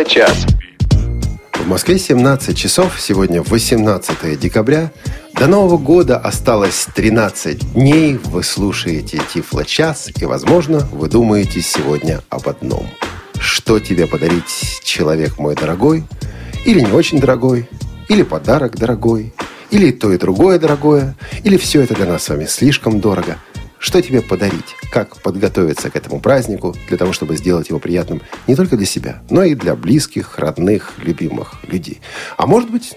Тифло-час. 0.00 0.46
В 1.52 1.66
Москве 1.66 1.98
17 1.98 2.56
часов, 2.56 2.98
сегодня 2.98 3.42
18 3.42 4.38
декабря. 4.40 4.92
До 5.34 5.46
Нового 5.46 5.76
года 5.76 6.16
осталось 6.16 6.86
13 6.94 7.74
дней. 7.74 8.18
Вы 8.24 8.42
слушаете 8.42 9.20
Тифло-час 9.32 10.10
и, 10.18 10.24
возможно, 10.24 10.88
вы 10.90 11.08
думаете 11.08 11.60
сегодня 11.60 12.22
об 12.30 12.48
одном. 12.48 12.88
Что 13.38 13.78
тебе 13.78 14.06
подарить, 14.06 14.80
человек 14.82 15.38
мой 15.38 15.54
дорогой? 15.54 16.04
Или 16.64 16.80
не 16.80 16.92
очень 16.92 17.20
дорогой? 17.20 17.68
Или 18.08 18.22
подарок 18.22 18.76
дорогой? 18.78 19.34
Или 19.70 19.90
то 19.90 20.12
и 20.12 20.18
другое 20.18 20.58
дорогое? 20.58 21.14
Или 21.44 21.58
все 21.58 21.82
это 21.82 21.94
для 21.94 22.06
нас 22.06 22.24
с 22.24 22.28
вами 22.30 22.46
слишком 22.46 23.00
дорого– 23.00 23.36
что 23.80 24.02
тебе 24.02 24.20
подарить? 24.20 24.76
Как 24.92 25.16
подготовиться 25.22 25.88
к 25.88 25.96
этому 25.96 26.20
празднику 26.20 26.76
для 26.88 26.98
того, 26.98 27.14
чтобы 27.14 27.36
сделать 27.38 27.70
его 27.70 27.78
приятным 27.78 28.20
не 28.46 28.54
только 28.54 28.76
для 28.76 28.84
себя, 28.84 29.22
но 29.30 29.42
и 29.42 29.54
для 29.54 29.74
близких, 29.74 30.38
родных, 30.38 30.92
любимых 30.98 31.54
людей? 31.66 32.02
А 32.36 32.46
может 32.46 32.70
быть, 32.70 32.94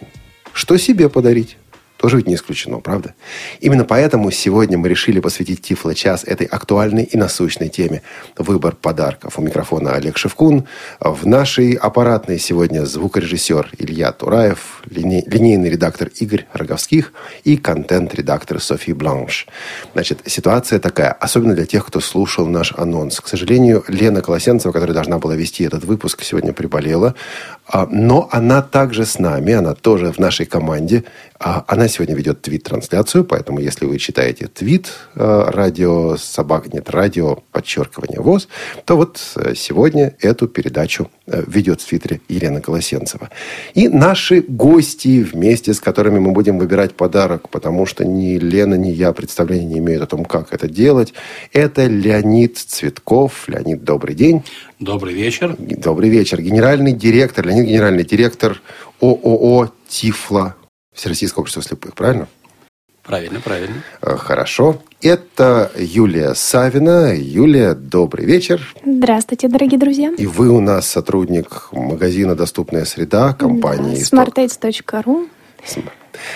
что 0.51 0.77
себе 0.77 1.07
подарить? 1.09 1.57
Тоже 2.03 2.17
ведь 2.17 2.27
не 2.27 2.35
исключено, 2.35 2.81
правда? 2.81 3.13
Именно 3.61 3.85
поэтому 3.85 4.29
сегодня 4.29 4.77
мы 4.77 4.89
решили 4.89 5.21
посвятить 5.21 5.61
Тифло-час 5.61 6.25
этой 6.25 6.45
актуальной 6.45 7.03
и 7.05 7.17
насущной 7.17 7.69
теме– 7.69 8.01
выбор 8.37 8.75
подарков. 8.75 9.39
У 9.39 9.41
микрофона 9.41 9.93
Олег 9.93 10.17
Шевкун. 10.17 10.67
В 10.99 11.25
нашей 11.25 11.75
аппаратной 11.75 12.39
сегодня 12.39 12.85
звукорежиссер 12.85 13.69
Илья 13.77 14.11
Тураев, 14.11 14.81
линей, 14.89 15.23
линейный 15.25 15.69
редактор 15.69 16.09
Игорь 16.19 16.45
Роговских 16.51 17.13
и 17.45 17.55
контент-редактор 17.55 18.59
София 18.59 18.95
Бланш. 18.95 19.47
Значит, 19.93 20.23
ситуация 20.25 20.79
такая, 20.79 21.13
особенно 21.13 21.55
для 21.55 21.65
тех, 21.65 21.85
кто 21.85 22.01
слушал 22.01 22.47
наш 22.47 22.73
анонс. 22.73 23.21
К 23.21 23.29
сожалению, 23.29 23.81
Лена 23.87 24.21
Колосенцева, 24.21 24.73
которая 24.73 24.93
должна 24.93 25.19
была 25.19 25.35
вести 25.35 25.63
этот 25.63 25.85
выпуск, 25.85 26.21
сегодня 26.21 26.51
приболела. 26.51 27.15
А, 27.73 27.87
но 27.89 28.29
она 28.31 28.61
также 28.61 29.03
с 29.03 29.17
нами, 29.17 29.53
она 29.53 29.73
тоже 29.73 30.11
в 30.11 30.19
нашей 30.19 30.45
команде. 30.45 31.05
А, 31.39 31.65
она 31.67 31.87
сегодня 31.87 32.15
ведет 32.15 32.43
твит-трансляцию, 32.43 33.25
поэтому 33.25 33.59
если 33.59 33.87
вы 33.87 33.97
читаете 33.97 34.45
твит 34.45 34.91
э, 35.15 35.45
радио 35.47 36.15
собак, 36.17 36.71
нет, 36.71 36.91
радио 36.91 37.39
подчеркивание 37.51 38.21
ВОЗ, 38.21 38.47
то 38.85 38.95
вот 38.95 39.19
э, 39.37 39.55
сегодня 39.55 40.15
эту 40.21 40.47
передачу 40.47 41.09
э, 41.25 41.43
ведет 41.47 41.81
в 41.81 41.87
твиттере 41.87 42.21
Елена 42.29 42.61
Колосенцева. 42.61 43.31
И 43.73 43.89
наши 43.89 44.41
гости, 44.41 45.23
вместе 45.23 45.73
с 45.73 45.79
которыми 45.79 46.19
мы 46.19 46.31
будем 46.31 46.59
выбирать 46.59 46.93
подарок, 46.93 47.49
потому 47.49 47.87
что 47.87 48.05
ни 48.05 48.37
Лена, 48.37 48.75
ни 48.75 48.89
я 48.89 49.13
представления 49.13 49.65
не 49.65 49.79
имеют 49.79 50.03
о 50.03 50.07
том, 50.07 50.25
как 50.25 50.53
это 50.53 50.69
делать, 50.69 51.15
это 51.51 51.87
Леонид 51.87 52.59
Цветков. 52.59 53.49
Леонид, 53.49 53.83
добрый 53.83 54.13
день. 54.13 54.43
Добрый 54.83 55.13
вечер. 55.13 55.55
Добрый 55.57 56.09
вечер. 56.09 56.41
Генеральный 56.41 56.91
директор, 56.91 57.45
Леонид 57.47 57.67
генеральный 57.67 58.03
директор 58.03 58.61
ООО 58.99 59.71
«Тифло» 59.87 60.55
Всероссийское 60.93 61.41
общество 61.41 61.63
слепых, 61.63 61.95
правильно? 61.95 62.27
Правильно, 63.01 63.39
правильно. 63.39 63.83
Э, 64.01 64.17
хорошо. 64.17 64.81
Это 65.01 65.71
Юлия 65.77 66.33
Савина. 66.33 67.13
Юлия, 67.15 67.73
добрый 67.73 68.25
вечер. 68.25 68.75
Здравствуйте, 68.85 69.47
дорогие 69.47 69.79
друзья. 69.79 70.13
И 70.17 70.25
вы 70.25 70.49
у 70.49 70.59
нас 70.59 70.87
сотрудник 70.87 71.69
магазина 71.71 72.35
«Доступная 72.35 72.83
среда» 72.83 73.33
компании... 73.33 73.95
Да, 74.11 74.25
smartates.ru 74.25 75.29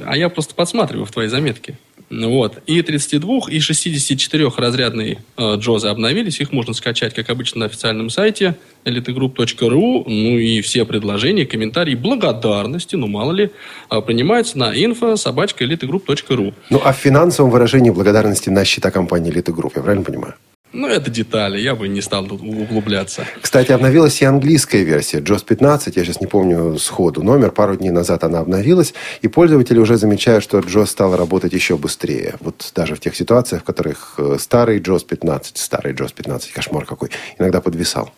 А 0.05 0.15
я 0.15 0.29
просто 0.29 0.55
подсматриваю 0.55 1.05
в 1.05 1.11
твои 1.11 1.27
заметки. 1.27 1.77
Вот. 2.09 2.59
И 2.67 2.81
32, 2.81 3.49
и 3.49 3.59
64 3.59 4.51
разрядные 4.55 5.19
э, 5.37 5.55
джозы 5.55 5.87
обновились. 5.87 6.39
Их 6.39 6.51
можно 6.51 6.73
скачать, 6.73 7.13
как 7.13 7.29
обычно, 7.29 7.61
на 7.61 7.65
официальном 7.65 8.09
сайте 8.09 8.55
elitegroup.ru. 8.85 10.03
Ну 10.05 10.37
и 10.37 10.61
все 10.61 10.85
предложения, 10.85 11.45
комментарии, 11.45 11.95
благодарности, 11.95 12.95
ну 12.95 13.07
мало 13.07 13.31
ли, 13.31 13.51
э, 13.89 14.01
принимаются 14.01 14.57
на 14.57 14.75
info 14.75 15.17
собачка 15.17 15.63
elitegroup.ru. 15.63 16.53
Ну 16.69 16.81
а 16.83 16.93
в 16.93 16.97
финансовом 16.97 17.49
выражении 17.51 17.89
благодарности 17.89 18.49
на 18.49 18.63
счета 18.63 18.91
компании 18.91 19.33
Elite 19.33 19.53
Group, 19.53 19.71
я 19.75 19.81
правильно 19.81 20.05
понимаю? 20.05 20.35
Ну, 20.73 20.87
это 20.87 21.11
детали, 21.11 21.59
я 21.59 21.75
бы 21.75 21.87
не 21.87 22.01
стал 22.01 22.25
тут 22.25 22.41
углубляться. 22.41 23.27
Кстати, 23.39 23.71
обновилась 23.71 24.19
и 24.23 24.25
английская 24.25 24.83
версия 24.83 25.19
JOS 25.19 25.45
15. 25.45 25.95
Я 25.95 26.03
сейчас 26.03 26.19
не 26.19 26.25
помню 26.25 26.79
сходу 26.79 27.21
номер. 27.21 27.51
Пару 27.51 27.75
дней 27.75 27.91
назад 27.91 28.23
она 28.23 28.39
обновилась. 28.39 28.95
И 29.21 29.27
пользователи 29.27 29.77
уже 29.77 29.97
замечают, 29.97 30.43
что 30.43 30.59
JOS 30.59 30.87
стал 30.87 31.15
работать 31.15 31.53
еще 31.53 31.77
быстрее. 31.77 32.35
Вот 32.39 32.71
даже 32.73 32.95
в 32.95 32.99
тех 32.99 33.15
ситуациях, 33.15 33.61
в 33.61 33.65
которых 33.65 34.15
э, 34.17 34.37
старый 34.39 34.79
JOS 34.79 35.05
15, 35.05 35.57
старый 35.57 35.93
JOS 35.93 36.13
15, 36.15 36.51
кошмар 36.51 36.85
какой, 36.85 37.09
иногда 37.37 37.61
подвисал. 37.61 38.11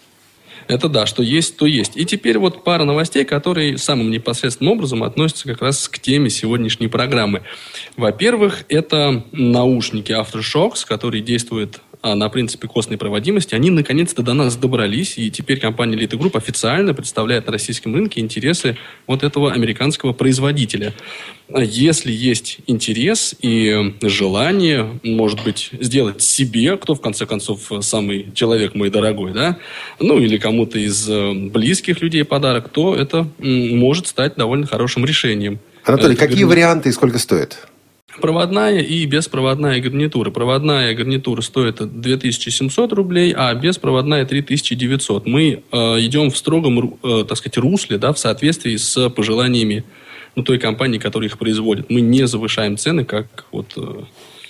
Это 0.67 0.89
да, 0.89 1.05
что 1.05 1.21
есть, 1.21 1.57
то 1.57 1.65
есть. 1.65 1.95
И 1.95 2.05
теперь 2.05 2.39
вот 2.39 2.63
пара 2.63 2.85
новостей, 2.85 3.23
которые 3.23 3.77
самым 3.77 4.09
непосредственным 4.09 4.73
образом 4.73 5.03
относятся 5.03 5.47
как 5.47 5.61
раз 5.61 5.87
к 5.87 5.99
теме 5.99 6.29
сегодняшней 6.29 6.87
программы. 6.87 7.43
Во-первых, 7.97 8.65
это 8.69 9.23
наушники 9.31 10.11
Aftershocks, 10.11 10.85
которые 10.87 11.21
действуют 11.21 11.81
на 12.13 12.29
принципе 12.29 12.67
костной 12.67 12.97
проводимости, 12.97 13.55
они 13.55 13.71
наконец-то 13.71 14.21
до 14.21 14.33
нас 14.33 14.55
добрались, 14.55 15.17
и 15.17 15.31
теперь 15.31 15.59
компания 15.59 15.97
Elite 15.97 16.17
Group 16.19 16.37
официально 16.37 16.93
представляет 16.93 17.47
на 17.47 17.53
российском 17.53 17.95
рынке 17.95 18.21
интересы 18.21 18.77
вот 19.07 19.23
этого 19.23 19.51
американского 19.51 20.13
производителя. 20.13 20.93
Если 21.49 22.11
есть 22.11 22.57
интерес 22.67 23.35
и 23.41 23.93
желание, 24.01 24.99
может 25.03 25.43
быть, 25.43 25.69
сделать 25.79 26.21
себе, 26.21 26.77
кто 26.77 26.93
в 26.95 27.01
конце 27.01 27.25
концов 27.25 27.71
самый 27.81 28.31
человек 28.33 28.75
мой 28.75 28.89
дорогой, 28.89 29.33
да, 29.33 29.57
ну 29.99 30.19
или 30.19 30.37
кому-то 30.37 30.77
из 30.77 31.09
э, 31.09 31.33
близких 31.33 32.01
людей 32.01 32.23
подарок, 32.23 32.69
то 32.69 32.95
это 32.95 33.27
может 33.39 34.07
стать 34.07 34.35
довольно 34.35 34.67
хорошим 34.67 35.05
решением. 35.05 35.59
Анатолий, 35.83 36.15
это 36.15 36.27
какие 36.27 36.43
варианты 36.43 36.89
и 36.89 36.91
сколько 36.91 37.19
стоит? 37.19 37.67
Проводная 38.21 38.79
и 38.79 39.05
беспроводная 39.05 39.79
гарнитура. 39.81 40.31
Проводная 40.31 40.93
гарнитура 40.93 41.41
стоит 41.41 41.77
2700 41.77 42.93
рублей, 42.93 43.33
а 43.35 43.53
беспроводная 43.53 44.25
3900. 44.25 45.25
Мы 45.25 45.63
э, 45.71 45.77
идем 45.99 46.31
в 46.31 46.37
строгом, 46.37 46.97
э, 47.03 47.25
так 47.27 47.37
сказать, 47.37 47.57
русле, 47.57 47.97
да, 47.97 48.13
в 48.13 48.19
соответствии 48.19 48.75
с 48.77 49.09
пожеланиями 49.09 49.83
ну, 50.35 50.43
той 50.43 50.59
компании, 50.59 50.97
которая 50.97 51.29
их 51.29 51.37
производит. 51.37 51.89
Мы 51.89 52.01
не 52.01 52.27
завышаем 52.27 52.77
цены, 52.77 53.05
как 53.05 53.45
вот 53.51 53.73
э, 53.77 54.03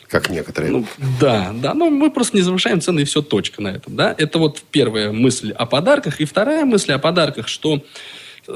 как 0.08 0.30
некоторые. 0.30 0.72
Ну, 0.72 0.86
да, 1.20 1.54
да, 1.54 1.74
но 1.74 1.90
мы 1.90 2.12
просто 2.12 2.38
не 2.38 2.44
завышаем 2.44 2.80
цены, 2.82 3.02
и 3.02 3.06
все, 3.06 3.22
точка 3.22 3.62
на 3.62 3.70
этом, 3.70 3.96
да. 3.96 4.14
Это 4.18 4.38
вот 4.38 4.62
первая 4.72 5.12
мысль 5.12 5.52
о 5.52 5.66
подарках. 5.66 6.22
И 6.22 6.26
вторая 6.26 6.66
мысль 6.66 6.92
о 6.94 7.00
подарках, 7.00 7.48
что 7.48 7.84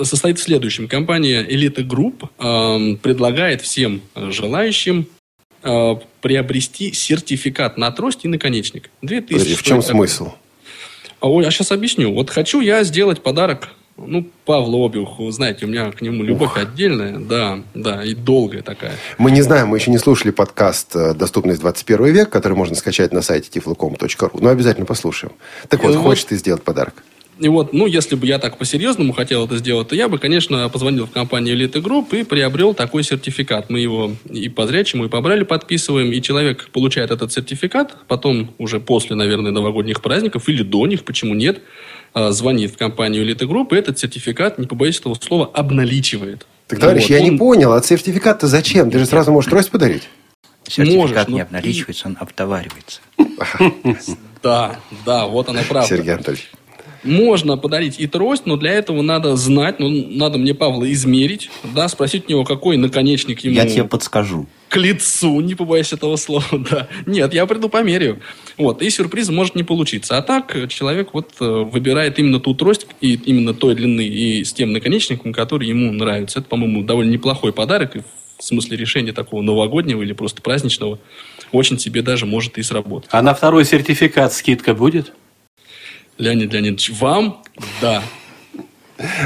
состоит 0.03 0.39
в 0.39 0.43
следующем. 0.43 0.87
Компания 0.87 1.43
Elite 1.43 1.85
Group 1.85 2.29
э, 2.37 2.97
предлагает 2.97 3.61
всем 3.61 4.01
желающим 4.15 5.07
э, 5.63 5.95
приобрести 6.21 6.93
сертификат 6.93 7.77
на 7.77 7.91
трость 7.91 8.25
и 8.25 8.27
наконечник. 8.27 8.89
2000 9.01 9.33
Подожди, 9.33 9.55
в 9.55 9.63
чем 9.63 9.81
смысл? 9.81 10.31
А, 11.19 11.29
ой, 11.29 11.43
я 11.43 11.51
сейчас 11.51 11.71
объясню. 11.71 12.13
Вот 12.13 12.29
хочу 12.29 12.61
я 12.61 12.83
сделать 12.83 13.21
подарок 13.21 13.69
ну, 14.07 14.25
Павлу 14.45 14.85
Обиуху, 14.85 15.29
знаете, 15.31 15.65
у 15.65 15.69
меня 15.69 15.91
к 15.91 16.01
нему 16.01 16.23
любовь 16.23 16.51
Ух. 16.51 16.57
отдельная, 16.57 17.17
да, 17.17 17.59
да, 17.73 18.03
и 18.03 18.13
долгая 18.13 18.61
такая. 18.61 18.93
Мы 19.17 19.31
не 19.31 19.41
знаем, 19.41 19.67
мы 19.67 19.77
еще 19.77 19.91
не 19.91 19.97
слушали 19.97 20.31
подкаст 20.31 20.95
э, 20.95 21.13
«Доступность 21.13 21.59
21 21.59 22.05
век», 22.05 22.29
который 22.29 22.53
можно 22.53 22.75
скачать 22.75 23.11
на 23.11 23.21
сайте 23.21 23.49
tiflocom.ru, 23.59 24.39
но 24.41 24.49
обязательно 24.49 24.85
послушаем. 24.85 25.33
Так 25.67 25.83
вот, 25.83 25.93
и 25.93 25.97
хочешь 25.97 26.23
вот, 26.23 26.29
ты 26.29 26.37
сделать 26.37 26.63
подарок? 26.63 27.03
И 27.39 27.47
вот, 27.47 27.71
ну, 27.71 27.87
если 27.87 28.15
бы 28.15 28.27
я 28.27 28.37
так 28.37 28.57
по-серьезному 28.57 29.13
хотел 29.13 29.45
это 29.45 29.57
сделать, 29.57 29.87
то 29.87 29.95
я 29.95 30.09
бы, 30.09 30.17
конечно, 30.17 30.67
позвонил 30.67 31.05
в 31.05 31.11
компанию 31.11 31.55
Elite 31.57 31.81
Group 31.81 32.17
и 32.17 32.23
приобрел 32.23 32.73
такой 32.73 33.03
сертификат. 33.03 33.69
Мы 33.69 33.79
его 33.79 34.11
и 34.29 34.49
по 34.49 34.67
зрячему, 34.67 35.05
и 35.05 35.07
по 35.07 35.21
брали 35.21 35.43
подписываем, 35.43 36.11
и 36.11 36.21
человек 36.21 36.69
получает 36.71 37.11
этот 37.11 37.31
сертификат, 37.31 37.95
потом 38.07 38.53
уже 38.57 38.81
после, 38.81 39.15
наверное, 39.15 39.51
новогодних 39.51 40.01
праздников 40.01 40.49
или 40.49 40.63
до 40.63 40.85
них, 40.85 41.05
почему 41.05 41.33
нет, 41.33 41.61
а, 42.13 42.31
звонит 42.31 42.71
в 42.71 42.77
компанию 42.77 43.25
Elite 43.25 43.47
Group, 43.47 43.73
и 43.73 43.79
этот 43.79 43.97
сертификат, 43.97 44.59
не 44.59 44.67
побоюсь 44.67 44.99
этого 44.99 45.15
слова, 45.15 45.49
обналичивает. 45.53 46.45
Так, 46.67 46.79
товарищ, 46.79 47.03
вот, 47.03 47.09
я 47.09 47.17
он... 47.19 47.23
не 47.23 47.37
понял, 47.37 47.71
а 47.71 47.81
сертификат-то 47.81 48.47
зачем? 48.47 48.91
Ты 48.91 48.99
же 48.99 49.05
сразу 49.05 49.31
можешь 49.31 49.49
трость 49.49 49.71
подарить. 49.71 50.09
Сертификат 50.67 50.97
Можешь, 50.97 51.27
не 51.29 51.39
обналичивается, 51.39 52.07
он 52.07 52.17
обтоваривается. 52.19 53.01
Да, 54.41 54.79
да, 55.05 55.25
вот 55.25 55.49
она 55.49 55.63
правда. 55.67 55.89
Сергей 55.89 56.13
Анатольевич. 56.13 56.49
Можно 57.03 57.57
подарить 57.57 57.99
и 57.99 58.07
трость, 58.07 58.45
но 58.45 58.57
для 58.57 58.71
этого 58.71 59.01
надо 59.01 59.35
знать, 59.35 59.79
ну, 59.79 59.89
надо 59.89 60.37
мне 60.37 60.53
Павла 60.53 60.91
измерить, 60.91 61.49
да, 61.63 61.87
спросить 61.87 62.25
у 62.27 62.31
него, 62.31 62.43
какой 62.43 62.77
наконечник 62.77 63.41
ему... 63.41 63.55
Я 63.55 63.67
тебе 63.67 63.85
подскажу. 63.85 64.47
К 64.67 64.77
лицу, 64.77 65.39
не 65.39 65.55
побоюсь 65.55 65.93
этого 65.93 66.15
слова, 66.15 66.45
да. 66.71 66.87
Нет, 67.05 67.33
я 67.33 67.45
приду 67.45 67.69
померяю. 67.69 68.19
Вот, 68.57 68.81
и 68.81 68.89
сюрприз 68.89 69.29
может 69.29 69.55
не 69.55 69.63
получиться. 69.63 70.17
А 70.17 70.21
так 70.21 70.69
человек 70.69 71.09
вот 71.13 71.31
э, 71.39 71.45
выбирает 71.45 72.19
именно 72.19 72.39
ту 72.39 72.53
трость, 72.53 72.85
и 73.01 73.13
именно 73.13 73.53
той 73.53 73.75
длины, 73.75 74.05
и 74.05 74.43
с 74.43 74.53
тем 74.53 74.73
наконечником, 74.73 75.33
который 75.33 75.67
ему 75.67 75.91
нравится. 75.91 76.39
Это, 76.39 76.49
по-моему, 76.49 76.83
довольно 76.83 77.11
неплохой 77.11 77.53
подарок, 77.53 77.95
в 78.39 78.43
смысле 78.43 78.77
решения 78.77 79.11
такого 79.11 79.41
новогоднего 79.41 80.01
или 80.01 80.13
просто 80.13 80.41
праздничного, 80.41 80.99
очень 81.51 81.77
себе 81.77 82.01
даже 82.01 82.25
может 82.25 82.57
и 82.57 82.63
сработать. 82.63 83.09
А 83.11 83.21
на 83.21 83.33
второй 83.33 83.65
сертификат 83.65 84.33
скидка 84.33 84.73
будет? 84.73 85.13
Леонид 86.19 86.53
Леонидович, 86.53 86.91
вам 86.99 87.41
да. 87.81 88.03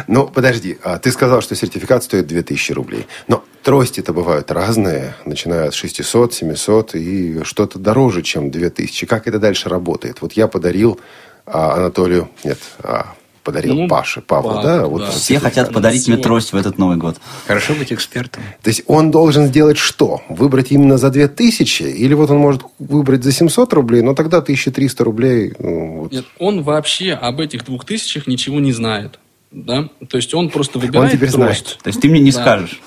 Ну, 0.08 0.28
подожди, 0.28 0.78
а 0.84 1.00
ты 1.00 1.12
сказал, 1.12 1.42
что 1.42 1.56
сертификат 1.56 2.04
стоит 2.04 2.28
2000 2.28 2.72
рублей. 2.74 3.08
Но 3.28 3.44
трости-то 3.64 4.14
бывают 4.14 4.52
разные, 4.52 5.16
начиная 5.26 5.70
от 5.70 5.74
600, 5.74 6.32
700 6.32 6.96
и 6.96 7.44
что-то 7.44 7.80
дороже, 7.80 8.22
чем 8.22 8.52
2000. 8.52 9.08
Как 9.08 9.28
это 9.28 9.40
дальше 9.40 9.70
работает? 9.70 10.22
Вот 10.22 10.34
я 10.34 10.48
подарил 10.48 11.00
а, 11.48 11.74
Анатолию, 11.74 12.30
нет, 12.44 12.60
а, 12.84 13.16
подарил 13.44 13.76
ну, 13.76 13.88
Паше, 13.88 14.22
Павлу, 14.22 14.56
да? 14.56 14.80
да? 14.80 14.86
Вот 14.86 15.10
Все 15.10 15.40
хотят 15.40 15.74
подарить 15.74 16.08
мне 16.08 16.18
трость 16.18 16.54
в 16.54 16.56
этот 16.56 16.78
Новый 16.78 16.98
год. 16.98 17.18
Хорошо 17.46 17.76
быть 17.76 17.92
экспертом. 17.92 18.44
То 18.62 18.70
есть 18.70 18.84
он 18.88 19.12
должен 19.12 19.48
сделать 19.48 19.78
что? 19.78 20.22
Выбрать 20.30 20.72
именно 20.72 20.98
за 20.98 21.10
2000? 21.10 21.84
Или 21.84 22.14
вот 22.14 22.30
он 22.32 22.38
может 22.38 22.64
выбрать 22.80 23.24
за 23.24 23.32
700 23.32 23.74
рублей, 23.74 24.02
но 24.02 24.14
тогда 24.14 24.38
1300 24.38 25.04
рублей... 25.04 25.54
Ну, 25.60 26.02
вот. 26.02 26.12
Нет, 26.12 26.26
он 26.40 26.64
вообще 26.64 27.14
об 27.14 27.40
этих 27.40 27.66
2000 27.66 28.24
ничего 28.28 28.60
не 28.60 28.72
знает. 28.72 29.20
Да? 29.52 29.90
То 30.10 30.18
есть 30.18 30.34
он 30.34 30.50
просто 30.50 30.80
выбирает 30.80 31.12
он 31.12 31.18
теперь 31.18 31.32
трость. 31.32 31.66
Знает. 31.68 31.84
То 31.84 31.88
есть 31.90 32.02
ты 32.02 32.10
мне 32.10 32.20
не 32.20 32.32
да. 32.32 32.42
скажешь? 32.42 32.82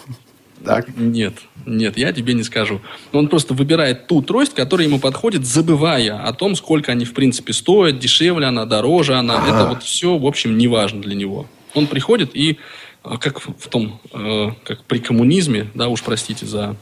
Так? 0.66 0.88
Нет, 0.96 1.34
нет, 1.64 1.96
я 1.96 2.12
тебе 2.12 2.34
не 2.34 2.42
скажу. 2.42 2.80
Он 3.12 3.28
просто 3.28 3.54
выбирает 3.54 4.08
ту 4.08 4.20
трость, 4.20 4.52
которая 4.52 4.88
ему 4.88 4.98
подходит, 4.98 5.46
забывая 5.46 6.20
о 6.20 6.32
том, 6.32 6.56
сколько 6.56 6.90
они 6.90 7.04
в 7.04 7.14
принципе 7.14 7.52
стоят, 7.52 8.00
дешевле 8.00 8.46
она, 8.46 8.64
дороже 8.66 9.14
она. 9.14 9.36
Ага. 9.36 9.46
Это 9.46 9.68
вот 9.68 9.82
все, 9.84 10.18
в 10.18 10.26
общем, 10.26 10.58
не 10.58 10.66
важно 10.66 11.00
для 11.00 11.14
него. 11.14 11.46
Он 11.74 11.86
приходит 11.86 12.34
и 12.34 12.58
э, 13.04 13.10
как 13.20 13.40
в 13.40 13.68
том, 13.68 14.00
э, 14.12 14.50
как 14.64 14.82
при 14.84 14.98
коммунизме, 14.98 15.68
да, 15.74 15.86
уж 15.86 16.02
простите 16.02 16.46
за, 16.46 16.74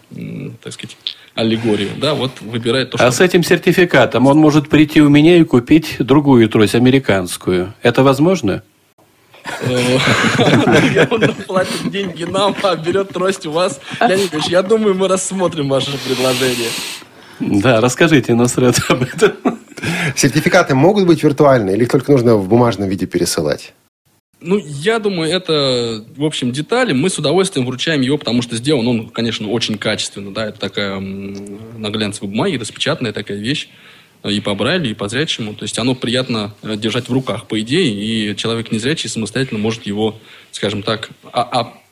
так 0.63 0.73
сказать, 0.73 0.97
аллегорию, 1.35 1.91
да, 1.99 2.15
вот 2.15 2.41
выбирает 2.41 2.91
то, 2.91 2.97
что... 2.97 3.07
А 3.07 3.13
с 3.13 3.21
этим 3.21 3.43
сертификатом 3.43 4.27
он 4.27 4.39
может 4.39 4.71
прийти 4.71 5.03
у 5.03 5.11
меня 5.11 5.37
и 5.37 5.45
купить 5.45 5.97
другую 5.99 6.49
трость, 6.49 6.75
американскую. 6.75 7.75
Это 7.83 8.03
возможно? 8.03 8.63
Он 11.11 11.35
платит 11.47 11.91
деньги 11.91 12.25
нам, 12.25 12.57
а 12.63 12.77
берет 12.77 13.11
трость 13.11 13.47
у 13.47 13.53
вас. 13.53 13.81
Леонид 14.01 14.33
Ильич, 14.33 14.47
я 14.47 14.63
думаю, 14.63 14.95
мы 14.95 15.09
рассмотрим 15.09 15.69
ваше 15.69 15.99
предложение. 15.99 16.71
Да, 17.41 17.81
расскажите 17.81 18.35
нас 18.35 18.57
об 18.57 19.03
этом. 19.03 19.61
Сертификаты 20.17 20.75
могут 20.75 21.07
быть 21.07 21.23
виртуальные 21.23 21.77
или 21.77 21.85
только 21.85 22.13
нужно 22.13 22.37
в 22.37 22.49
бумажном 22.49 22.89
виде 22.89 23.07
пересылать? 23.07 23.75
Ну, 24.41 24.59
я 24.59 24.99
думаю, 24.99 25.31
это, 25.31 26.05
в 26.17 26.25
общем, 26.25 26.53
детали. 26.53 26.93
Мы 26.93 27.09
с 27.09 27.19
удовольствием 27.19 27.67
вручаем 27.67 28.03
его, 28.03 28.19
потому 28.19 28.43
что 28.43 28.57
сделан 28.57 28.87
он, 28.87 29.09
конечно, 29.09 29.49
очень 29.49 29.79
качественно. 29.79 30.33
Да, 30.33 30.47
это 30.47 30.61
такая 30.61 31.01
на 31.01 31.91
глянцевой 31.91 32.29
бумаге, 32.31 32.59
распечатанная 32.59 33.13
такая 33.13 33.39
вещь 33.39 33.69
и 34.31 34.41
по 34.41 34.55
Брайлю, 34.55 34.91
и 34.91 34.95
по 34.95 35.09
зрячему. 35.09 35.55
То 35.55 35.65
есть 35.65 35.79
оно 35.79 35.95
приятно 35.95 36.55
э, 36.63 36.77
держать 36.77 37.09
в 37.09 37.13
руках, 37.13 37.47
по 37.47 37.61
идее, 37.61 37.93
и 37.93 38.37
человек 38.37 38.73
незрячий 38.73 39.09
самостоятельно 39.09 39.59
может 39.59 39.87
его, 39.87 40.19
скажем 40.51 40.83
так, 40.83 41.11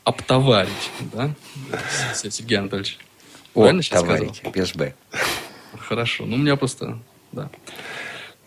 оптоварить. 0.04 0.90
Да? 1.12 1.34
Сергей 2.14 2.58
Анатольевич. 2.58 2.98
Правильно 3.54 3.82
сейчас 3.82 4.00
сказал? 4.00 4.34
без 4.54 4.72
«б». 4.72 4.94
Хорошо. 5.78 6.24
Ну, 6.24 6.36
у 6.36 6.38
меня 6.38 6.56
просто... 6.56 6.98
Да. 7.32 7.50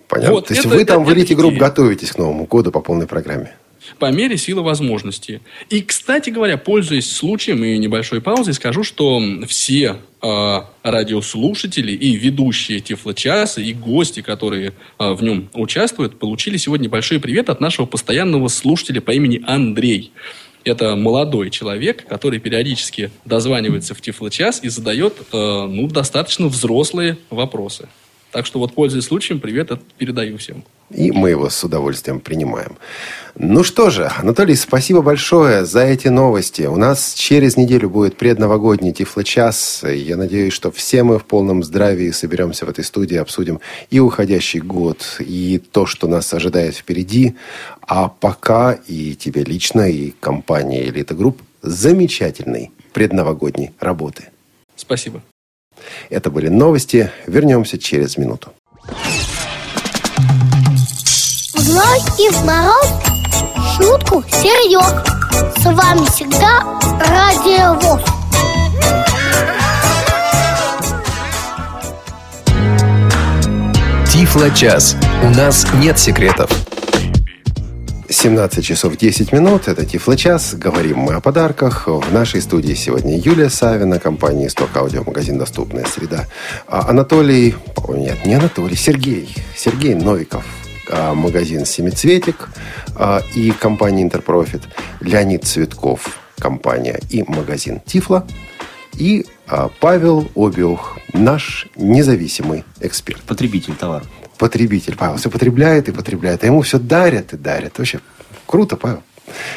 Понятно. 0.07 0.33
Вот, 0.33 0.47
То 0.47 0.53
есть 0.53 0.65
это, 0.65 0.75
вы 0.75 0.85
там 0.85 1.03
это, 1.03 1.11
в 1.11 1.17
Elite 1.17 1.35
Group 1.35 1.57
готовитесь 1.57 2.11
к 2.11 2.17
Новому 2.17 2.45
году 2.45 2.71
по 2.71 2.81
полной 2.81 3.07
программе? 3.07 3.55
По 3.99 4.11
мере 4.11 4.37
силы 4.37 4.61
возможностей. 4.61 5.41
И, 5.69 5.81
кстати 5.81 6.29
говоря, 6.29 6.57
пользуясь 6.57 7.11
случаем 7.11 7.63
и 7.63 7.77
небольшой 7.77 8.21
паузой, 8.21 8.53
скажу, 8.53 8.83
что 8.83 9.21
все 9.47 9.97
э, 10.21 10.59
радиослушатели 10.83 11.91
и 11.91 12.15
ведущие 12.15 12.79
Тифлочаса, 12.79 13.61
и 13.61 13.73
гости, 13.73 14.21
которые 14.21 14.73
э, 14.99 15.13
в 15.13 15.23
нем 15.23 15.49
участвуют, 15.54 16.19
получили 16.19 16.57
сегодня 16.57 16.89
большой 16.89 17.19
привет 17.19 17.49
от 17.49 17.59
нашего 17.61 17.85
постоянного 17.85 18.47
слушателя 18.47 19.01
по 19.01 19.11
имени 19.11 19.44
Андрей. 19.45 20.11
Это 20.63 20.95
молодой 20.95 21.51
человек, 21.51 22.07
который 22.07 22.39
периодически 22.39 23.11
дозванивается 23.23 23.94
в 23.94 24.01
Тифлочас 24.01 24.63
и 24.63 24.69
задает 24.69 25.13
э, 25.31 25.68
ну, 25.69 25.87
достаточно 25.87 26.47
взрослые 26.47 27.18
вопросы. 27.30 27.87
Так 28.31 28.47
что 28.47 28.59
вот, 28.59 28.73
пользуясь 28.73 29.06
случаем, 29.06 29.39
привет 29.39 29.71
передаю 29.97 30.37
всем. 30.37 30.65
И 30.92 31.11
мы 31.11 31.31
его 31.31 31.49
с 31.49 31.63
удовольствием 31.63 32.19
принимаем. 32.19 32.77
Ну 33.37 33.63
что 33.63 33.89
же, 33.89 34.09
Анатолий, 34.18 34.56
спасибо 34.56 35.01
большое 35.01 35.65
за 35.65 35.81
эти 35.81 36.07
новости. 36.07 36.61
У 36.61 36.77
нас 36.77 37.13
через 37.15 37.57
неделю 37.57 37.89
будет 37.89 38.18
предновогодний 38.18 38.94
Тифлочас. 38.94 39.83
Я 39.83 40.15
надеюсь, 40.15 40.54
что 40.54 40.71
все 40.71 41.04
мы 41.04 41.19
в 41.19 41.25
полном 41.25 41.63
здравии 41.63 42.11
соберемся 42.11 42.65
в 42.65 42.69
этой 42.69 42.83
студии, 42.83 43.18
обсудим 43.18 43.59
и 43.89 43.99
уходящий 43.99 44.61
год, 44.61 45.18
и 45.19 45.61
то, 45.71 45.85
что 45.85 46.07
нас 46.07 46.33
ожидает 46.33 46.75
впереди. 46.75 47.35
А 47.81 48.07
пока 48.07 48.73
и 48.87 49.15
тебе 49.15 49.44
лично, 49.44 49.89
и 49.89 50.11
компания 50.11 50.87
«Элита 50.87 51.13
Групп» 51.15 51.42
замечательной 51.61 52.71
предновогодней 52.94 53.71
работы. 53.80 54.30
Спасибо. 54.75 55.21
Это 56.09 56.30
были 56.30 56.47
новости. 56.47 57.11
Вернемся 57.27 57.77
через 57.77 58.18
минуту. 58.18 58.54
И 61.75 62.29
в 62.29 62.45
мороз 62.45 62.87
шутку 63.75 64.23
серьез. 64.29 64.94
С 65.57 65.65
вами 65.65 66.05
всегда 66.05 66.79
Радио 67.01 67.73
ВОЗ. 67.81 68.01
Тифло-час. 74.09 74.95
У 75.21 75.29
нас 75.31 75.67
нет 75.81 75.99
секретов. 75.99 76.49
17 78.09 78.63
часов 78.63 78.95
10 78.95 79.33
минут. 79.33 79.67
Это 79.67 79.85
Тифло-час. 79.85 80.53
Говорим 80.53 80.99
мы 80.99 81.15
о 81.15 81.19
подарках. 81.19 81.87
В 81.87 82.13
нашей 82.13 82.41
студии 82.41 82.73
сегодня 82.73 83.19
Юлия 83.19 83.49
Савина, 83.49 83.99
компания 83.99 84.47
«Исток 84.47 84.69
Аудио», 84.77 85.03
магазин 85.03 85.37
«Доступная 85.37 85.83
среда». 85.83 86.25
А 86.69 86.87
Анатолий... 86.87 87.53
Нет, 87.89 88.25
не 88.25 88.35
Анатолий, 88.35 88.77
Сергей. 88.77 89.35
Сергей 89.57 89.94
Новиков, 89.94 90.45
магазин 90.89 91.65
«Семицветик» 91.65 92.49
а, 92.95 93.21
и 93.35 93.51
компания 93.51 94.04
«Интерпрофит». 94.04 94.61
Леонид 95.01 95.45
Цветков, 95.45 96.19
компания 96.39 96.99
и 97.09 97.23
магазин 97.23 97.81
«Тифло». 97.85 98.25
и 98.94 99.25
а, 99.47 99.69
Павел 99.80 100.30
Обиух, 100.35 100.97
наш 101.13 101.68
независимый 101.75 102.63
эксперт. 102.80 103.21
Потребитель 103.21 103.75
товара. 103.75 104.06
Потребитель. 104.37 104.95
Павел 104.95 105.18
все 105.18 105.30
потребляет 105.30 105.87
и 105.89 105.92
потребляет, 105.92 106.44
а 106.44 106.47
ему 106.47 106.61
все 106.61 106.80
дарят 106.80 107.33
и 107.33 107.37
дарят. 107.37 107.77
Вообще 107.77 107.99
круто, 108.45 108.75
Павел. 108.75 109.04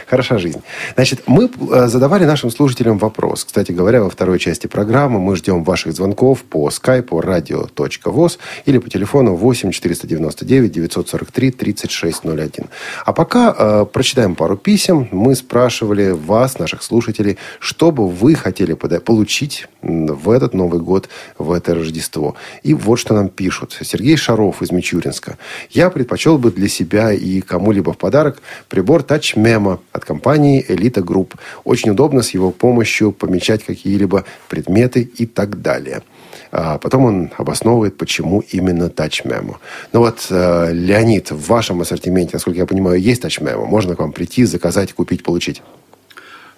Хороша 0.07 0.39
жизнь. 0.39 0.63
Значит, 0.95 1.23
мы 1.27 1.51
э, 1.71 1.87
задавали 1.89 2.25
нашим 2.25 2.51
слушателям 2.51 2.99
вопрос. 2.99 3.45
Кстати 3.45 3.73
говоря, 3.73 4.03
во 4.03 4.11
второй 4.11 4.39
части 4.39 4.67
программы 4.67 5.21
мы 5.21 5.37
ждем 5.37 5.65
ваших 5.65 5.93
звонков 5.93 6.43
по 6.45 6.71
скайпу 6.71 7.21
radio.voz 7.21 8.39
или 8.65 8.79
по 8.79 8.89
телефону 8.89 9.35
8 9.35 9.71
499 9.71 10.73
943 10.73 11.51
3601. 11.51 12.67
А 13.05 13.13
пока 13.13 13.55
э, 13.57 13.87
прочитаем 13.93 14.35
пару 14.35 14.57
писем. 14.57 15.09
Мы 15.13 15.35
спрашивали 15.35 16.11
вас, 16.11 16.59
наших 16.59 16.83
слушателей, 16.83 17.39
что 17.61 17.91
бы 17.91 18.09
вы 18.09 18.35
хотели 18.35 18.75
получить 18.75 19.69
в 19.83 20.31
этот 20.31 20.55
Новый 20.55 20.81
год, 20.81 21.09
в 21.39 21.53
это 21.53 21.75
Рождество. 21.75 22.35
И 22.63 22.75
вот 22.75 22.97
что 22.97 23.15
нам 23.15 23.29
пишут. 23.29 23.79
Сергей 23.83 24.17
Шаров 24.17 24.63
из 24.63 24.71
Мичуринска. 24.71 25.39
Я 25.71 25.91
предпочел 25.91 26.39
бы 26.39 26.51
для 26.51 26.69
себя 26.69 27.13
и 27.13 27.41
кому-либо 27.41 27.93
в 27.93 27.99
подарок 27.99 28.43
прибор 28.69 29.03
Touch 29.03 29.37
Memo 29.59 29.79
от 29.93 30.05
компании 30.05 30.65
Elite 30.69 31.03
Group. 31.03 31.35
Очень 31.65 31.91
удобно 31.91 32.23
с 32.23 32.31
его 32.31 32.51
помощью 32.51 33.13
помечать 33.13 33.65
какие-либо 33.65 34.25
предметы 34.49 35.03
и 35.03 35.27
так 35.27 35.61
далее. 35.61 36.03
А 36.51 36.79
потом 36.79 37.05
он 37.05 37.31
обосновывает, 37.37 37.97
почему 37.97 38.41
именно 38.51 38.85
Touch 38.85 39.25
Memo. 39.25 39.57
Ну 39.93 40.01
вот, 40.01 40.27
э, 40.31 40.73
Леонид, 40.73 41.31
в 41.31 41.47
вашем 41.47 41.81
ассортименте, 41.81 42.31
насколько 42.35 42.59
я 42.59 42.67
понимаю, 42.67 43.01
есть 43.01 43.23
Touch 43.23 43.43
Memo. 43.43 43.67
Можно 43.67 43.97
к 43.97 43.99
вам 43.99 44.13
прийти, 44.13 44.45
заказать, 44.45 44.93
купить, 44.93 45.23
получить. 45.23 45.63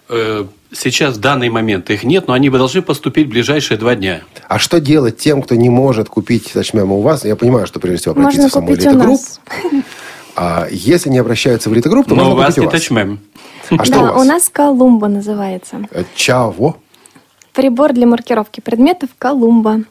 Э, 0.09 0.45
сейчас 0.73 1.16
в 1.16 1.21
данный 1.21 1.49
момент 1.50 1.88
их 1.90 2.04
нет, 2.04 2.26
но 2.26 2.35
они 2.35 2.50
бы 2.50 2.59
должны 2.59 2.83
поступить 2.83 3.28
в 3.28 3.30
ближайшие 3.30 3.78
два 3.78 3.95
дня. 3.95 4.23
А 4.49 4.59
что 4.59 4.80
делать 4.80 5.19
тем, 5.19 5.42
кто 5.42 5.54
не 5.54 5.69
может 5.69 6.09
купить 6.09 6.52
тачмема 6.52 6.95
у 6.95 7.00
вас? 7.00 7.25
Я 7.25 7.37
понимаю, 7.37 7.66
что 7.66 7.78
прежде 7.78 8.00
всего 8.00 8.12
обратиться 8.12 8.42
можно 8.42 8.49
в 8.49 8.52
саму 8.52 8.75
элитогрупп. 8.75 9.21
А 10.42 10.68
если 10.70 11.11
не 11.11 11.18
обращаются 11.18 11.68
в 11.68 11.75
элитогрупп, 11.75 12.09
то 12.09 12.14
но 12.14 12.23
можно 12.25 12.35
у 12.35 12.37
вас 12.38 12.54
купить 12.54 12.56
не 12.56 12.62
у 12.62 12.70
вас. 12.70 12.80
тачмем. 12.80 13.20
А 13.68 13.85
что 13.85 13.92
да, 13.92 14.00
у 14.00 14.04
вас? 14.04 14.23
у 14.23 14.25
нас 14.25 14.49
Колумба 14.49 15.09
называется. 15.09 15.87
Э, 15.90 16.04
Чаво? 16.14 16.76
Прибор 17.52 17.92
для 17.92 18.06
маркировки 18.06 18.62
предметов 18.62 19.11
Колумба. 19.18 19.82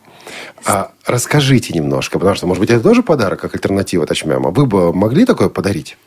А, 0.65 0.91
расскажите 1.06 1.72
немножко, 1.75 2.18
потому 2.18 2.36
что, 2.36 2.48
может 2.48 2.62
быть, 2.62 2.72
это 2.72 2.82
тоже 2.82 3.03
подарок, 3.03 3.39
как 3.41 3.53
альтернатива 3.53 4.08
тачмема. 4.08 4.50
Вы 4.50 4.65
бы 4.65 4.91
могли 4.91 5.24
такое 5.25 5.50
подарить? 5.50 5.98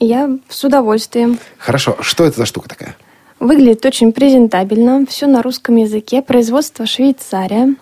Я 0.00 0.36
с 0.48 0.64
удовольствием. 0.64 1.38
Хорошо. 1.56 1.96
Что 2.00 2.24
это 2.24 2.38
за 2.38 2.46
штука 2.46 2.68
такая? 2.68 2.96
Выглядит 3.38 3.86
очень 3.86 4.10
презентабельно. 4.12 5.06
Все 5.08 5.28
на 5.28 5.42
русском 5.42 5.76
языке. 5.76 6.22
Производство 6.22 6.86
Швейцария. 6.86 7.76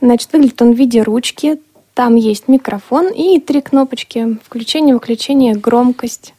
Значит, 0.00 0.32
выглядит 0.32 0.60
он 0.62 0.72
в 0.74 0.76
виде 0.76 1.00
ручки. 1.00 1.60
Там 1.98 2.14
есть 2.14 2.46
микрофон 2.46 3.08
и 3.08 3.40
три 3.40 3.60
кнопочки. 3.60 4.38
Включение, 4.44 4.94
выключение, 4.94 5.56
громкость. 5.56 6.32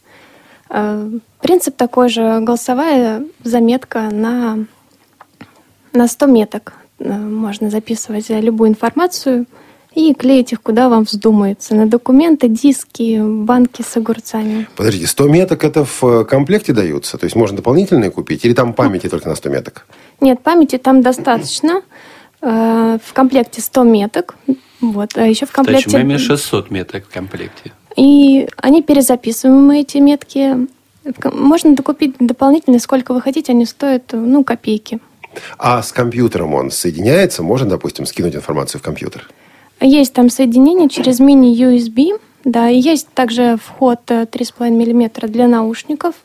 Э, 0.70 1.12
Принцип 1.42 1.76
такой 1.76 2.08
же. 2.08 2.40
Голосовая 2.40 3.26
заметка 3.44 4.04
на, 4.10 4.60
на 5.92 6.08
100 6.08 6.26
меток. 6.28 6.76
Э, 7.00 7.12
Можно 7.12 7.70
записывать 7.70 8.30
любую 8.30 8.70
информацию 8.70 9.48
и 9.94 10.14
клеить 10.14 10.54
их 10.54 10.62
куда 10.62 10.88
вам 10.88 11.04
вздумается. 11.04 11.76
На 11.76 11.88
документы, 11.88 12.48
диски, 12.48 13.20
банки 13.22 13.82
с 13.82 13.98
огурцами. 13.98 14.66
Подождите, 14.78 15.08
100 15.08 15.28
меток 15.28 15.66
это 15.66 15.84
в 15.84 16.02
э, 16.06 16.24
комплекте 16.24 16.72
даются? 16.72 17.18
То 17.18 17.26
есть 17.26 17.36
можно 17.36 17.58
дополнительные 17.58 18.12
купить? 18.12 18.46
Или 18.46 18.54
там 18.54 18.72
памяти 18.72 19.10
только 19.10 19.28
на 19.28 19.36
100 19.36 19.50
меток? 19.50 19.86
Нет, 20.22 20.42
памяти 20.42 20.78
там 20.78 21.02
достаточно. 21.02 21.82
В 22.40 23.12
комплекте 23.14 23.60
100 23.60 23.84
меток. 23.84 24.38
Вот. 24.82 25.18
А 25.18 25.26
еще 25.26 25.46
в 25.46 25.52
комплекте... 25.52 25.86
тачмеме 25.86 26.18
600 26.18 26.72
меток 26.72 27.06
в 27.06 27.14
комплекте. 27.14 27.72
И 27.96 28.48
они 28.58 28.82
перезаписываемые, 28.82 29.82
эти 29.82 29.98
метки. 29.98 30.68
Можно 31.24 31.76
докупить 31.76 32.16
дополнительно, 32.20 32.80
сколько 32.80 33.14
вы 33.14 33.22
хотите, 33.22 33.52
они 33.52 33.66
стоят, 33.66 34.12
ну, 34.12 34.44
копейки. 34.44 35.00
А 35.58 35.82
с 35.82 35.92
компьютером 35.92 36.54
он 36.54 36.72
соединяется? 36.72 37.44
Можно, 37.44 37.70
допустим, 37.70 38.06
скинуть 38.06 38.36
информацию 38.36 38.80
в 38.80 38.84
компьютер? 38.84 39.30
Есть 39.82 40.14
там 40.14 40.30
соединение 40.30 40.90
через 40.90 41.20
мини-USB, 41.20 42.20
да, 42.44 42.70
и 42.70 42.80
есть 42.80 43.08
также 43.14 43.58
вход 43.64 44.00
э, 44.10 44.24
3,5 44.24 44.70
мм 44.70 45.28
для 45.28 45.48
наушников. 45.48 46.16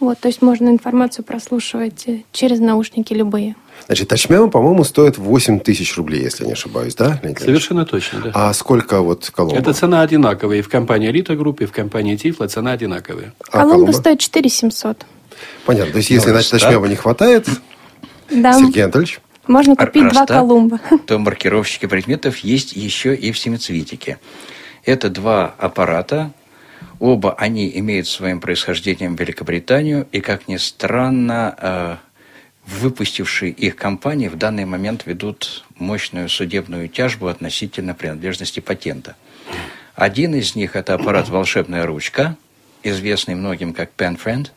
Вот, 0.00 0.18
то 0.18 0.28
есть 0.28 0.40
можно 0.40 0.68
информацию 0.70 1.24
прослушивать 1.24 2.04
э, 2.08 2.22
через 2.32 2.58
наушники 2.58 3.12
любые. 3.12 3.54
Значит, 3.86 4.08
Touch 4.08 4.28
Memo, 4.28 4.48
по-моему, 4.48 4.82
стоит 4.84 5.18
8 5.18 5.60
тысяч 5.60 5.94
рублей, 5.96 6.22
если 6.22 6.44
я 6.44 6.46
не 6.48 6.52
ошибаюсь, 6.54 6.94
да? 6.94 7.18
Леонид? 7.22 7.38
Совершенно 7.38 7.84
точно, 7.84 8.20
да. 8.20 8.30
А 8.34 8.52
сколько 8.54 9.02
вот 9.02 9.30
Коломбо? 9.34 9.58
Это 9.58 9.72
цена 9.74 10.00
одинаковая. 10.00 10.58
И 10.58 10.62
в 10.62 10.68
компании 10.70 11.10
Элита 11.10 11.36
Групп, 11.36 11.60
и 11.60 11.66
в 11.66 11.72
компании 11.72 12.16
Тифла 12.16 12.48
цена 12.48 12.72
одинаковая. 12.72 13.34
А 13.48 13.58
Колумба 13.58 13.72
Колумба? 13.74 13.92
стоит 13.92 14.20
4700. 14.20 15.04
Понятно. 15.66 15.92
То 15.92 15.98
есть, 15.98 16.10
если 16.10 16.30
Ну, 16.30 16.36
так. 16.38 16.46
Touch 16.46 16.69
Memo 16.69 16.88
не 16.88 16.96
хватает, 16.96 17.46
Да, 18.30 18.54
Сергей 18.54 18.84
Анатольевич, 18.84 19.20
можно 19.46 19.72
Р- 19.72 19.86
купить 19.86 20.02
раз 20.04 20.12
два 20.12 20.26
так, 20.26 20.38
Колумба. 20.38 20.80
то 21.06 21.18
маркировщики 21.18 21.86
предметов 21.86 22.38
есть 22.38 22.72
еще 22.74 23.14
и 23.14 23.32
в 23.32 23.38
семицветике. 23.38 24.18
Это 24.84 25.10
два 25.10 25.54
аппарата. 25.58 26.32
Оба 27.00 27.32
они 27.32 27.72
имеют 27.76 28.06
своим 28.06 28.40
происхождением 28.40 29.16
Великобританию. 29.16 30.06
И, 30.12 30.20
как 30.20 30.48
ни 30.48 30.58
странно, 30.58 31.56
э, 31.58 31.96
выпустившие 32.66 33.50
их 33.52 33.74
компании 33.74 34.28
в 34.28 34.36
данный 34.36 34.66
момент 34.66 35.06
ведут 35.06 35.64
мощную 35.76 36.28
судебную 36.28 36.90
тяжбу 36.90 37.28
относительно 37.28 37.94
принадлежности 37.94 38.60
патента. 38.60 39.16
Один 39.94 40.34
из 40.34 40.54
них– 40.54 40.74
это 40.76 40.92
аппарат 40.92 41.28
«Волшебная 41.30 41.86
ручка», 41.86 42.36
известный 42.82 43.34
многим 43.34 43.72
как 43.72 43.92
Pen 43.96 44.20
Friend. 44.22 44.50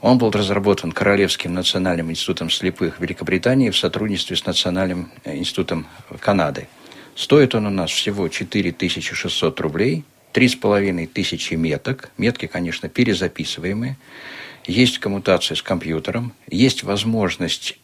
Он 0.00 0.16
был 0.16 0.30
разработан 0.30 0.92
Королевским 0.92 1.52
национальным 1.52 2.10
институтом 2.10 2.48
слепых 2.48 3.00
Великобритании 3.00 3.68
в 3.68 3.76
сотрудничестве 3.76 4.34
с 4.34 4.46
Национальным 4.46 5.12
э, 5.24 5.36
институтом 5.36 5.86
Канады. 6.20 6.68
Стоит 7.14 7.54
он 7.54 7.66
у 7.66 7.70
нас 7.70 7.90
всего 7.90 8.26
4600 8.28 9.60
рублей, 9.60 10.04
3500 10.32 11.58
меток. 11.58 12.10
Метки, 12.18 12.46
конечно, 12.46 12.88
перезаписываемые. 12.88 13.96
Есть 14.66 14.98
коммутация 14.98 15.54
с 15.54 15.62
компьютером, 15.62 16.32
есть 16.48 16.82
возможность 16.82 17.78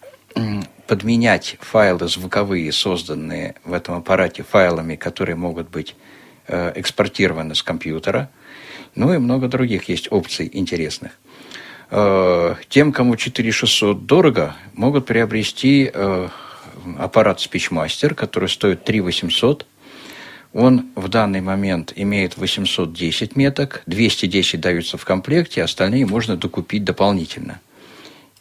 подменять 0.87 1.57
файлы 1.61 2.09
звуковые, 2.09 2.71
созданные 2.73 3.55
в 3.65 3.73
этом 3.73 3.97
аппарате, 3.97 4.43
файлами, 4.43 4.97
которые 4.97 5.37
могут 5.37 5.71
быть 5.71 5.97
э, 6.47 6.73
экспортированы 6.77 7.55
с 7.55 7.63
компьютера. 7.63 8.31
Ну 8.95 9.13
и 9.13 9.19
много 9.19 9.49
других 9.49 9.89
есть 9.89 10.09
опций 10.11 10.49
интересных. 10.53 11.13
Э, 11.91 12.55
Тем, 12.69 12.93
кому 12.93 13.17
4600 13.17 14.07
дорого, 14.07 14.55
могут 14.75 15.07
приобрести 15.07 15.91
э, 15.93 16.29
аппарат 16.99 17.39
Speechmaster, 17.39 18.15
который 18.15 18.49
стоит 18.49 18.85
3800. 18.85 19.67
Он 20.53 20.87
в 20.95 21.09
данный 21.09 21.41
момент 21.41 21.93
имеет 21.97 22.37
810 22.37 23.37
меток, 23.37 23.83
210 23.87 24.61
даются 24.61 24.97
в 24.97 25.05
комплекте, 25.05 25.63
остальные 25.63 26.07
можно 26.07 26.37
докупить 26.37 26.85
дополнительно. 26.85 27.61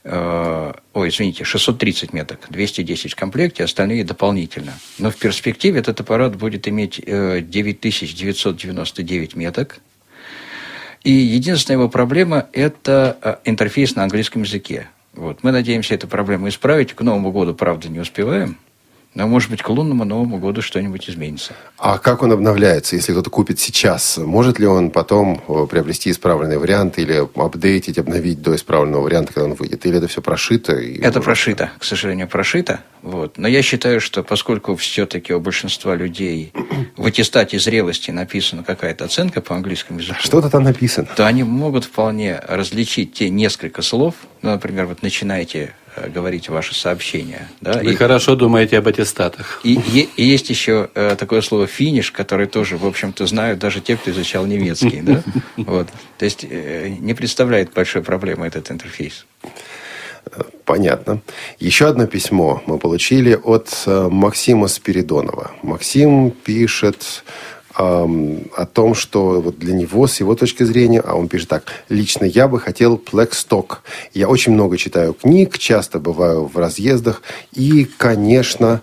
Э, 0.04 0.74
Ой, 0.94 1.10
извините, 1.10 1.44
630 1.44 2.14
меток, 2.14 2.48
210 2.50 3.14
в 3.14 3.16
комплекте, 3.16 3.64
остальные 3.64 4.04
дополнительно. 4.04 4.74
Но 5.00 5.10
в 5.10 5.16
перспективе 5.18 5.80
этот 5.80 6.00
аппарат 6.00 6.36
будет 6.36 6.68
иметь 6.68 7.02
э, 7.06 7.42
9999 7.42 9.36
меток, 9.36 9.80
и 11.04 11.12
единственная 11.12 11.80
его 11.80 11.90
проблема– 11.90 12.48
это 12.54 13.18
э, 13.22 13.36
интерфейс 13.46 13.96
на 13.96 14.04
английском 14.04 14.42
языке. 14.42 14.88
Вот. 15.14 15.44
Мы 15.44 15.52
надеемся 15.52 15.94
эту 15.96 16.08
проблему 16.08 16.50
исправить. 16.50 16.94
К 16.94 17.02
Новому 17.02 17.32
году, 17.32 17.54
правда, 17.54 17.90
не 17.90 18.00
успеваем. 18.00 18.58
Но, 19.16 19.28
может 19.28 19.50
быть, 19.50 19.62
к 19.62 19.70
лунному 19.70 20.04
Новому 20.04 20.40
году 20.40 20.62
что-нибудь 20.62 21.10
изменится. 21.10 21.54
а 21.78 21.98
как 21.98 22.22
он 22.22 22.34
обновляется, 22.34 22.98
если 22.98 23.14
кто-то 23.14 23.30
купит 23.30 23.60
сейчас? 23.62 24.18
Может 24.18 24.60
ли 24.60 24.68
он 24.68 24.92
потом 24.92 25.42
э, 25.48 25.68
приобрести 25.70 26.12
исправленный 26.12 26.58
вариант 26.58 27.00
или 27.00 27.26
апдейтить, 27.36 27.98
обновить 27.98 28.42
до 28.42 28.56
исправленного 28.56 29.04
варианта, 29.04 29.32
когда 29.34 29.48
он 29.50 29.54
выйдет? 29.56 29.86
Или 29.86 29.98
это 30.00 30.08
все 30.10 30.22
прошито? 30.22 30.74
и 30.76 31.00
Это 31.00 31.20
уже- 31.20 31.26
прошито, 31.26 31.72
к 31.80 31.86
сожалению, 31.86 32.28
прошито. 32.28 32.82
Вот. 33.02 33.38
Но 33.38 33.48
я 33.48 33.62
считаю, 33.62 34.02
что 34.02 34.22
поскольку 34.22 34.76
все-таки 34.76 35.34
у 35.34 35.40
большинства 35.40 35.96
людей 35.96 36.52
в 36.98 37.06
аттестате 37.06 37.58
зрелости 37.58 38.12
написана 38.12 38.64
какая-то 38.64 39.06
оценка 39.06 39.40
по 39.40 39.56
английскому 39.56 40.00
языку, 40.00 40.20
Что-то 40.22 40.50
там 40.50 40.64
написано. 40.64 41.08
то 41.16 41.26
они 41.26 41.44
могут 41.44 41.86
вполне 41.86 42.38
различить 42.46 43.14
те 43.14 43.30
несколько 43.30 43.82
слов, 43.82 44.16
ну, 44.42 44.52
например, 44.52 44.88
вот 44.88 45.02
начинаете 45.04 45.74
говорить 46.14 46.50
ваши 46.50 46.76
сообщения, 46.76 47.50
да, 47.62 47.80
Вы 47.84 47.94
и- 47.94 47.96
хорошо 47.96 48.36
думаете 48.36 48.78
об 48.78 48.88
аттестатах. 48.88 49.60
И, 49.64 49.80
и 50.18 50.24
есть 50.24 50.50
еще 50.50 50.90
э, 50.96 51.16
такое 51.18 51.42
слово 51.42 51.68
финиш, 51.68 52.12
которое 52.12 52.48
тоже, 52.48 52.78
в 52.78 52.86
общем-то, 52.86 53.26
знают 53.26 53.60
даже 53.60 53.82
те, 53.82 53.96
кто 53.98 54.12
изучал 54.12 54.46
немецкий. 54.46 55.02
Да? 55.02 55.24
Вот. 55.58 55.88
То 56.18 56.26
есть 56.26 56.46
э, 56.50 56.90
не 57.00 57.14
представляет 57.14 57.74
большой 57.74 58.02
проблемы 58.02 58.48
этот 58.48 58.72
интерфейс. 58.72 59.26
Понятно. 60.66 61.22
Еще 61.60 61.88
одно 61.88 62.08
письмо 62.08 62.62
мы 62.66 62.80
получили 62.80 63.36
от 63.36 63.70
э, 63.86 64.08
Максима 64.12 64.68
Спиридонова. 64.68 65.52
Максим 65.62 66.32
пишет 66.32 67.24
о 67.78 68.66
том, 68.72 68.96
что 68.96 69.42
вот 69.42 69.60
для 69.60 69.74
него, 69.74 70.08
с 70.08 70.20
его 70.20 70.36
точки 70.36 70.64
зрения, 70.64 71.02
а 71.02 71.16
он 71.16 71.28
пишет 71.28 71.50
так, 71.50 71.72
лично 71.90 72.26
я 72.26 72.48
бы 72.48 72.60
хотел 72.60 72.96
Blackstock. 72.96 73.78
Я 74.14 74.30
очень 74.30 74.54
много 74.54 74.78
читаю 74.78 75.14
книг, 75.14 75.58
часто 75.58 76.00
бываю 76.00 76.46
в 76.46 76.58
разъездах, 76.58 77.22
и, 77.54 77.86
конечно, 77.86 78.82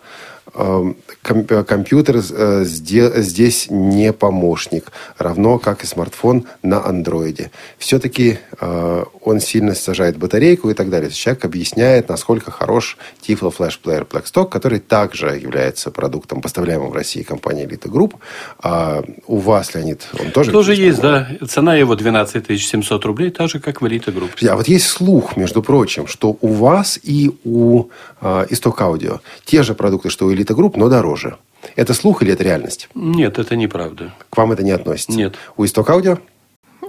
компьютер 1.23 2.17
э, 2.17 2.65
сде- 2.65 3.21
здесь 3.21 3.67
не 3.71 4.13
помощник, 4.13 4.93
равно 5.19 5.59
как 5.59 5.85
и 5.85 5.87
смартфон 5.87 6.47
на 6.63 6.85
андроиде. 6.85 7.51
Все-таки 7.79 8.39
э, 8.61 9.05
он 9.23 9.41
сильно 9.41 9.75
сажает 9.75 10.17
батарейку 10.17 10.71
и 10.71 10.75
так 10.75 10.91
далее. 10.91 11.11
Человек 11.11 11.45
объясняет, 11.45 12.09
насколько 12.09 12.51
хорош 12.51 12.97
Tiflo 13.27 13.55
Flash 13.57 13.79
Player 13.83 14.07
Blackstock, 14.07 14.49
который 14.49 14.81
также 14.81 15.29
является 15.29 15.91
продуктом, 15.91 16.41
поставляемым 16.43 16.91
в 16.91 16.95
России 16.95 17.23
компанией 17.23 17.67
Elite 17.67 17.89
Group. 17.89 18.15
А 18.63 19.03
у 19.27 19.39
вас, 19.39 19.75
Леонид, 19.75 20.07
он 20.19 20.31
тоже? 20.33 20.51
Тоже 20.51 20.75
есть, 20.75 21.01
да. 21.01 21.29
Цена 21.49 21.77
его 21.77 21.95
12 21.95 22.61
700 22.61 23.05
рублей, 23.05 23.31
так 23.31 23.49
же, 23.49 23.61
как 23.61 23.81
в 23.81 23.85
Elite 23.85 24.13
Group. 24.13 24.47
А 24.47 24.57
вот 24.57 24.69
есть 24.69 24.87
слух, 24.87 25.37
между 25.37 25.63
прочим, 25.63 26.07
что 26.07 26.37
у 26.41 26.49
вас 26.49 26.99
и 27.03 27.31
у 27.45 27.87
э, 28.21 28.47
Исток 28.51 28.81
Аудио 28.83 29.21
те 29.45 29.63
же 29.63 29.75
продукты, 29.75 30.11
что 30.11 30.27
у 30.27 30.33
Elite 30.33 30.42
Group, 30.51 30.73
но 30.77 30.89
дороже. 30.89 31.37
Это 31.77 31.95
слух 31.95 32.23
или 32.23 32.33
это 32.33 32.43
реальность? 32.45 32.89
Нет, 32.95 33.39
это 33.39 33.55
неправда. 33.57 34.13
К 34.31 34.37
вам 34.37 34.53
это 34.53 34.63
не 34.65 34.73
относится? 34.73 35.13
Нет. 35.13 35.35
У 35.57 35.65
Исток 35.65 35.89
Аудио? 35.91 36.19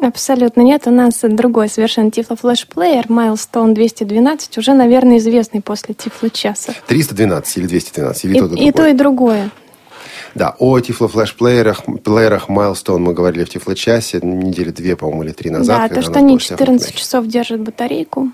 Абсолютно 0.02 0.62
нет. 0.62 0.88
У 0.88 0.92
нас 0.92 1.20
другой 1.22 1.70
совершенно 1.70 2.10
Flash 2.34 2.68
Player 2.68 3.08
Milestone 3.08 3.74
212, 3.74 4.58
уже, 4.58 4.74
наверное, 4.74 5.18
известный 5.18 5.62
после 5.62 5.94
Tiflo 5.94 6.30
часа. 6.32 6.74
312 6.88 7.58
или 7.58 7.68
212, 7.68 8.26
или 8.26 8.36
И, 8.36 8.40
то, 8.40 8.46
и 8.48 8.50
и 8.50 8.72
то, 8.72 8.78
другое? 8.78 8.90
и 8.90 8.94
другое. 8.98 9.50
Да, 10.36 10.56
о 10.58 10.80
Flash 11.08 11.36
плеерах, 11.38 11.84
плеерах 12.04 12.50
Milestone 12.50 12.98
мы 12.98 13.14
говорили 13.14 13.46
в 13.46 13.50
Tiflo 13.56 13.76
часе 13.76 14.20
недели 14.24 14.72
две, 14.72 14.96
по-моему, 14.96 15.24
или 15.24 15.32
три 15.32 15.52
назад. 15.52 15.90
да, 15.90 15.96
то, 15.96 16.02
что 16.02 16.14
они 16.20 16.34
был 16.34 16.40
Стефан 16.40 16.58
14 16.58 16.88
Кнехт. 16.88 17.00
часов 17.00 17.28
держат 17.28 17.62
батарейку, 17.62 18.32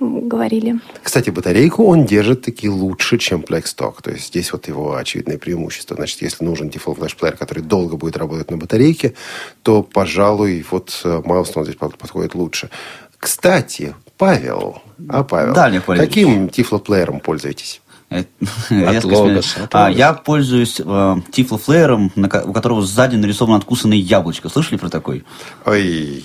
говорили. 0.00 0.80
Кстати, 1.02 1.30
батарейку 1.30 1.84
он 1.84 2.06
держит 2.06 2.42
таки 2.42 2.68
лучше, 2.68 3.18
чем 3.18 3.40
Blackstock. 3.40 4.02
То 4.02 4.10
есть 4.10 4.28
здесь 4.28 4.52
вот 4.52 4.66
его 4.68 4.96
очевидное 4.96 5.38
преимущество. 5.38 5.94
Значит, 5.96 6.22
если 6.22 6.44
нужен 6.44 6.68
Flash 6.96 7.16
Player, 7.18 7.36
который 7.36 7.62
долго 7.62 7.96
будет 7.96 8.16
работать 8.16 8.50
на 8.50 8.56
батарейке, 8.56 9.14
то, 9.62 9.82
пожалуй, 9.82 10.64
вот 10.70 11.00
э, 11.04 11.22
Milestone 11.24 11.64
здесь 11.64 11.76
под- 11.76 11.98
подходит 11.98 12.34
лучше. 12.34 12.70
Кстати, 13.18 13.94
Павел, 14.16 14.82
а 15.08 15.22
Павел, 15.24 15.52
Да, 15.52 15.70
каким 15.80 16.46
Tiflo 16.46 16.78
плеером 16.78 17.20
пользуетесь? 17.20 17.82
Э, 18.08 18.24
резко 18.70 19.06
Логоса, 19.06 19.58
сме- 19.60 19.64
от 19.64 19.74
А. 19.74 19.88
Я 19.90 20.14
пользуюсь 20.14 20.80
э, 20.84 21.16
тифлофлеером, 21.30 22.10
у 22.16 22.52
которого 22.52 22.82
сзади 22.82 23.16
нарисовано 23.16 23.56
откусанное 23.58 23.98
яблочко. 23.98 24.48
Слышали 24.48 24.78
про 24.78 24.88
такой? 24.88 25.24
Ой, 25.66 26.24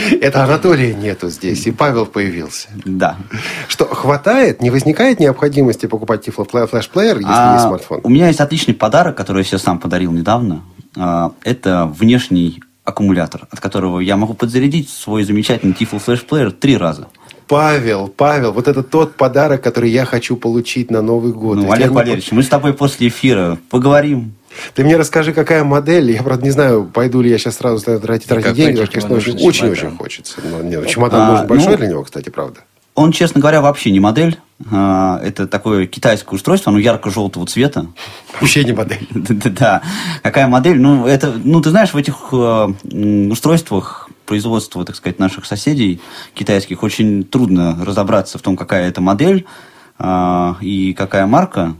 это 0.20 0.44
Анатолия 0.44 0.94
нету 0.94 1.28
здесь, 1.28 1.66
и 1.66 1.70
Павел 1.70 2.06
появился. 2.06 2.68
Да. 2.84 3.16
Что, 3.68 3.84
хватает? 3.86 4.60
Не 4.62 4.70
возникает 4.70 5.20
необходимости 5.20 5.86
покупать 5.86 6.22
Player, 6.92 7.16
если 7.16 7.24
А, 7.26 7.52
есть 7.54 7.66
смартфон? 7.66 8.00
У 8.02 8.08
меня 8.08 8.28
есть 8.28 8.40
отличный 8.40 8.74
подарок, 8.74 9.16
который 9.16 9.38
я 9.38 9.44
себе 9.44 9.58
сам 9.58 9.78
подарил 9.78 10.12
недавно. 10.12 10.62
А, 10.96 11.32
Это 11.44 11.86
внешний 11.86 12.62
аккумулятор, 12.84 13.46
от 13.50 13.60
которого 13.60 14.00
я 14.00 14.16
могу 14.16 14.34
подзарядить 14.34 14.88
свой 14.90 15.24
замечательный 15.24 15.72
Tiflo 15.72 16.02
Flash 16.04 16.26
Player 16.28 16.50
три 16.50 16.76
раза. 16.76 17.06
Павел, 17.46 18.06
Павел, 18.06 18.52
вот 18.52 18.68
это 18.68 18.82
тот 18.84 19.16
подарок, 19.16 19.60
который 19.60 19.90
я 19.90 20.04
хочу 20.04 20.36
получить 20.36 20.88
на 20.90 21.02
Новый 21.02 21.32
год. 21.32 21.56
Ну, 21.58 21.72
Олег 21.72 21.90
не- 21.90 21.94
Валерьевич, 21.96 22.30
мы 22.30 22.44
с 22.44 22.48
тобой 22.48 22.74
после 22.74 23.08
эфира 23.08 23.58
поговорим. 23.70 24.34
Ты 24.74 24.84
мне 24.84 24.96
расскажи, 24.96 25.32
какая 25.32 25.64
модель. 25.64 26.10
Я, 26.12 26.22
правда, 26.22 26.44
не 26.44 26.50
знаю, 26.50 26.84
пойду 26.92 27.20
ли 27.20 27.30
я 27.30 27.38
сейчас 27.38 27.56
сразу 27.56 27.84
тратить, 27.84 28.28
тратить 28.28 28.54
деньги. 28.54 28.76
тебе 28.76 28.86
Конечно, 28.86 29.08
нужен 29.14 29.34
очень, 29.34 29.46
очень, 29.48 29.58
чемодан? 29.60 29.72
очень 29.86 29.96
хочется. 29.96 30.40
Но, 30.44 30.62
нет, 30.62 30.86
чемодан 30.86 31.20
А, 31.20 31.30
нужен 31.32 31.46
большой 31.46 31.72
ну- 31.72 31.76
для 31.78 31.86
него, 31.88 32.04
кстати, 32.04 32.28
правда. 32.28 32.60
Он, 32.94 33.12
честно 33.12 33.40
говоря, 33.40 33.60
вообще 33.60 33.90
не 33.92 34.00
модель. 34.00 34.38
А, 34.70 35.20
Это 35.22 35.46
такое 35.46 35.86
китайское 35.86 36.34
устройство, 36.36 36.70
оно 36.70 36.78
ярко-желтого 36.78 37.46
цвета. 37.46 37.86
Вообще 38.40 38.64
не 38.64 38.72
модель. 38.72 39.08
Да, 39.14 39.82
какая 40.22 40.48
модель? 40.48 40.78
Ну, 40.80 41.06
это, 41.06 41.32
ну, 41.42 41.60
ты 41.62 41.70
знаешь, 41.70 41.94
в 41.94 41.96
этих 41.96 42.16
э, 42.32 42.68
устройствах 43.30 44.10
производства, 44.26 44.84
так 44.84 44.96
сказать, 44.96 45.18
наших 45.18 45.46
соседей 45.46 46.00
китайских 46.34 46.82
очень 46.82 47.24
трудно 47.24 47.78
разобраться 47.84 48.38
в 48.38 48.42
том, 48.42 48.56
какая 48.56 48.88
это 48.88 49.00
модель 49.00 49.46
а, 49.98 50.56
и 50.60 50.92
какая 50.94 51.26
марка. 51.26 51.74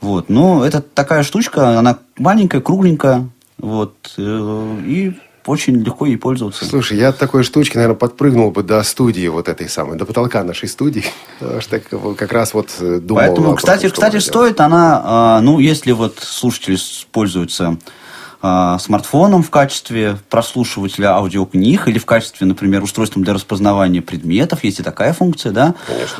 Вот. 0.00 0.28
Но 0.28 0.64
это 0.64 0.80
такая 0.80 1.22
штучка, 1.22 1.78
она 1.78 1.98
маленькая, 2.18 2.60
кругленькая, 2.60 3.28
вот, 3.58 4.14
э, 4.16 4.76
и 4.86 5.12
очень 5.46 5.82
легко 5.82 6.06
ей 6.06 6.16
пользоваться. 6.16 6.64
Слушай, 6.64 6.98
я 6.98 7.08
от 7.08 7.18
такой 7.18 7.42
штучки, 7.42 7.76
наверное, 7.76 7.96
подпрыгнул 7.96 8.50
бы 8.50 8.62
до 8.62 8.82
студии 8.82 9.26
вот 9.28 9.48
этой 9.48 9.68
самой, 9.68 9.98
до 9.98 10.04
потолка 10.04 10.44
нашей 10.44 10.68
студии. 10.68 11.04
Потому 11.40 11.60
что 11.60 11.80
как- 12.14 12.32
раз 12.32 12.54
вот 12.54 12.70
э, 12.78 13.00
думал... 13.00 13.20
Поэтому, 13.20 13.54
кстати, 13.56 13.86
что 13.86 13.94
кстати, 13.94 14.18
стоит 14.18 14.60
она, 14.60 15.02
а, 15.04 15.40
ну, 15.40 15.58
если 15.58 15.92
вот 15.92 16.18
слушатели 16.20 16.78
пользуются 17.10 17.78
а, 18.42 18.78
смартфоном 18.78 19.42
в 19.42 19.50
качестве 19.50 20.16
прослушивателя 20.30 21.14
аудиокниг 21.16 21.88
или 21.88 21.98
в 21.98 22.06
качестве, 22.06 22.46
например, 22.46 22.82
устройством 22.82 23.22
для 23.22 23.34
распознавания 23.34 24.00
предметов, 24.00 24.64
есть 24.64 24.80
и 24.80 24.82
такая 24.82 25.12
функция, 25.12 25.52
да, 25.52 25.74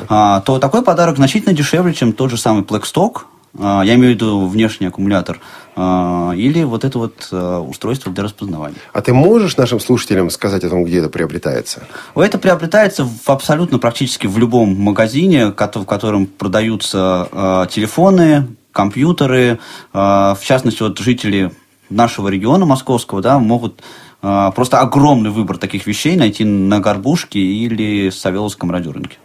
а, 0.07 0.41
то 0.41 0.59
такой 0.59 0.83
подарок 0.83 1.17
значительно 1.17 1.53
дешевле, 1.53 1.93
чем 1.93 2.13
тот 2.13 2.29
же 2.29 2.37
самый 2.37 2.63
Blackstock, 2.63 3.21
я 3.57 3.95
имею 3.95 4.13
в 4.13 4.15
виду 4.15 4.47
внешний 4.47 4.87
аккумулятор, 4.87 5.39
а, 5.75 6.33
или 6.35 6.63
вот 6.63 6.83
это 6.83 6.97
вот 6.97 7.29
а, 7.31 7.59
устройство 7.61 8.11
для 8.11 8.23
распознавания. 8.23 8.77
А 8.93 9.01
ты 9.01 9.13
можешь 9.13 9.55
нашим 9.57 9.79
слушателям 9.79 10.29
сказать 10.29 10.63
о 10.63 10.69
том, 10.69 10.83
где 10.83 10.99
это 10.99 11.09
приобретается? 11.09 11.83
Это 12.15 12.37
приобретается 12.37 13.05
в 13.05 13.29
абсолютно 13.29 13.79
практически 13.79 14.27
в 14.27 14.37
любом 14.37 14.75
магазине, 14.79 15.47
в 15.47 15.85
котором 15.85 16.25
продаются 16.27 17.67
телефоны, 17.71 18.47
компьютеры. 18.71 19.59
В 19.93 20.39
частности, 20.41 20.83
вот 20.83 20.99
жители 20.99 21.51
нашего 21.89 22.27
региона 22.27 22.65
московского 22.65 23.21
да, 23.21 23.39
могут 23.39 23.81
просто 24.21 24.79
огромный 24.79 25.29
выбор 25.29 25.57
таких 25.57 25.87
вещей 25.87 26.15
найти 26.15 26.43
на 26.43 26.79
Горбушке 26.79 27.39
или 27.39 28.09
Савеловском 28.09 28.71
радиорынке. 28.71 29.17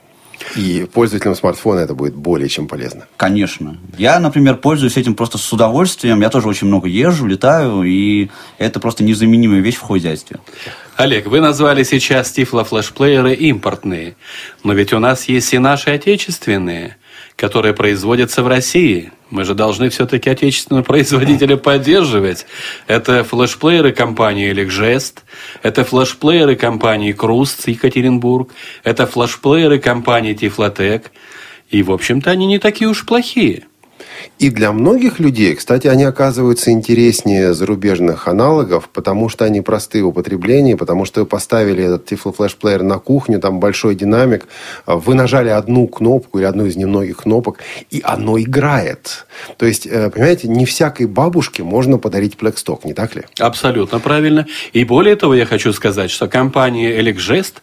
И 0.54 0.86
пользователям 0.92 1.34
смартфона 1.34 1.80
это 1.80 1.94
будет 1.94 2.14
более 2.14 2.48
чем 2.48 2.68
полезно. 2.68 3.06
Конечно. 3.16 3.78
Я, 3.98 4.20
например, 4.20 4.56
пользуюсь 4.56 4.96
этим 4.96 5.14
просто 5.14 5.38
с 5.38 5.52
удовольствием. 5.52 6.20
Я 6.20 6.30
тоже 6.30 6.48
очень 6.48 6.66
много 6.68 6.88
езжу, 6.88 7.26
летаю, 7.26 7.82
и 7.82 8.30
это 8.58 8.78
просто 8.78 9.02
незаменимая 9.02 9.60
вещь 9.60 9.76
в 9.76 9.82
хозяйстве. 9.82 10.38
Олег, 10.96 11.26
вы 11.26 11.40
назвали 11.40 11.82
сейчас 11.82 12.30
Тифло 12.30 12.64
флешплееры 12.64 13.34
импортные, 13.34 14.16
но 14.62 14.72
ведь 14.72 14.94
у 14.94 14.98
нас 14.98 15.28
есть 15.28 15.52
и 15.52 15.58
наши 15.58 15.90
отечественные, 15.90 16.96
которые 17.36 17.74
производятся 17.74 18.42
в 18.42 18.48
России. 18.48 19.12
Мы 19.30 19.44
же 19.44 19.54
должны 19.54 19.90
все-таки 19.90 20.30
отечественного 20.30 20.82
производителя 20.84 21.56
поддерживать. 21.56 22.46
Это 22.86 23.22
флешплееры 23.24 23.92
компании 23.92 24.50
Эликжест, 24.50 25.24
это 25.62 25.84
флешплееры 25.84 26.56
компании 26.56 27.12
Круст 27.12 27.68
Екатеринбург, 27.68 28.50
это 28.82 29.06
флешплееры 29.06 29.78
компании 29.78 30.34
Тифлотек. 30.34 31.12
И, 31.68 31.82
в 31.82 31.92
общем-то, 31.92 32.30
они 32.30 32.46
не 32.46 32.58
такие 32.58 32.88
уж 32.88 33.04
плохие. 33.04 33.64
И 34.38 34.50
для 34.50 34.72
многих 34.72 35.18
людей, 35.18 35.54
кстати, 35.54 35.86
они 35.86 36.04
оказываются 36.04 36.70
интереснее 36.70 37.54
зарубежных 37.54 38.28
аналогов, 38.28 38.88
потому 38.92 39.28
что 39.28 39.44
они 39.44 39.60
простые 39.60 40.04
в 40.04 40.08
употреблении, 40.08 40.74
потому 40.74 41.04
что 41.04 41.20
вы 41.20 41.26
поставили 41.26 41.84
этот 41.84 42.10
Tiflo 42.10 42.36
Flash 42.36 42.56
Player 42.60 42.82
на 42.82 42.98
кухню, 42.98 43.40
там 43.40 43.60
большой 43.60 43.94
динамик, 43.94 44.46
а, 44.84 44.96
вы 44.96 45.14
нажали 45.14 45.48
одну 45.48 45.86
кнопку 45.86 46.38
или 46.38 46.44
одну 46.44 46.66
из 46.66 46.76
немногих 46.76 47.18
кнопок, 47.18 47.58
и 47.90 48.00
оно 48.04 48.38
играет. 48.38 49.26
То 49.56 49.66
есть, 49.66 49.86
э, 49.86 50.10
понимаете, 50.10 50.48
не 50.48 50.66
всякой 50.66 51.06
бабушке 51.06 51.62
можно 51.62 51.98
подарить 51.98 52.36
Blackstock, 52.40 52.80
не 52.84 52.94
так 52.94 53.14
ли? 53.14 53.22
Абсолютно 53.38 54.00
правильно. 54.00 54.46
И 54.72 54.84
более 54.84 55.16
того, 55.16 55.34
я 55.34 55.46
хочу 55.46 55.72
сказать, 55.72 56.10
что 56.10 56.28
компания 56.28 57.00
Elecgest 57.00 57.54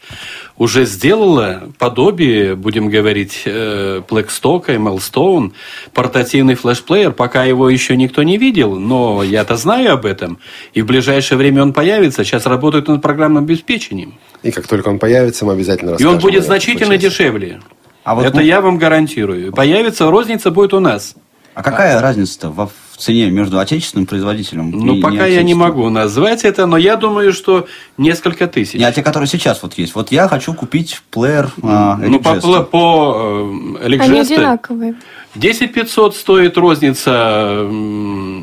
уже 0.58 0.86
сделала 0.86 1.64
подобие, 1.80 2.56
будем 2.56 2.90
говорить, 2.90 3.42
э, 3.46 4.02
Blackstock 4.08 4.74
и 4.74 4.78
Milestone, 4.78 5.52
портативный 5.94 6.56
флешплеер, 6.56 7.12
пока 7.12 7.44
его 7.44 7.70
еще 7.70 7.96
никто 7.98 8.24
не 8.24 8.38
видел, 8.38 8.80
но 8.80 9.24
я-то 9.24 9.56
знаю 9.56 9.94
об 9.94 10.06
этом. 10.06 10.38
И 10.74 10.82
в 10.82 10.86
ближайшее 10.86 11.38
время 11.38 11.64
он 11.64 11.74
появится. 11.74 12.24
Сейчас 12.24 12.46
работают 12.46 12.88
над 12.88 13.02
программным 13.02 13.44
обеспечением. 13.46 14.14
И 14.44 14.52
как 14.52 14.68
только 14.68 14.90
он 14.90 15.00
появится, 15.00 15.46
мы 15.46 15.54
обязательно 15.54 15.90
И 15.90 15.94
расскажем. 15.94 16.16
он 16.16 16.20
будет 16.22 16.44
значительно 16.46 16.98
дешевле. 16.98 17.60
А 18.04 18.16
вот 18.16 18.26
Это 18.26 18.38
мы- 18.38 18.44
я 18.44 18.62
вам 18.62 18.78
гарантирую. 18.78 19.54
Появится, 19.54 20.10
розница 20.12 20.52
будет 20.52 20.74
у 20.74 20.80
нас. 20.80 21.16
А 21.54 21.64
какая 21.64 22.02
разница-то 22.02 22.50
во 22.50 22.70
в 22.94 22.98
цене 22.98 23.32
между 23.32 23.58
отечественным 23.60 24.06
производителем 24.06 24.70
Ну, 24.70 24.96
и 24.96 25.02
пока 25.02 25.26
я 25.26 25.42
не 25.42 25.56
могу 25.56 25.90
назвать 25.90 26.44
это, 26.44 26.68
но 26.68 26.78
я 26.78 26.96
думаю, 26.96 27.34
что 27.34 27.66
несколько 27.98 28.46
тысяч. 28.46 28.76
Не, 28.76 28.86
а 28.86 28.92
те, 28.92 29.02
которые 29.02 29.28
сейчас 29.28 29.64
вот 29.64 29.74
есть. 29.80 29.96
Вот 29.96 30.12
я 30.12 30.28
хочу 30.28 30.54
купить 30.54 31.02
плеер 31.10 31.50
а, 31.64 31.98
ну, 31.98 32.20
по, 32.20 32.36
по 32.64 33.48
э, 33.82 33.98
Они 33.98 34.20
одинаковые. 34.20 34.94
10 35.34 35.74
500 35.74 36.16
стоит 36.16 36.56
розница, 36.56 37.68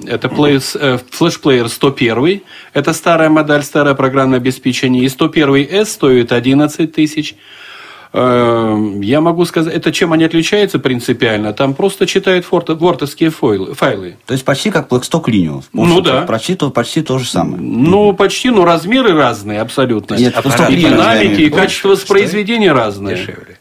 это 0.09 0.29
э, 0.29 0.99
флешплеер 1.11 1.69
101, 1.69 2.43
это 2.73 2.93
старая 2.93 3.29
модель, 3.29 3.63
старое 3.63 3.95
программное 3.95 4.39
обеспечение, 4.39 5.05
и 5.05 5.09
101 5.09 5.69
S 5.71 5.93
стоит 5.93 6.33
11 6.33 6.93
тысяч. 6.93 7.37
Э, 8.13 8.77
Я 9.03 9.21
могу 9.21 9.45
сказать, 9.45 9.75
это 9.75 9.93
чем 9.93 10.13
они 10.13 10.25
отличаются 10.25 10.79
принципиально? 10.79 11.53
Там 11.53 11.75
просто 11.75 12.07
читают 12.07 12.47
вордовские 12.51 13.31
файлы. 13.31 14.17
То 14.27 14.33
есть 14.33 14.45
почти 14.45 14.71
как 14.71 14.89
Blackstock. 14.89 15.21
В 15.21 15.69
Ну 15.73 16.01
да. 16.01 16.23
Почти 16.23 16.55
то, 16.55 16.71
почти 16.71 17.03
то 17.03 17.19
же 17.19 17.27
самое. 17.27 17.63
Ну, 17.63 18.13
почти, 18.13 18.51
но 18.51 18.65
размеры 18.65 19.13
разные 19.15 19.61
абсолютно. 19.61 20.15
Нет, 20.15 20.37
и 20.37 20.43
просто 20.43 20.65
аппарат 20.65 20.79
динамики, 20.79 21.41
и 21.43 21.51
качество 21.51 21.89
воспроизведения 21.91 22.73
разное. 22.73 23.17
Дешевле. 23.17 23.59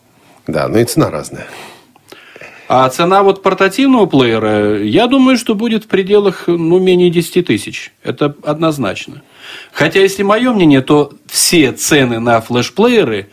Да, 0.48 0.68
но 0.68 0.80
и 0.80 0.86
цена 0.86 1.12
разная. 1.12 1.48
А 2.68 2.88
цена 2.90 3.24
вот 3.24 3.42
портативного 3.42 4.06
плеера, 4.06 4.80
я 4.84 5.08
думаю, 5.08 5.38
что 5.40 5.56
будет 5.56 5.86
в 5.86 5.88
пределах 5.88 6.44
ну, 6.46 6.78
менее 6.78 7.10
10 7.10 7.48
тысяч. 7.48 7.92
Это 8.04 8.36
однозначно. 8.44 9.24
Хотя, 9.72 10.02
если 10.02 10.22
мое 10.22 10.54
мнение, 10.54 10.82
то 10.82 11.12
все 11.26 11.72
цены 11.72 12.20
на 12.20 12.42
флешплееры 12.42 13.30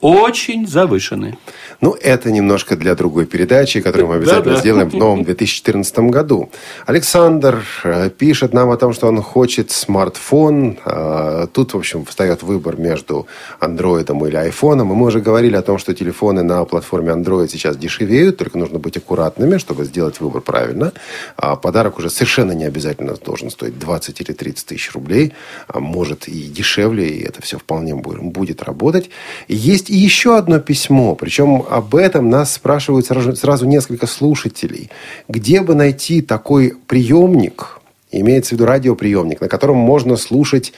очень 0.00 0.66
завышены. 0.66 1.36
Ну, 1.80 1.92
это 1.94 2.30
немножко 2.30 2.76
для 2.76 2.94
другой 2.94 3.26
передачи, 3.26 3.80
которую 3.80 4.08
мы 4.08 4.14
обязательно 4.16 4.56
сделаем 4.60 4.88
в 4.90 4.94
новом 4.94 5.24
2014 5.24 5.98
году. 6.10 6.50
Александр 6.86 7.64
э, 7.84 8.10
пишет 8.10 8.52
нам 8.52 8.70
о 8.70 8.76
том, 8.76 8.92
что 8.92 9.08
он 9.08 9.22
хочет 9.22 9.70
смартфон. 9.70 10.78
Э, 10.84 11.46
Тут, 11.52 11.72
в 11.74 11.78
общем, 11.78 12.04
встает 12.04 12.42
выбор 12.42 12.76
между 12.76 13.26
андроидом 13.60 14.24
или 14.26 14.36
айфоном. 14.36 14.92
И 14.92 14.94
мы 14.94 15.06
уже 15.06 15.20
говорили 15.20 15.56
о 15.56 15.62
том, 15.62 15.78
что 15.78 15.94
телефоны 15.94 16.42
на 16.42 16.64
платформе 16.64 17.12
Android 17.12 17.48
сейчас 17.48 17.76
дешевеют, 17.76 18.36
только 18.36 18.58
нужно 18.58 18.78
быть 18.78 18.96
аккуратными, 18.96 19.58
чтобы 19.58 19.84
сделать 19.84 20.20
выбор 20.20 20.42
правильно. 20.42 20.92
А 21.36 21.56
подарок 21.56 21.98
уже 21.98 22.10
совершенно 22.10 22.52
не 22.52 22.64
обязательно 22.64 23.14
должен 23.14 23.50
стоить 23.50 23.78
20 23.78 24.20
или 24.20 24.32
30 24.32 24.66
тысяч 24.66 24.92
рублей. 24.92 25.32
А 25.68 25.80
может 25.80 26.28
и 26.28 26.42
дешевле, 26.44 27.08
и 27.08 27.22
это 27.22 27.40
все 27.42 27.58
вполне 27.58 27.92
бу- 27.94 28.20
будет 28.20 28.62
работать. 28.62 29.10
И 29.48 29.54
Есть 29.90 30.00
и 30.00 30.04
еще 30.04 30.36
одно 30.36 30.60
письмо, 30.60 31.14
причем 31.14 31.64
об 31.68 31.94
этом 31.94 32.30
нас 32.30 32.54
спрашивают 32.54 33.06
сразу, 33.06 33.34
сразу 33.34 33.66
несколько 33.66 34.06
слушателей. 34.06 34.90
Где 35.28 35.62
бы 35.62 35.74
найти 35.74 36.22
такой 36.22 36.76
приемник, 36.86 37.80
имеется 38.12 38.50
в 38.50 38.52
виду 38.52 38.66
радиоприемник, 38.66 39.40
на 39.40 39.48
котором 39.48 39.76
можно 39.76 40.16
слушать 40.16 40.72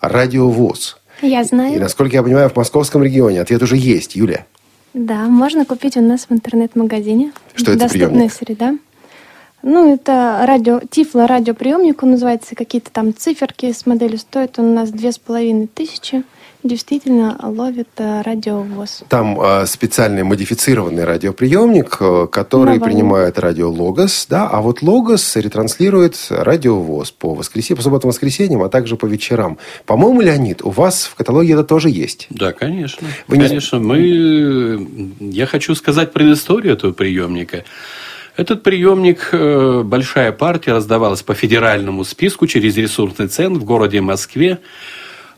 радиовоз? 0.00 0.98
Я 1.22 1.40
И, 1.40 1.44
знаю. 1.44 1.80
насколько 1.80 2.16
я 2.16 2.22
понимаю, 2.22 2.50
в 2.50 2.56
московском 2.56 3.02
регионе 3.02 3.40
ответ 3.40 3.62
уже 3.62 3.76
есть. 3.76 4.16
Юля. 4.16 4.44
Да, 4.94 5.26
можно 5.26 5.64
купить 5.64 5.96
у 5.96 6.00
нас 6.02 6.26
в 6.28 6.32
интернет-магазине. 6.32 7.32
Что 7.54 7.72
это 7.72 7.80
Доступная 7.80 8.08
приемник? 8.10 8.32
среда. 8.32 8.74
Ну, 9.62 9.92
это 9.92 10.44
радио, 10.46 10.80
Тифло 10.88 11.26
радиоприемник, 11.26 12.02
он 12.02 12.12
называется, 12.12 12.54
какие-то 12.54 12.90
там 12.90 13.14
циферки 13.14 13.72
с 13.72 13.86
моделью 13.86 14.18
стоит 14.18 14.58
он 14.58 14.66
у 14.66 14.74
нас 14.74 14.90
две 14.90 15.10
с 15.10 15.18
половиной 15.18 15.66
тысячи. 15.66 16.22
Действительно 16.64 17.38
ловит 17.40 17.88
э, 17.98 18.22
радиовоз. 18.22 19.04
Там 19.08 19.40
э, 19.40 19.64
специальный 19.66 20.24
модифицированный 20.24 21.04
радиоприемник, 21.04 21.96
э, 22.00 22.26
который 22.32 22.80
принимает 22.80 23.38
радио 23.38 23.70
Логос, 23.70 24.26
да, 24.28 24.48
а 24.48 24.60
вот 24.60 24.82
Логос 24.82 25.36
ретранслирует 25.36 26.16
радиовоз 26.30 27.12
по 27.12 27.34
воскресеньям, 27.34 27.76
по 27.76 27.82
субботам, 27.84 28.08
воскресеньям, 28.10 28.62
а 28.62 28.68
также 28.68 28.96
по 28.96 29.06
вечерам. 29.06 29.58
По-моему, 29.86 30.20
Леонид, 30.20 30.62
у 30.62 30.70
вас 30.70 31.04
в 31.04 31.14
каталоге 31.14 31.52
это 31.52 31.62
тоже 31.62 31.90
есть. 31.90 32.26
Да, 32.30 32.52
конечно. 32.52 33.06
Вы 33.28 33.36
не- 33.38 33.46
Конечно, 33.46 33.78
мы... 33.78 34.88
Я 35.20 35.46
хочу 35.46 35.76
сказать 35.76 36.12
предысторию 36.12 36.72
этого 36.72 36.92
приемника. 36.92 37.62
Этот 38.36 38.64
приемник, 38.64 39.28
э, 39.32 39.82
большая 39.84 40.32
партия, 40.32 40.72
раздавалась 40.72 41.22
по 41.22 41.34
федеральному 41.34 42.04
списку 42.04 42.48
через 42.48 42.76
ресурсный 42.76 43.28
центр 43.28 43.60
в 43.60 43.64
городе 43.64 44.00
Москве. 44.00 44.58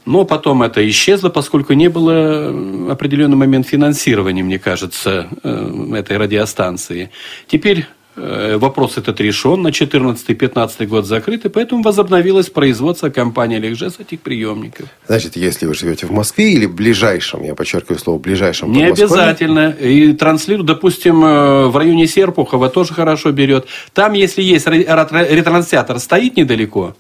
Но 0.07 0.25
потом 0.25 0.63
это 0.63 0.87
исчезло, 0.89 1.29
поскольку 1.29 1.75
не 1.75 1.89
было 1.89 2.13
э, 2.13 2.91
определенный 2.91 3.37
момент 3.37 3.67
финансирования, 3.67 4.43
мне 4.43 4.59
кажется, 4.59 5.29
э, 5.43 5.95
этой 5.95 6.17
радиостанции. 6.17 7.11
Теперь 7.47 7.87
э, 8.17 8.57
вопрос 8.57 8.97
этот 8.97 9.21
решен, 9.21 9.61
на 9.63 9.69
14-15 9.69 10.87
год 10.87 11.07
закрыт, 11.07 11.45
и 11.45 11.49
поэтому 11.51 11.83
возобновилось 11.83 12.49
производство 12.49 13.11
компании 13.11 13.59
«Легжес» 13.59 14.01
этих 14.01 14.21
приемников. 14.21 14.87
Значит, 15.07 15.37
если 15.37 15.67
вы 15.67 15.75
живете 15.75 16.07
в 16.07 16.13
Москве 16.13 16.53
или 16.53 16.65
в 16.65 16.75
ближайшем, 16.75 17.43
я 17.45 17.55
подчеркиваю 17.55 17.99
слово 17.99 18.19
ближайшем 18.19 18.73
Не 18.73 18.85
обязательно. 18.85 19.69
И 19.71 20.15
транслируют, 20.15 20.67
допустим, 20.67 21.21
в 21.21 21.77
районе 21.77 22.07
Серпухова 22.07 22.71
тоже 22.71 22.95
хорошо 22.95 23.33
берет. 23.33 23.67
Там, 23.93 24.15
если 24.15 24.43
есть 24.43 24.67
ре- 24.67 24.85
ретра- 24.85 25.29
ретранслятор, 25.29 25.99
стоит 25.99 26.37
недалеко, 26.39 26.97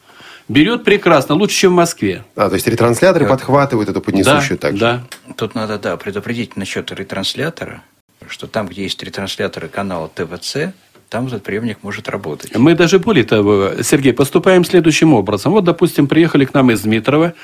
берет 0.50 0.84
прекрасно, 0.84 1.34
лучше, 1.34 1.56
чем 1.56 1.72
в 1.72 1.76
Москве. 1.76 2.24
А, 2.34 2.48
то 2.48 2.54
есть 2.54 2.66
ретрансляторы 2.66 3.26
подхватывают 3.26 3.88
эту 3.88 4.00
поднесущую 4.00 4.58
да, 4.58 4.68
также. 4.68 4.80
да. 4.80 5.02
Тут 5.36 5.54
надо, 5.54 5.78
да, 5.78 5.96
предупредить 5.96 6.56
насчет 6.56 6.90
ретранслятора, 6.90 7.82
что 8.28 8.46
там, 8.46 8.66
где 8.66 8.82
есть 8.82 9.02
ретрансляторы 9.02 9.68
канала 9.68 10.10
ТВЦ, 10.12 10.74
там 11.08 11.26
этот 11.26 11.42
приемник 11.42 11.78
может 11.82 12.08
работать. 12.08 12.56
Мы 12.56 12.74
даже 12.74 12.98
более 12.98 13.24
того, 13.24 13.82
Сергей, 13.82 14.12
поступаем 14.12 14.64
следующим 14.64 15.12
образом. 15.12 15.52
Вот, 15.52 15.64
допустим, 15.64 16.06
приехали 16.06 16.44
к 16.44 16.54
нам 16.54 16.70
из 16.70 16.82
Дмитрова, 16.82 17.34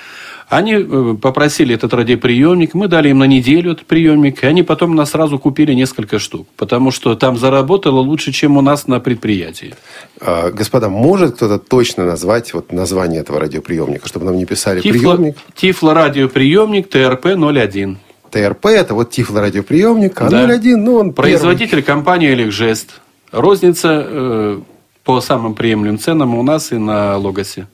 они 0.49 0.75
э, 0.75 1.17
попросили 1.21 1.75
этот 1.75 1.93
радиоприемник, 1.93 2.75
мы 2.75 2.87
дали 2.87 3.09
им 3.09 3.19
на 3.19 3.25
неделю 3.25 3.73
этот 3.73 3.87
приемник, 3.87 4.45
и 4.45 4.47
они 4.47 4.63
потом 4.63 4.95
нас 4.95 5.11
сразу 5.11 5.39
купили 5.39 5.73
несколько 5.73 6.19
штук, 6.21 6.47
потому 6.57 6.93
что 6.93 7.17
там 7.17 7.37
заработало 7.37 7.99
лучше, 7.99 8.33
чем 8.33 8.57
у 8.57 8.61
нас 8.61 8.87
на 8.87 9.01
предприятии. 9.01 9.75
А, 10.21 10.51
господа, 10.53 10.89
может 10.89 11.37
кто-то 11.37 11.59
точно 11.59 12.07
назвать 12.07 12.55
вот 12.55 12.73
название 12.73 13.21
этого 13.21 13.41
радиоприемника, 13.41 14.07
чтобы 14.07 14.27
нам 14.27 14.37
не 14.37 14.45
писали 14.45 14.81
Тифло, 14.81 15.17
приемник? 15.17 15.37
Тифло 15.57 15.95
радиоприемник 15.95 16.95
ТРП-01. 16.95 17.97
ТРП, 18.31 18.67
это 18.67 18.95
вот 18.95 19.11
тифлорадиоприемник, 19.11 20.21
а 20.21 20.29
Да. 20.29 20.47
01, 20.47 20.85
ну 20.85 20.97
он 20.97 21.13
Производитель 21.13 21.83
компания 21.83 22.33
«Эликжест». 22.33 23.01
Розница 23.33 24.05
э, 24.07 24.61
по 25.05 25.21
самым 25.21 25.55
приемлемым 25.55 25.99
ценам 25.99 26.37
у 26.37 26.43
нас 26.43 26.71
и 26.71 26.77
на 26.77 27.17
Логосе. 27.17 27.67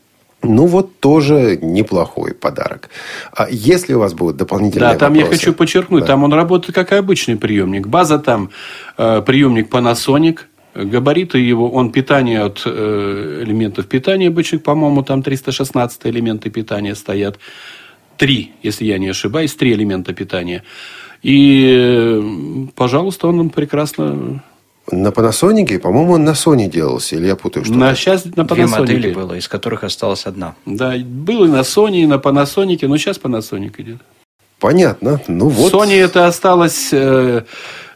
Ну, 0.42 0.66
вот 0.66 0.98
тоже 0.98 1.58
неплохой 1.62 2.34
подарок. 2.34 2.90
А 3.32 3.46
если 3.50 3.94
у 3.94 4.00
вас 4.00 4.12
будут 4.12 4.36
дополнительные 4.36 4.92
Да, 4.92 4.98
там 4.98 5.14
я 5.14 5.22
вопросы? 5.22 5.40
хочу 5.40 5.54
подчеркнуть, 5.54 6.00
Да. 6.02 6.06
там 6.08 6.24
он 6.24 6.32
работает 6.32 6.74
как 6.74 6.92
и 6.92 6.96
обычный 6.96 7.36
приемник. 7.36 7.86
База 7.86 8.18
там 8.18 8.50
э, 8.98 9.22
приемник 9.24 9.72
Panasonic, 9.72 10.38
габариты 10.74 11.38
его, 11.38 11.70
он 11.70 11.92
питание 11.92 12.40
от 12.42 12.62
э, 12.66 13.42
элементов 13.44 13.86
питания 13.86 14.28
обычных, 14.28 14.62
по-моему, 14.62 15.02
там 15.04 15.22
316 15.22 16.00
элементы 16.06 16.50
питания 16.50 16.94
стоят. 16.94 17.38
Три, 18.16 18.52
если 18.62 18.84
я 18.86 18.98
не 18.98 19.08
ошибаюсь, 19.10 19.54
три 19.54 19.72
элемента 19.72 20.12
питания. 20.12 20.62
И, 21.22 21.72
э, 21.78 22.22
пожалуйста, 22.74 23.28
он 23.28 23.50
прекрасно... 23.50 24.42
На 24.90 25.08
Panasonic, 25.08 25.78
по-моему, 25.78 26.14
он 26.14 26.24
на 26.24 26.30
Sony 26.32 26.68
делался, 26.68 27.16
или 27.16 27.26
я 27.26 27.36
путаю 27.36 27.64
что-то? 27.64 27.78
На, 27.78 27.94
сейчас 27.94 28.24
на 28.24 28.44
Две 28.44 28.64
Panasonic. 28.64 28.78
модели 28.80 29.12
было, 29.12 29.34
из 29.34 29.46
которых 29.48 29.84
осталась 29.84 30.26
одна. 30.26 30.56
Да, 30.66 30.94
был 30.98 31.44
и 31.44 31.48
на 31.48 31.60
Sony, 31.60 32.02
и 32.02 32.06
на 32.06 32.14
Panasonic, 32.14 32.86
но 32.88 32.96
сейчас 32.96 33.18
Panasonic 33.20 33.74
идет. 33.78 33.98
Понятно. 34.58 35.20
Ну 35.28 35.48
вот. 35.48 35.72
Sony 35.72 35.94
это 36.00 36.26
осталось, 36.26 36.90
э, 36.92 37.42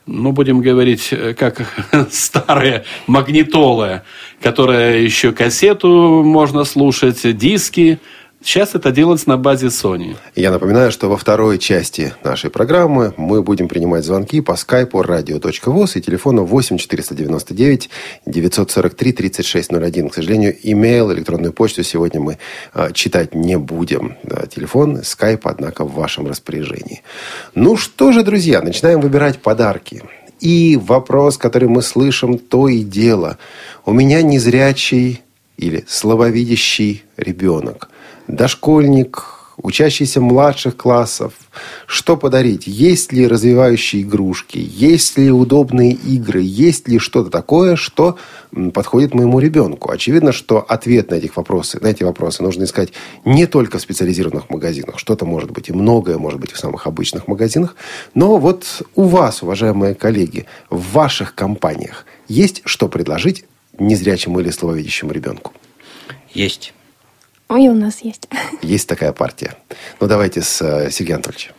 ну, 0.07 0.33
будем 0.33 0.61
говорить, 0.61 1.09
э, 1.12 1.35
как 1.35 1.62
старая 2.11 2.85
магнитола, 3.07 4.03
которая 4.40 4.99
еще 4.99 5.33
кассету 5.33 6.22
можно 6.25 6.64
слушать, 6.64 7.37
диски. 7.37 7.99
Сейчас 8.42 8.75
это 8.75 8.92
делается 8.92 9.29
на 9.31 9.38
базе 9.38 9.68
Sony. 9.68 10.16
Я 10.35 10.51
напоминаю, 10.51 10.92
что 10.92 11.09
во 11.09 11.16
второй 11.16 11.59
части 11.59 12.12
нашей 12.22 12.51
программы 12.51 13.14
мы 13.16 13.42
будем 13.42 13.66
принимать 13.66 14.05
звонки 14.05 14.40
по 14.40 14.57
скайпу 14.57 15.01
radio.voz 15.01 15.99
и 15.99 16.03
телефону 16.03 16.44
8 16.44 16.77
499 16.77 17.90
943 18.27 19.12
3601. 19.12 20.09
К 20.11 20.14
сожалению, 20.14 20.57
имейл, 20.62 21.12
электронную 21.12 21.53
почту 21.53 21.83
сегодня 21.83 22.20
мы 22.20 22.38
а, 22.72 22.92
читать 22.92 23.35
не 23.35 23.57
будем. 23.59 24.16
Да, 24.22 24.46
телефон, 24.46 25.03
скайп, 25.03 25.46
однако, 25.46 25.85
в 25.85 25.94
вашем 25.94 26.29
распоряжении. 26.29 27.03
Ну 27.55 27.77
что 27.77 28.12
же, 28.12 28.22
друзья, 28.22 28.61
начинаем 28.61 29.01
выбирать 29.01 29.38
подарки. 29.38 30.03
И 30.40 30.79
вопрос, 30.81 31.38
который 31.38 31.68
мы 31.68 31.81
слышим, 31.81 32.38
то 32.38 32.68
и 32.68 32.83
дело. 32.83 33.38
У 33.87 33.92
меня 33.92 34.20
незрячий 34.22 35.22
или 35.57 35.85
слабовидящий 35.88 37.03
ребенок. 37.16 37.88
Дошкольник, 38.28 39.24
учащиеся 39.56 40.20
младших 40.20 40.76
классов, 40.76 41.32
что 41.86 42.16
подарить? 42.16 42.66
Есть 42.66 43.12
ли 43.12 43.26
развивающие 43.26 44.02
игрушки? 44.02 44.58
Есть 44.58 45.16
ли 45.16 45.30
удобные 45.30 45.92
игры? 45.92 46.40
Есть 46.42 46.88
ли 46.88 46.98
что-то 46.98 47.30
такое, 47.30 47.76
что 47.76 48.18
подходит 48.74 49.14
моему 49.14 49.38
ребенку? 49.38 49.90
Очевидно, 49.90 50.32
что 50.32 50.60
ответ 50.60 51.10
на, 51.10 51.14
этих 51.14 51.36
вопросы, 51.36 51.78
на 51.80 51.86
эти 51.86 52.02
вопросы 52.02 52.42
нужно 52.42 52.64
искать 52.64 52.92
не 53.24 53.46
только 53.46 53.78
в 53.78 53.80
специализированных 53.80 54.50
магазинах. 54.50 54.98
Что-то 54.98 55.24
может 55.24 55.52
быть 55.52 55.68
и 55.68 55.72
многое 55.72 56.18
может 56.18 56.40
быть 56.40 56.52
в 56.52 56.58
самых 56.58 56.86
обычных 56.86 57.28
магазинах. 57.28 57.76
Но 58.14 58.38
вот 58.38 58.82
у 58.94 59.04
вас, 59.04 59.42
уважаемые 59.42 59.94
коллеги, 59.94 60.46
в 60.68 60.92
ваших 60.92 61.34
компаниях 61.34 62.06
есть 62.28 62.62
что 62.64 62.88
предложить 62.88 63.44
незрячему 63.78 64.40
или 64.40 64.50
слабовидящему 64.50 65.12
ребенку? 65.12 65.52
Есть. 66.32 66.72
И 67.50 67.68
у 67.68 67.74
нас 67.74 68.00
есть. 68.00 68.28
Есть 68.62 68.88
такая 68.88 69.12
партия. 69.12 69.56
Ну, 70.00 70.09
давайте 70.09 70.42
с 70.42 70.61
э, 70.61 70.90
Сергеем 70.90 71.16
Анатольевичем. 71.16 71.52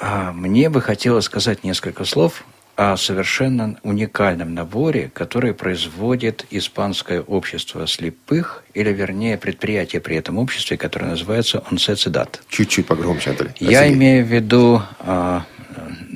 А 0.00 0.32
мне 0.32 0.68
бы 0.70 0.80
хотелось 0.80 1.26
сказать 1.26 1.62
несколько 1.62 2.04
слов 2.04 2.44
о 2.76 2.96
совершенно 2.96 3.76
уникальном 3.82 4.54
наборе, 4.54 5.10
который 5.14 5.54
производит 5.54 6.46
Испанское 6.50 7.20
общество 7.20 7.86
слепых, 7.86 8.64
или 8.74 8.92
вернее 8.92 9.38
предприятие 9.38 10.00
при 10.00 10.16
этом 10.16 10.38
обществе, 10.38 10.76
которое 10.76 11.06
называется 11.06 11.62
«Онсе 11.70 11.94
Цидат». 11.94 12.42
Чуть-чуть 12.48 12.86
погромче, 12.86 13.30
Анатолий. 13.30 13.52
Я 13.60 13.82
Сергей. 13.82 13.94
имею 13.94 14.24
в 14.24 14.28
виду 14.28 14.82
а, 14.98 15.44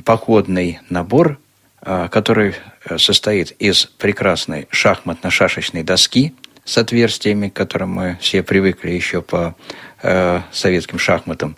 походный 0.05 0.81
набор, 0.91 1.39
а, 1.81 2.09
который 2.09 2.55
э, 2.85 2.99
состоит 2.99 3.53
из 3.61 3.87
прекрасной 3.87 4.67
шахматно-шашечной 4.73 5.85
доски 5.85 6.35
с 6.69 6.77
отверстиями, 6.77 7.49
к 7.49 7.55
которым 7.55 7.91
мы 7.93 8.19
все 8.21 8.43
привыкли 8.43 8.91
еще 8.91 9.23
по 9.23 9.57
э, 10.03 10.43
советским 10.53 10.99
шахматам. 10.99 11.57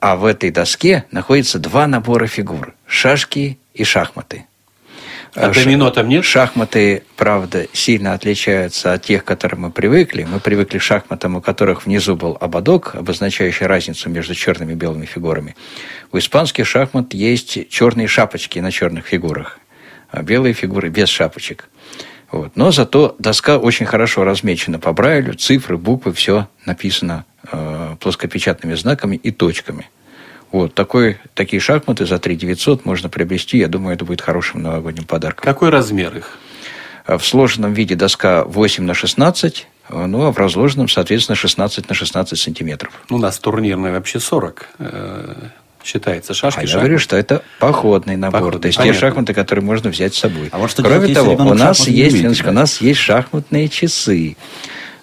А 0.00 0.16
в 0.16 0.24
этой 0.24 0.50
доске 0.50 1.04
находится 1.10 1.58
два 1.58 1.86
набора 1.86 2.26
фигур– 2.26 2.74
шашки 2.86 3.58
и 3.74 3.84
шахматы. 3.84 4.46
А 5.34 5.50
домино 5.50 5.90
там 5.90 6.08
нет? 6.08 6.24
Шахматы, 6.24 7.02
правда, 7.16 7.66
сильно 7.74 8.14
отличаются 8.14 8.94
от 8.94 9.02
тех, 9.02 9.22
к 9.22 9.26
которым 9.26 9.62
мы 9.62 9.70
привыкли. 9.70 10.24
Мы 10.24 10.40
привыкли 10.40 10.78
к 10.78 10.82
шахматам, 10.82 11.36
у 11.36 11.42
которых 11.42 11.84
внизу 11.84 12.16
был 12.16 12.36
ободок, 12.40 12.94
обозначающий 12.94 13.66
разницу 13.66 14.08
между 14.08 14.34
черными 14.34 14.72
и 14.72 14.76
белыми 14.76 15.04
фигурами. 15.04 15.56
У 16.10 16.18
испанских 16.18 16.66
шахмат 16.66 17.12
есть 17.12 17.68
черные 17.68 18.08
шапочки 18.08 18.58
на 18.60 18.70
черных 18.70 19.06
фигурах, 19.06 19.58
а 20.10 20.22
белые 20.22 20.54
фигуры 20.54 20.88
без 20.88 21.08
шапочек. 21.10 21.68
Вот. 22.32 22.56
Но 22.56 22.72
зато 22.72 23.14
доска 23.18 23.58
очень 23.58 23.84
хорошо 23.84 24.24
размечена 24.24 24.78
по 24.78 24.92
Брайлю, 24.94 25.34
цифры, 25.34 25.76
буквы, 25.76 26.14
все 26.14 26.48
написано 26.64 27.26
э, 27.52 27.96
плоскопечатными 28.00 28.74
знаками 28.74 29.16
и 29.16 29.30
точками. 29.30 29.88
Вот 30.50 30.74
такой, 30.74 31.18
такие 31.34 31.60
шахматы 31.60 32.06
за 32.06 32.18
3 32.18 32.36
900 32.36 32.84
можно 32.86 33.10
приобрести. 33.10 33.58
Я 33.58 33.68
думаю, 33.68 33.94
это 33.94 34.06
будет 34.06 34.22
хорошим 34.22 34.62
новогодним 34.62 35.04
подарком. 35.04 35.44
Какой 35.44 35.68
размер 35.68 36.16
их? 36.16 36.38
А 37.04 37.18
В 37.18 37.26
сложенном 37.26 37.74
виде 37.74 37.96
доска 37.96 38.44
8 38.44 38.84
на 38.84 38.94
16, 38.94 39.66
э, 39.90 40.06
ну 40.06 40.22
а 40.24 40.32
в 40.32 40.38
разложенном, 40.38 40.88
соответственно, 40.88 41.36
16 41.36 41.90
на 41.90 41.94
16 41.94 42.38
сантиметров. 42.38 42.92
Ну, 43.10 43.16
У 43.16 43.20
нас 43.20 43.38
турнирный 43.38 43.92
вообще 43.92 44.20
40 44.20 44.68
э, 44.78 45.34
считается. 45.84 46.34
Шашки, 46.34 46.58
А 46.58 46.62
я 46.62 46.66
шахматы. 46.66 46.84
говорю, 46.86 46.98
что 46.98 47.16
это 47.16 47.42
походный 47.58 48.16
набор. 48.16 48.40
Походный, 48.40 48.60
то 48.60 48.66
есть 48.68 48.78
понятно. 48.78 48.94
те 48.94 49.00
шахматы, 49.00 49.34
которые 49.34 49.64
можно 49.64 49.90
взять 49.90 50.14
с 50.14 50.18
собой. 50.18 50.48
А 50.52 50.58
вот 50.58 50.70
что 50.70 50.82
Кроме 50.82 51.08
делать, 51.08 51.36
того, 51.38 51.50
у 51.50 51.54
нас 51.54 51.86
есть, 51.88 52.12
умеет 52.12 52.24
Леночка, 52.24 52.48
у 52.48 52.52
нас 52.52 52.80
есть 52.80 53.00
шахматные 53.00 53.68
часы. 53.68 54.36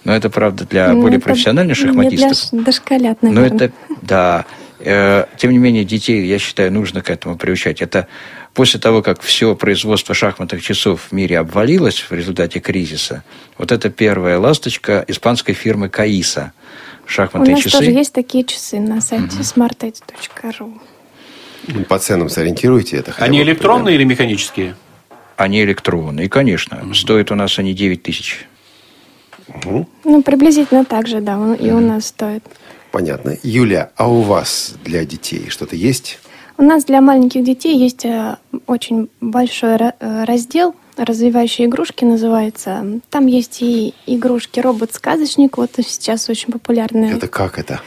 Но 0.06 0.16
это, 0.16 0.30
правда, 0.30 0.66
для 0.66 0.94
Ну, 0.94 1.02
более 1.02 1.18
это 1.18 1.26
профессиональных 1.26 1.78
Не 1.78 1.84
шахматистов. 1.88 2.52
для 2.52 2.62
дошколят, 2.64 3.22
Но 3.22 3.32
наверное. 3.32 3.68
это, 3.68 3.74
да. 4.02 4.46
Э, 4.80 5.26
Тем 5.38 5.52
не 5.52 5.58
менее, 5.58 5.84
детей, 5.84 6.26
я 6.26 6.40
считаю, 6.40 6.72
нужно 6.72 7.02
к 7.02 7.10
этому 7.10 7.36
приучать. 7.38 7.82
Это 7.82 8.08
после 8.54 8.80
того, 8.80 9.02
как 9.02 9.22
все 9.22 9.54
производство 9.56 10.16
шахматных 10.16 10.62
часов 10.64 11.08
в 11.10 11.12
мире 11.12 11.38
обвалилось 11.40 12.00
в 12.00 12.12
результате 12.14 12.62
кризиса, 12.62 13.24
вот 13.58 13.74
это 13.74 13.90
первая 13.90 14.40
ласточка 14.40 15.04
испанской 15.08 15.54
фирмы 15.54 15.90
Каиса. 15.90 16.54
У 17.10 17.12
Шахматные 17.12 17.56
нас 17.56 17.64
часы. 17.64 17.78
тоже 17.80 17.92
есть 17.92 18.14
такие 18.14 18.44
часы 18.44 18.80
на 18.80 19.02
сайте 19.02 19.38
smartaid.ru. 19.38 20.80
Ну, 21.68 21.84
По 21.86 21.98
ценам 21.98 22.30
сориентируйте 22.30 22.98
это. 22.98 23.16
Они 23.18 23.40
бы 23.40 23.46
электронные 23.46 23.96
или 23.96 24.04
механические? 24.04 24.76
Они 25.36 25.64
электронные, 25.64 26.30
конечно. 26.30 26.94
Стоят 26.94 27.32
у 27.32 27.36
нас 27.36 27.58
они 27.58 27.74
9 27.74 28.04
тысяч. 28.04 28.46
Ну, 30.04 30.22
приблизительно 30.22 30.86
так 30.86 31.08
же, 31.08 31.20
да, 31.20 31.40
он- 31.40 31.56
и 31.56 31.72
у 31.72 31.80
нас 31.80 32.08
стоит. 32.08 32.44
Понятно. 32.92 33.36
Юля, 33.42 33.90
а 33.96 34.08
у 34.08 34.22
вас 34.22 34.76
для 34.84 35.04
детей 35.04 35.48
что-то 35.50 35.76
есть? 35.76 36.20
У 36.58 36.64
нас 36.64 36.86
для 36.86 37.02
маленьких 37.02 37.44
детей 37.44 37.76
есть 37.78 38.06
э, 38.06 38.38
очень 38.68 39.10
большой 39.22 39.78
э, 39.78 40.24
раздел 40.26 40.76
«Развивающие 41.00 41.68
игрушки» 41.68 42.04
называется. 42.04 43.00
Там 43.10 43.26
есть 43.28 43.62
и 43.62 43.94
игрушки 44.06 44.60
«Робот-сказочник», 44.60 45.58
вот 45.58 45.72
сейчас 45.78 46.30
очень 46.30 46.52
популярные. 46.52 47.14
Это 47.14 47.28
как 47.28 47.58
это? 47.58 47.80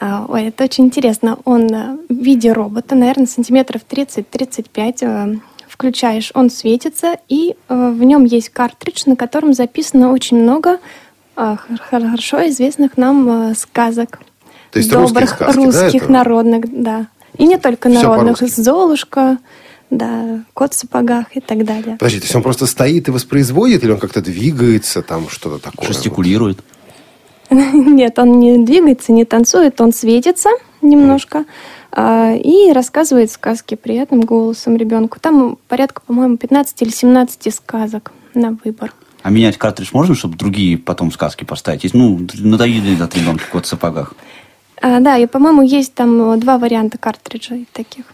А, 0.00 0.26
Ой, 0.28 0.48
это 0.48 0.64
очень 0.64 0.84
интересно. 0.84 1.38
Он 1.44 1.72
э, 1.72 1.96
в 2.08 2.14
виде 2.14 2.52
робота, 2.52 2.94
наверное, 2.94 3.26
сантиметров 3.26 3.82
30-35. 3.88 4.96
э, 5.00 5.36
Включаешь, 5.68 6.30
он 6.34 6.50
светится, 6.50 7.16
и 7.28 7.56
э, 7.68 7.90
в 7.90 8.04
нем 8.04 8.24
есть 8.24 8.50
картридж, 8.50 9.04
на 9.06 9.16
котором 9.16 9.54
записано 9.54 10.12
очень 10.12 10.36
много 10.36 10.78
хорошо 11.34 12.48
известных 12.48 12.96
нам 12.96 13.56
сказок. 13.56 14.20
То 14.70 14.78
есть 14.78 14.88
Добрых, 14.88 15.30
сказки, 15.30 15.58
да, 15.58 15.64
русских, 15.64 16.02
это? 16.04 16.12
народных, 16.12 16.82
да. 16.82 17.06
И 17.38 17.44
не 17.44 17.58
только 17.58 17.88
народных. 17.88 18.38
Золушка, 18.38 19.38
да, 19.90 20.44
кот 20.54 20.74
в 20.74 20.76
сапогах 20.76 21.36
и 21.36 21.40
так 21.40 21.64
далее. 21.64 21.96
Подождите, 21.98 22.22
то 22.22 22.26
есть 22.26 22.34
он 22.36 22.42
просто 22.42 22.66
стоит 22.66 23.08
и 23.08 23.10
воспроизводит, 23.10 23.84
или 23.84 23.92
он 23.92 23.98
как-то 23.98 24.20
двигается, 24.20 25.02
там 25.02 25.28
что-то 25.28 25.58
такое? 25.58 25.88
Жестикулирует. 25.88 26.60
Нет, 27.50 28.18
он 28.18 28.38
не 28.38 28.64
двигается, 28.64 29.12
не 29.12 29.24
танцует, 29.24 29.80
он 29.80 29.92
светится 29.92 30.50
немножко 30.82 31.44
а, 31.92 32.34
и 32.34 32.72
рассказывает 32.72 33.30
сказки 33.30 33.74
приятным 33.74 34.22
голосом 34.22 34.76
ребенку. 34.76 35.18
Там 35.20 35.58
порядка, 35.68 36.02
по-моему, 36.06 36.36
15 36.36 36.82
или 36.82 36.90
17 36.90 37.54
сказок 37.54 38.12
на 38.34 38.56
выбор. 38.64 38.92
А 39.22 39.30
менять 39.30 39.56
картридж 39.56 39.90
можно, 39.92 40.14
чтобы 40.14 40.36
другие 40.36 40.76
потом 40.76 41.10
сказки 41.10 41.44
поставить? 41.44 41.84
Если, 41.84 41.96
ну, 41.96 42.26
надоели 42.34 43.00
от 43.02 43.16
ребенка 43.16 43.44
кот 43.50 43.64
в 43.64 43.68
сапогах. 43.68 44.14
А, 44.82 45.00
да, 45.00 45.16
и, 45.16 45.26
по-моему, 45.26 45.62
есть 45.62 45.94
там 45.94 46.38
два 46.38 46.58
варианта 46.58 46.98
картриджей 46.98 47.66
таких. 47.72 48.04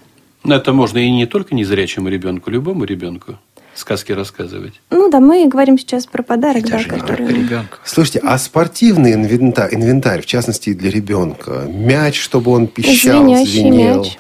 Но 0.44 0.56
это 0.56 0.72
можно 0.72 0.98
и 0.98 1.10
не 1.10 1.26
только 1.26 1.54
незрячему 1.54 2.08
ребенку, 2.08 2.50
любому 2.50 2.84
ребенку 2.84 3.38
сказки 3.74 4.12
рассказывать. 4.12 4.74
Ну 4.90 5.10
да, 5.10 5.20
мы 5.20 5.48
говорим 5.48 5.78
сейчас 5.78 6.06
про 6.06 6.22
подарок, 6.22 6.64
да, 6.64 6.72
Даже 6.72 6.90
не 6.90 7.00
который... 7.00 7.26
только 7.26 7.32
ребенка. 7.32 7.78
Слушайте, 7.84 8.20
а 8.22 8.38
спортивный 8.38 9.14
инвентарь, 9.14 9.74
инвентарь, 9.74 10.20
в 10.22 10.26
частности, 10.26 10.72
для 10.72 10.90
ребенка, 10.90 11.66
мяч, 11.68 12.20
чтобы 12.20 12.52
он 12.52 12.66
пищал, 12.66 13.22
Звенящий 13.22 13.60
звенел. 13.62 14.04
мяч. 14.04 14.18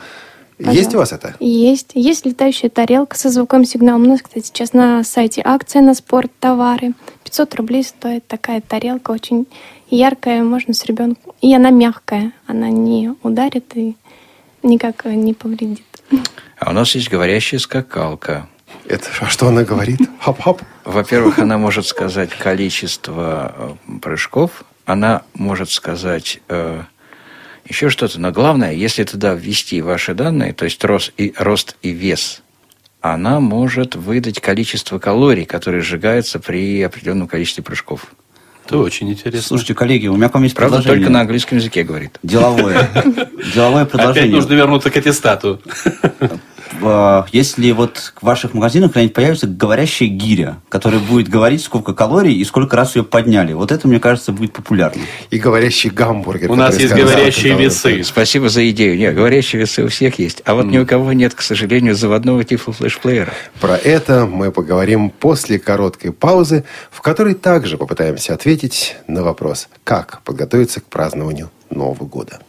Есть 0.58 0.94
у 0.94 0.98
вас 0.98 1.12
это? 1.12 1.36
Есть. 1.40 1.92
Есть 1.94 2.26
летающая 2.26 2.68
тарелка 2.68 3.16
со 3.16 3.30
звуковым 3.30 3.64
сигналом. 3.64 4.02
У 4.02 4.08
нас, 4.08 4.20
кстати, 4.20 4.46
сейчас 4.46 4.74
на 4.74 5.02
сайте 5.04 5.40
акция 5.42 5.80
на 5.80 5.94
спорт 5.94 6.30
товары. 6.38 6.92
500 7.24 7.54
рублей 7.54 7.82
стоит 7.82 8.26
такая 8.26 8.60
тарелка, 8.60 9.10
очень 9.10 9.46
яркая, 9.88 10.42
можно 10.42 10.74
с 10.74 10.84
ребенком. 10.84 11.32
И 11.40 11.54
она 11.54 11.70
мягкая, 11.70 12.32
она 12.46 12.68
не 12.68 13.14
ударит 13.22 13.74
и 13.74 13.96
никак 14.62 15.06
не 15.06 15.32
повредит. 15.32 15.82
А 16.58 16.70
у 16.70 16.72
нас 16.72 16.94
есть 16.94 17.10
говорящая 17.10 17.58
скакалка. 17.60 18.48
Это 18.86 19.08
а 19.20 19.28
что 19.28 19.48
она 19.48 19.62
говорит? 19.62 20.00
Хоп-хоп. 20.20 20.62
Во-первых, 20.84 21.38
она 21.38 21.58
может 21.58 21.86
сказать 21.86 22.30
количество 22.30 23.76
э, 23.88 23.98
прыжков, 24.00 24.64
она 24.84 25.22
может 25.34 25.70
сказать 25.70 26.40
э, 26.48 26.82
еще 27.66 27.88
что-то. 27.88 28.20
Но 28.20 28.32
главное, 28.32 28.72
если 28.72 29.04
туда 29.04 29.34
ввести 29.34 29.80
ваши 29.80 30.14
данные, 30.14 30.52
то 30.52 30.64
есть 30.64 30.82
рост 30.84 31.12
и, 31.16 31.32
рост 31.38 31.76
и 31.82 31.90
вес, 31.90 32.42
она 33.00 33.40
может 33.40 33.94
выдать 33.94 34.40
количество 34.40 34.98
калорий, 34.98 35.44
которые 35.44 35.82
сжигаются 35.82 36.38
при 36.38 36.82
определенном 36.82 37.28
количестве 37.28 37.64
прыжков. 37.64 38.06
Это 38.70 38.78
очень 38.78 39.10
интересно. 39.10 39.48
Слушайте, 39.48 39.74
коллеги, 39.74 40.06
у 40.06 40.16
меня 40.16 40.28
к 40.28 40.34
вам 40.34 40.44
есть 40.44 40.54
Правда, 40.54 40.76
предложение. 40.76 41.04
только 41.04 41.12
на 41.12 41.20
английском 41.22 41.58
языке 41.58 41.82
говорит. 41.82 42.18
Деловое. 42.22 42.88
Деловое 43.54 43.82
Опять 43.82 43.92
предложение. 43.92 44.36
нужно 44.36 44.52
вернуться 44.54 44.90
к 44.90 44.96
аттестату. 44.96 45.60
А, 46.82 47.26
Если 47.32 47.70
вот 47.72 48.12
в 48.20 48.24
ваших 48.24 48.54
магазинах 48.54 48.92
когда-нибудь 48.92 49.14
появится 49.14 49.46
говорящая 49.46 50.08
гиря, 50.08 50.58
которая 50.68 51.00
будет 51.00 51.28
говорить, 51.28 51.62
сколько 51.62 51.94
калорий 51.94 52.34
и 52.34 52.44
сколько 52.44 52.76
раз 52.76 52.96
ее 52.96 53.02
подняли, 53.02 53.52
вот 53.52 53.72
это, 53.72 53.88
мне 53.88 54.00
кажется, 54.00 54.32
будет 54.32 54.52
популярно. 54.52 55.02
И 55.30 55.38
говорящий 55.38 55.90
гамбургер. 55.90 56.50
У 56.50 56.54
нас 56.54 56.78
есть 56.78 56.92
сказал, 56.92 57.08
говорящие 57.08 57.56
весы. 57.56 58.04
Спасибо 58.04 58.48
за 58.48 58.68
идею. 58.70 58.96
Нет, 58.96 59.14
говорящие 59.14 59.60
весы 59.60 59.84
у 59.84 59.88
всех 59.88 60.18
есть. 60.18 60.42
А 60.44 60.54
вот 60.54 60.66
ни 60.66 60.78
у 60.78 60.86
кого 60.86 61.12
нет, 61.12 61.34
к 61.34 61.42
сожалению, 61.42 61.94
заводного 61.94 62.44
тифла 62.44 62.72
флешплеера. 62.72 63.32
Про 63.60 63.76
это 63.76 64.26
мы 64.26 64.52
поговорим 64.52 65.10
после 65.10 65.58
короткой 65.58 66.12
паузы, 66.12 66.64
в 66.90 67.00
которой 67.02 67.34
также 67.34 67.76
попытаемся 67.76 68.34
ответить 68.34 68.96
на 69.06 69.22
вопрос, 69.22 69.68
как 69.84 70.22
подготовиться 70.22 70.80
к 70.80 70.84
празднованию 70.84 71.50
Нового 71.70 72.04
года. 72.04 72.40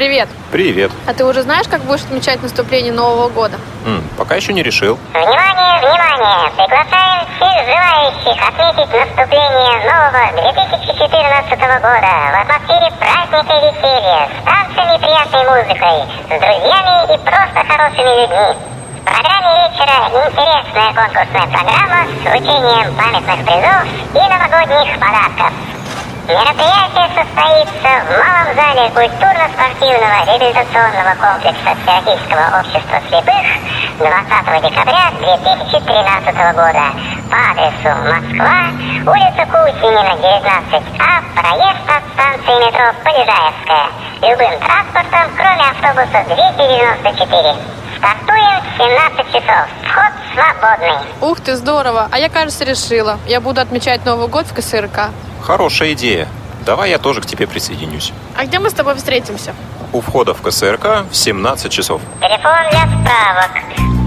Привет. 0.00 0.30
Привет. 0.50 0.90
А 1.06 1.12
ты 1.12 1.26
уже 1.26 1.42
знаешь, 1.42 1.68
как 1.68 1.82
будешь 1.82 2.00
отмечать 2.00 2.42
наступление 2.42 2.90
Нового 2.90 3.28
года? 3.28 3.58
М, 3.84 4.02
пока 4.16 4.34
еще 4.34 4.54
не 4.54 4.62
решил. 4.62 4.98
Внимание, 5.12 5.76
внимание! 5.76 6.48
Приглашаем 6.56 7.28
всех 7.36 7.52
желающих 7.68 8.48
отметить 8.48 8.88
наступление 8.96 9.76
нового 9.84 10.24
2014 10.40 11.84
года 11.84 12.12
в 12.32 12.40
атмосфере 12.40 12.88
праздника 12.96 13.52
и 13.52 13.60
веселья, 13.60 14.24
с 14.24 14.44
танцами 14.48 14.96
и 14.96 15.00
приятной 15.04 15.44
музыкой, 15.44 15.96
с 16.08 16.40
друзьями 16.40 16.96
и 17.04 17.18
просто 17.20 17.60
хорошими 17.60 18.12
людьми. 18.24 18.56
В 18.96 19.04
программе 19.04 19.52
вечера 19.68 19.96
интересная 20.16 20.90
конкурсная 20.96 21.46
программа 21.52 22.00
с 22.08 22.24
вручением 22.24 22.88
памятных 22.96 23.44
призов 23.44 23.84
и 24.16 24.20
новогодних 24.32 24.94
подарков. 24.98 25.52
Мероприятие 26.30 27.10
состоится 27.10 27.90
в 28.06 28.10
малом 28.14 28.54
зале 28.54 28.86
культурно-спортивного 28.94 30.30
реабилитационного 30.30 31.18
комплекса 31.18 31.74
Всероссийского 31.82 32.60
общества 32.60 33.02
слепых 33.10 33.46
20 33.98 34.62
декабря 34.62 35.10
2013 35.18 36.30
года 36.54 36.86
по 37.26 37.38
адресу 37.50 37.90
Москва, 38.06 38.70
улица 39.10 39.42
Кусинина, 39.50 40.14
19А, 40.22 41.18
проезд 41.34 41.82
от 41.90 42.02
станции 42.14 42.54
метро 42.62 42.94
Полежаевская. 43.02 43.90
Любым 44.22 44.54
транспортом, 44.60 45.26
кроме 45.36 45.66
автобуса 45.66 46.22
294. 46.30 47.56
Стартуем 47.98 48.60
в 48.62 48.76
17 48.78 49.26
часов. 49.32 49.66
Вход 49.82 50.12
свободный. 50.32 50.98
Ух 51.22 51.40
ты, 51.40 51.56
здорово. 51.56 52.08
А 52.12 52.18
я, 52.20 52.28
кажется, 52.28 52.62
решила. 52.64 53.18
Я 53.26 53.40
буду 53.40 53.60
отмечать 53.60 54.04
Новый 54.04 54.28
год 54.28 54.46
в 54.46 54.54
КСРК. 54.54 55.10
Хорошая 55.42 55.92
идея. 55.92 56.28
Давай 56.64 56.90
я 56.90 56.98
тоже 56.98 57.20
к 57.20 57.26
тебе 57.26 57.46
присоединюсь. 57.46 58.12
А 58.36 58.44
где 58.44 58.58
мы 58.58 58.70
с 58.70 58.74
тобой 58.74 58.94
встретимся? 58.94 59.54
У 59.92 60.00
входа 60.00 60.34
в 60.34 60.42
КСРК 60.42 61.04
в 61.10 61.16
17 61.16 61.72
часов. 61.72 62.00
Телефон 62.20 62.52
для 62.70 62.86
справок 62.86 63.50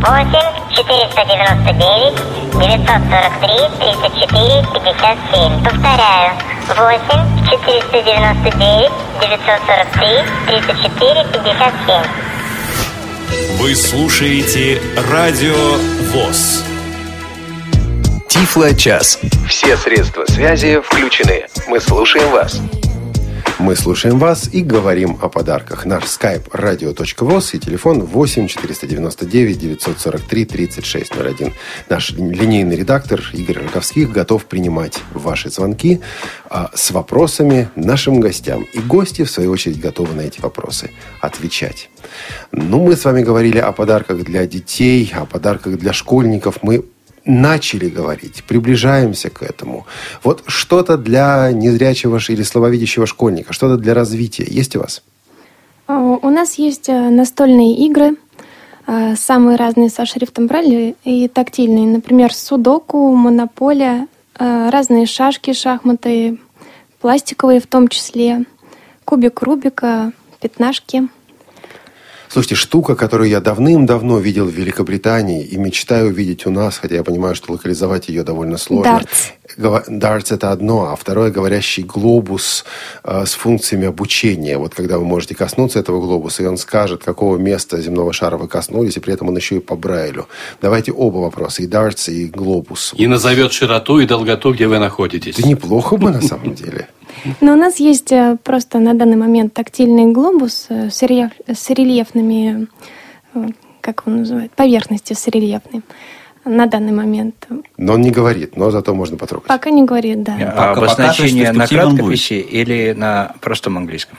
8 0.03 0.75
499 0.75 2.15
943 2.53 3.69
34 3.79 4.67
57. 4.73 5.63
Повторяю. 5.63 6.31
8 6.67 7.47
499 7.49 8.91
943 9.21 10.23
34 10.47 11.25
57. 11.33 12.03
Вы 13.59 13.75
слушаете 13.75 14.81
Радио 15.11 15.77
ВОЗ. 16.13 16.63
Тифло-час. 18.33 19.19
Все 19.47 19.77
средства 19.77 20.25
связи 20.25 20.81
включены. 20.83 21.45
Мы 21.67 21.79
слушаем 21.79 22.31
вас. 22.31 22.59
Мы 23.59 23.75
слушаем 23.75 24.17
вас 24.17 24.51
и 24.51 24.63
говорим 24.63 25.19
о 25.21 25.29
подарках. 25.29 25.85
Наш 25.85 26.05
skype 26.05 26.49
radio.voz 26.49 27.51
и 27.53 27.59
телефон 27.59 28.01
8 28.01 28.47
499 28.47 29.59
943 29.59 30.45
3601. 30.45 31.53
Наш 31.89 32.09
линейный 32.09 32.75
редактор 32.75 33.21
Игорь 33.33 33.59
Роговских 33.59 34.11
готов 34.11 34.45
принимать 34.45 34.99
ваши 35.13 35.51
звонки 35.51 36.01
а, 36.49 36.71
с 36.73 36.89
вопросами 36.89 37.69
нашим 37.75 38.19
гостям. 38.19 38.65
И 38.73 38.79
гости, 38.79 39.25
в 39.25 39.29
свою 39.29 39.51
очередь, 39.51 39.79
готовы 39.79 40.15
на 40.15 40.21
эти 40.21 40.41
вопросы 40.41 40.89
отвечать. 41.21 41.91
Ну, 42.51 42.83
мы 42.83 42.95
с 42.95 43.05
вами 43.05 43.21
говорили 43.21 43.59
о 43.59 43.71
подарках 43.73 44.23
для 44.23 44.47
детей, 44.47 45.13
о 45.15 45.25
подарках 45.25 45.77
для 45.77 45.93
школьников. 45.93 46.63
Мы 46.63 46.83
начали 47.25 47.89
говорить, 47.89 48.43
приближаемся 48.43 49.29
к 49.29 49.43
этому. 49.43 49.86
Вот 50.23 50.43
что-то 50.47 50.97
для 50.97 51.51
незрячего 51.51 52.19
или 52.27 52.43
слабовидящего 52.43 53.05
школьника, 53.05 53.53
что-то 53.53 53.77
для 53.77 53.93
развития 53.93 54.45
есть 54.47 54.75
у 54.75 54.79
вас? 54.79 55.03
А, 55.88 55.97
У 55.97 56.29
нас 56.29 56.55
есть 56.55 56.89
э, 56.89 57.09
настольные 57.09 57.75
игры, 57.86 58.17
э, 58.88 59.15
самые 59.15 59.57
разные 59.57 59.89
со 59.89 60.05
шрифтом 60.05 60.47
Брайля 60.47 60.95
и 61.03 61.27
тактильные. 61.27 61.86
Например, 61.86 62.33
судоку, 62.33 63.13
монополия, 63.15 64.07
э, 64.38 64.69
разные 64.69 65.05
шашки, 65.05 65.53
шахматы, 65.53 66.39
пластиковые 67.01 67.59
в 67.59 67.67
том 67.67 67.88
числе, 67.88 68.45
кубик 69.05 69.41
Рубика, 69.41 70.13
пятнашки. 70.39 71.07
Слушайте, 72.33 72.55
штука, 72.55 72.95
которую 72.95 73.29
я 73.29 73.39
давным-давно 73.41 74.17
видел 74.17 74.47
в 74.47 74.53
Великобритании 74.55 75.43
и 75.43 75.55
мечтаю 75.55 76.07
увидеть 76.07 76.47
у 76.47 76.49
нас, 76.49 76.79
хотя 76.79 76.95
я 76.95 77.03
понимаю, 77.03 77.35
что 77.35 77.53
локализовать 77.53 78.09
ее 78.09 78.23
довольно 78.23 78.57
сложно. 78.57 78.93
Дартс. 78.93 79.27
Дартс 79.57 80.31
это 80.31 80.51
одно, 80.51 80.91
а 80.91 80.95
второе 80.95 81.31
говорящий 81.31 81.83
глобус 81.83 82.65
э, 83.03 83.25
с 83.25 83.33
функциями 83.33 83.87
обучения. 83.87 84.57
Вот 84.57 84.73
когда 84.73 84.97
вы 84.97 85.05
можете 85.05 85.35
коснуться 85.35 85.79
этого 85.79 86.01
глобуса, 86.01 86.43
и 86.43 86.45
он 86.45 86.57
скажет, 86.57 87.03
какого 87.03 87.37
места 87.37 87.81
земного 87.81 88.13
шара 88.13 88.37
вы 88.37 88.47
коснулись, 88.47 88.97
и 88.97 88.99
при 88.99 89.13
этом 89.13 89.29
он 89.29 89.37
еще 89.37 89.57
и 89.57 89.59
по 89.59 89.75
Брайлю. 89.75 90.27
Давайте 90.61 90.91
оба 90.91 91.17
вопроса, 91.17 91.63
и 91.63 91.67
дартс, 91.67 92.09
и 92.09 92.27
глобус. 92.27 92.93
И 92.97 93.07
назовет 93.07 93.53
широту 93.53 93.99
и 93.99 94.05
долготу, 94.05 94.53
где 94.53 94.67
вы 94.67 94.79
находитесь. 94.79 95.39
Это 95.39 95.47
неплохо 95.47 95.97
бы 95.97 96.11
на 96.11 96.21
самом 96.21 96.53
деле. 96.55 96.87
Но 97.41 97.53
у 97.53 97.55
нас 97.55 97.77
есть 97.77 98.11
э, 98.11 98.37
просто 98.43 98.79
на 98.79 98.93
данный 98.93 99.17
момент 99.17 99.53
тактильный 99.53 100.11
глобус 100.11 100.67
э, 100.69 100.89
с, 100.89 101.03
рельеф- 101.03 101.31
с 101.47 101.69
рельефными, 101.69 102.67
э, 103.33 103.47
как 103.81 104.03
он 104.05 104.17
называет, 104.17 104.51
поверхности 104.51 105.13
с 105.13 105.27
рельефной. 105.27 105.81
На 106.45 106.65
данный 106.65 106.91
момент. 106.91 107.47
Но 107.77 107.93
он 107.93 108.01
не 108.01 108.12
говорит, 108.12 108.58
но 108.58 108.69
зато 108.69 108.93
можно 108.93 109.17
потрогать. 109.17 109.47
Пока 109.47 109.69
не 109.69 109.84
говорит, 109.84 110.23
да. 110.23 110.36
А 110.56 110.71
обозначение 110.71 111.51
на 111.51 111.67
краткописи 111.67 112.34
или 112.34 112.93
на 112.97 113.34
простом 113.39 113.77
английском? 113.77 114.17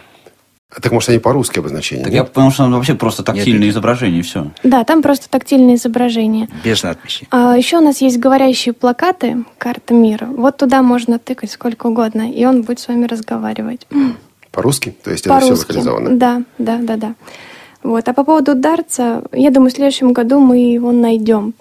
Так 0.81 0.91
может 0.91 1.09
они 1.11 1.19
по-русски 1.19 1.61
обозначения? 1.61 2.03
Так 2.03 2.13
нет? 2.13 2.23
я 2.23 2.25
понял, 2.25 2.51
что 2.51 2.65
там 2.65 2.73
вообще 2.73 2.95
просто 2.95 3.23
тактильное 3.23 3.53
Нет, 3.53 3.61
нет. 3.67 3.73
изображение, 3.73 4.21
и 4.21 4.23
все. 4.23 4.51
Да, 4.65 4.83
там 4.85 5.03
просто 5.03 5.29
тактильное 5.31 5.77
изображение. 5.77 6.49
Без 6.65 6.83
надписи. 6.83 7.29
А 7.31 7.57
еще 7.57 7.79
у 7.79 7.81
нас 7.81 8.01
есть 8.01 8.19
говорящие 8.19 8.73
плакаты, 8.73 9.45
карта 9.59 9.95
мира. 9.95 10.27
Вот 10.27 10.57
туда 10.57 10.83
можно 10.83 11.19
тыкать 11.19 11.53
сколько 11.53 11.87
угодно, 11.87 12.31
и 12.31 12.45
он 12.45 12.63
будет 12.63 12.81
с 12.81 12.89
вами 12.89 13.07
разговаривать. 13.07 13.87
По-русски? 14.51 14.97
То 15.03 15.11
есть 15.11 15.27
это 15.27 15.39
все 15.41 15.53
локализовано? 15.55 16.19
Да, 16.19 16.43
да, 16.59 16.79
да, 16.79 16.97
да. 16.97 17.15
Вот. 17.85 18.09
А 18.09 18.13
по 18.13 18.25
поводу 18.25 18.55
Дартса, 18.55 19.23
я 19.33 19.51
думаю, 19.51 19.71
в 19.71 19.75
следующем 19.75 20.13
году 20.13 20.41
мы 20.41 20.59
его 20.59 20.91
найдем. 20.91 21.55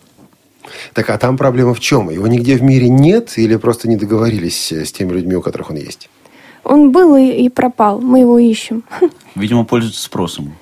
Так, 0.93 1.09
а 1.09 1.17
там 1.17 1.37
проблема 1.37 1.73
в 1.73 1.79
чем? 1.79 2.09
Его 2.09 2.27
нигде 2.27 2.55
в 2.55 2.63
мире 2.63 2.89
нет 2.89 3.37
или 3.37 3.55
просто 3.55 3.87
не 3.87 3.97
договорились 3.97 4.71
с 4.71 4.91
теми 4.91 5.13
людьми, 5.13 5.35
у 5.35 5.41
которых 5.41 5.69
он 5.71 5.77
есть? 5.77 6.09
Он 6.63 6.91
был 6.91 7.15
и, 7.15 7.29
и 7.29 7.49
пропал. 7.49 7.99
Мы 7.99 8.19
его 8.19 8.39
ищем. 8.39 8.83
Видимо, 9.35 9.65
пользуется 9.65 10.01
спросом 10.01 10.55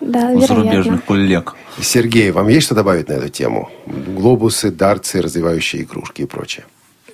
Да, 0.00 0.26
у 0.28 0.40
вероятно. 0.40 0.46
зарубежных 0.46 1.04
коллег. 1.04 1.54
Сергей, 1.80 2.30
вам 2.30 2.48
есть 2.48 2.66
что 2.66 2.74
добавить 2.74 3.08
на 3.08 3.14
эту 3.14 3.28
тему? 3.28 3.70
Глобусы, 3.86 4.70
дартсы, 4.70 5.22
развивающие 5.22 5.82
игрушки 5.82 6.22
и 6.22 6.26
прочее. 6.26 6.66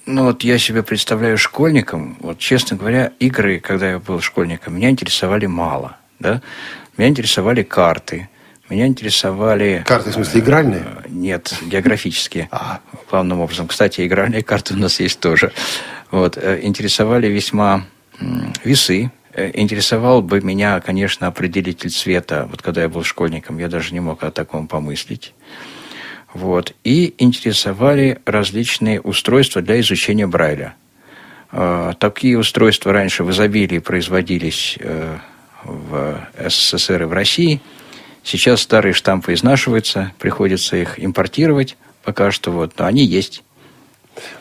Ну 0.04 0.24
вот 0.24 0.42
я 0.42 0.58
себя 0.58 0.82
представляю 0.82 1.38
школьником. 1.38 2.16
Вот 2.20 2.38
честно 2.38 2.76
говоря, 2.76 3.12
игры, 3.20 3.60
когда 3.60 3.90
я 3.90 3.98
был 4.00 4.20
школьником, 4.20 4.74
меня 4.76 4.90
интересовали 4.90 5.46
мало. 5.46 5.96
Да? 6.18 6.42
Меня 6.96 7.08
интересовали 7.08 7.62
карты. 7.62 8.28
Меня 8.72 8.86
интересовали... 8.86 9.84
Карты, 9.86 10.08
в 10.08 10.14
смысле, 10.14 10.40
игральные? 10.40 10.80
Э, 10.80 11.02
Нет, 11.10 11.52
географические. 11.66 12.48
А. 12.50 12.80
Главным 13.10 13.40
образом. 13.40 13.68
Кстати, 13.68 14.06
игральные 14.06 14.42
карты 14.42 14.72
у 14.72 14.78
нас 14.78 14.98
есть 14.98 15.20
тоже. 15.20 15.52
Вот. 16.10 16.38
э, 16.38 16.60
Интересовали 16.62 17.26
весьма 17.26 17.84
весы. 18.64 19.12
Э, 19.34 19.50
Интересовал 19.52 20.22
бы 20.22 20.40
меня, 20.40 20.80
конечно, 20.80 21.26
определитель 21.26 21.90
цвета. 21.90 22.48
Вот 22.50 22.62
когда 22.62 22.80
я 22.80 22.88
был 22.88 23.04
школьником, 23.04 23.58
я 23.58 23.68
даже 23.68 23.92
не 23.92 24.00
мог 24.00 24.24
о 24.24 24.30
таком 24.30 24.66
помыслить. 24.68 25.34
Вот. 26.32 26.74
И 26.82 27.14
интересовали 27.18 28.22
различные 28.24 29.02
устройства 29.02 29.60
для 29.60 29.80
изучения 29.80 30.26
Брайля. 30.26 30.76
Такие 31.98 32.38
устройства 32.38 32.90
раньше 32.94 33.22
в 33.22 33.30
изобилии 33.32 33.80
производились 33.80 34.78
в 35.62 36.26
СССР 36.48 37.02
и 37.02 37.04
в 37.04 37.12
России. 37.12 37.60
Сейчас 38.24 38.60
старые 38.60 38.92
штампы 38.92 39.34
изнашиваются, 39.34 40.12
приходится 40.18 40.76
их 40.76 41.02
импортировать. 41.02 41.76
Пока 42.04 42.30
что 42.30 42.50
вот, 42.50 42.72
но 42.78 42.86
они 42.86 43.04
есть. 43.04 43.42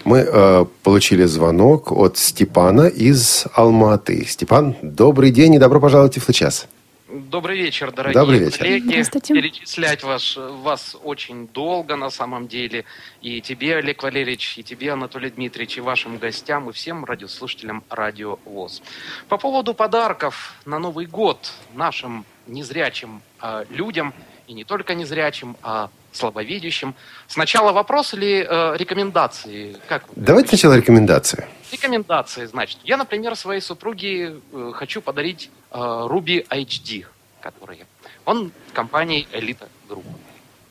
Мы 0.04 0.20
э, 0.20 0.66
получили 0.84 1.24
звонок 1.26 1.92
от 1.92 2.18
Степана 2.18 2.88
из 2.88 3.46
Алматы. 3.54 4.26
Степан, 4.26 4.76
добрый 4.82 5.32
день 5.32 5.56
и 5.56 5.60
добро 5.60 5.80
пожаловать 5.80 6.18
в 6.18 6.34
час. 6.34 6.68
Добрый 7.14 7.58
вечер, 7.58 7.92
дорогие 7.92 8.22
Добрый 8.22 8.40
вечер. 8.40 8.60
коллеги. 8.60 8.88
Здравствуйте. 8.88 9.34
Перечислять 9.34 10.04
вас, 10.04 10.38
вас 10.38 10.96
очень 11.04 11.50
долго 11.50 11.98
на 11.98 12.10
самом 12.10 12.48
деле. 12.48 12.86
И 13.22 13.42
тебе, 13.42 13.76
Олег 13.76 14.02
Валерьевич, 14.04 14.58
и 14.58 14.64
тебе, 14.64 14.94
Анатолий 14.94 15.30
Дмитриевич, 15.30 15.78
и 15.78 15.82
вашим 15.82 16.18
гостям, 16.18 16.70
и 16.70 16.74
всем 16.74 17.04
радиослушателям 17.04 17.84
Радио 17.90 18.40
ВОЗ. 18.46 18.82
По 19.28 19.38
поводу 19.38 19.74
подарков 19.74 20.54
на 20.64 20.80
Новый 20.80 21.06
год 21.06 21.52
нашим 21.74 22.26
незрячим 22.48 23.22
э, 23.42 23.66
людям 23.70 24.14
и 24.48 24.54
не 24.54 24.64
только 24.64 24.96
незрячим, 24.96 25.58
а 25.64 25.90
слабовидящим. 26.12 26.96
Сначала 27.28 27.72
вопрос 27.72 28.14
или 28.14 28.46
э, 28.48 28.78
рекомендации? 28.78 29.78
Как 29.88 30.08
вы 30.10 30.14
Давайте 30.16 30.50
сначала 30.50 30.76
рекомендации. 30.76 31.48
Рекомендации, 31.72 32.46
значит. 32.46 32.80
Я, 32.84 32.98
например, 32.98 33.36
своей 33.36 33.62
супруге 33.62 34.36
э, 34.52 34.72
хочу 34.76 35.02
подарить 35.02 35.50
э, 35.72 35.78
Ruby 35.78 36.46
HD, 36.48 37.06
который 37.42 37.80
он 38.26 38.52
компании 38.74 39.28
Elite 39.34 39.68
Group. 39.90 40.04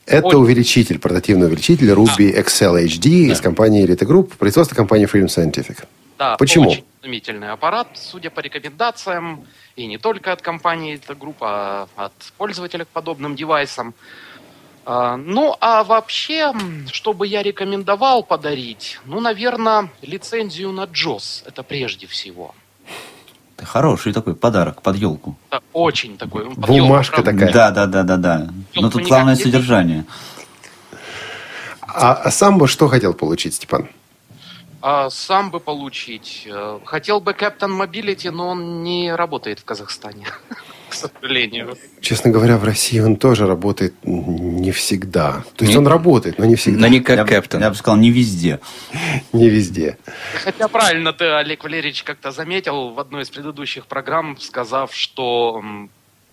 Это 0.07 0.27
Очень- 0.27 0.39
увеличитель, 0.39 0.99
портативный 0.99 1.47
увеличитель 1.47 1.89
Ruby 1.91 2.33
XL 2.35 2.75
HD 2.85 3.31
из 3.31 3.39
компании 3.39 3.85
Elite 3.85 4.05
Group, 4.07 4.35
производство 4.37 4.75
компании 4.75 5.07
Freedom 5.07 5.27
Scientific. 5.27 5.85
Да, 6.17 6.37
Почему? 6.37 6.69
очень 6.69 6.83
изумительный 7.01 7.49
аппарат, 7.51 7.87
судя 7.95 8.29
по 8.29 8.39
рекомендациям, 8.41 9.45
и 9.75 9.85
не 9.87 9.97
только 9.97 10.31
от 10.31 10.41
компании 10.41 10.95
эта 10.95 11.15
группа, 11.15 11.87
а 11.95 12.05
от 12.05 12.13
пользователей 12.37 12.85
к 12.85 12.89
подобным 12.89 13.35
девайсам. 13.35 13.93
А, 14.85 15.15
Ну, 15.17 15.55
а 15.61 15.83
вообще, 15.83 16.53
что 16.91 17.13
бы 17.13 17.27
я 17.27 17.43
рекомендовал 17.43 18.23
подарить? 18.23 18.99
Ну, 19.05 19.19
наверное, 19.19 19.89
лицензию 20.01 20.71
на 20.71 20.85
JOS. 20.85 21.43
Это 21.45 21.61
прежде 21.63 22.07
всего. 22.07 22.53
Это 23.61 23.69
хороший 23.69 24.11
такой 24.11 24.33
подарок 24.33 24.81
под 24.81 24.95
елку. 24.95 25.35
Это 25.51 25.61
очень 25.71 26.17
такой... 26.17 26.45
ну, 26.45 26.55
под 26.55 26.65
Бумажка 26.65 27.21
правда. 27.21 27.31
такая. 27.31 27.53
Да, 27.53 27.69
да, 27.69 27.85
да, 27.85 28.01
да, 28.03 28.17
да. 28.17 28.47
Но 28.73 28.89
тут 28.89 29.03
главное 29.03 29.35
не 29.35 29.41
содержание. 29.43 30.05
А, 31.81 32.13
а 32.13 32.31
сам 32.31 32.57
бы 32.57 32.67
что 32.67 32.87
хотел 32.87 33.13
получить, 33.13 33.53
Степан? 33.53 33.87
А 34.81 35.11
сам 35.11 35.51
бы 35.51 35.59
получить. 35.59 36.47
э, 36.51 36.79
Хотел 36.85 37.21
бы 37.21 37.33
Captain 37.33 37.69
Mobility, 37.79 38.31
но 38.31 38.49
он 38.49 38.81
не 38.81 39.13
работает 39.15 39.59
в 39.59 39.63
Казахстане, 39.63 40.25
сожалению. 41.09 41.77
Честно 42.01 42.31
говоря, 42.31 42.57
в 42.57 42.63
России 42.63 42.99
он 42.99 43.15
тоже 43.15 43.47
работает 43.47 43.93
не 44.03 44.71
всегда. 44.71 45.43
То 45.55 45.63
есть 45.65 45.73
Не- 45.73 45.79
он 45.79 45.87
работает, 45.87 46.37
но 46.39 46.45
не 46.45 46.55
всегда. 46.55 46.79
Но 46.81 46.87
не 46.87 46.99
как 46.99 47.17
я, 47.17 47.23
бы- 47.23 47.29
Кэптон. 47.29 47.61
я 47.61 47.69
бы 47.69 47.75
сказал, 47.75 47.97
не 47.97 48.11
везде. 48.11 48.59
Не 49.33 49.49
везде. 49.49 49.97
Хотя 50.43 50.67
правильно 50.67 51.13
ты, 51.13 51.25
Олег 51.25 51.63
Валерьевич, 51.63 52.03
как-то 52.03 52.31
заметил 52.31 52.89
в 52.89 52.99
одной 52.99 53.23
из 53.23 53.29
предыдущих 53.29 53.85
программ, 53.87 54.37
сказав, 54.39 54.93
что 54.95 55.61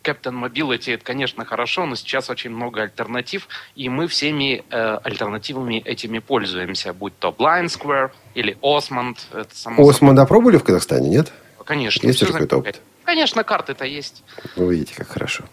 Captain 0.04 0.32
Mobility 0.42 0.94
это, 0.94 1.04
конечно, 1.04 1.44
хорошо, 1.44 1.84
но 1.84 1.94
сейчас 1.94 2.30
очень 2.30 2.50
много 2.50 2.82
альтернатив, 2.82 3.48
и 3.76 3.88
мы 3.88 4.06
всеми 4.08 4.64
э, 4.70 4.98
альтернативами 5.02 5.82
этими 5.84 6.18
пользуемся, 6.18 6.92
будь 6.94 7.18
то 7.18 7.34
Blind 7.36 7.66
Square 7.66 8.10
или 8.34 8.56
OsmAnd. 8.62 9.16
Это 9.32 9.48
само 9.54 9.86
Османда 9.86 10.24
пробовали 10.24 10.56
в 10.56 10.64
Казахстане, 10.64 11.10
нет? 11.10 11.26
собой. 11.26 11.66
Конечно. 11.66 12.06
Есть 12.06 12.20
какой-то 12.24 12.56
замечательно. 12.56 12.84
Конечно, 13.08 13.42
карты-то 13.42 13.86
есть. 13.86 14.22
Вы 14.54 14.74
видите, 14.74 14.94
как 14.94 15.08
хорошо. 15.08 15.44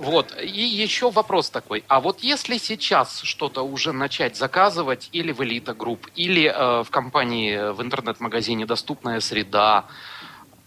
Вот. 0.00 0.34
И 0.42 0.60
еще 0.60 1.12
вопрос 1.12 1.48
такой. 1.48 1.84
А 1.86 2.00
вот 2.00 2.24
если 2.24 2.58
сейчас 2.58 3.20
что-то 3.22 3.62
уже 3.62 3.92
начать 3.92 4.36
заказывать 4.36 5.08
или 5.12 5.30
в 5.30 5.40
Элита 5.44 5.74
Групп, 5.74 6.08
или 6.16 6.52
э, 6.52 6.82
в 6.82 6.90
компании, 6.90 7.54
э, 7.54 7.70
в 7.70 7.82
интернет-магазине 7.82 8.66
«Доступная 8.66 9.20
среда», 9.20 9.84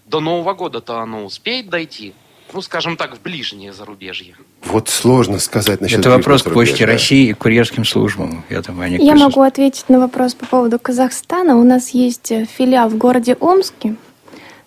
до 0.05 0.21
Нового 0.21 0.53
года-то 0.53 0.99
оно 0.99 1.25
успеет 1.25 1.69
дойти? 1.69 2.13
Ну, 2.53 2.61
скажем 2.61 2.95
так, 2.95 3.17
в 3.17 3.21
ближнее 3.21 3.73
зарубежье. 3.73 4.37
Вот 4.63 4.87
сложно 4.87 5.37
сказать 5.37 5.81
насчет 5.81 5.99
Это 5.99 6.11
вопрос 6.11 6.43
к 6.43 6.53
Почте. 6.53 6.85
России 6.85 7.31
и 7.31 7.33
курьерским 7.33 7.83
службам. 7.83 8.45
Я 8.49 8.61
думаю, 8.61 8.85
они 8.85 9.05
Я 9.05 9.15
могу 9.15 9.41
ответить 9.41 9.89
на 9.89 9.99
вопрос 9.99 10.33
по 10.35 10.45
поводу 10.45 10.79
Казахстана. 10.79 11.57
У 11.57 11.65
нас 11.65 11.89
есть 11.89 12.31
э, 12.31 12.45
филиал 12.45 12.87
в 12.87 12.97
городе 12.97 13.35
Омске. 13.41 13.97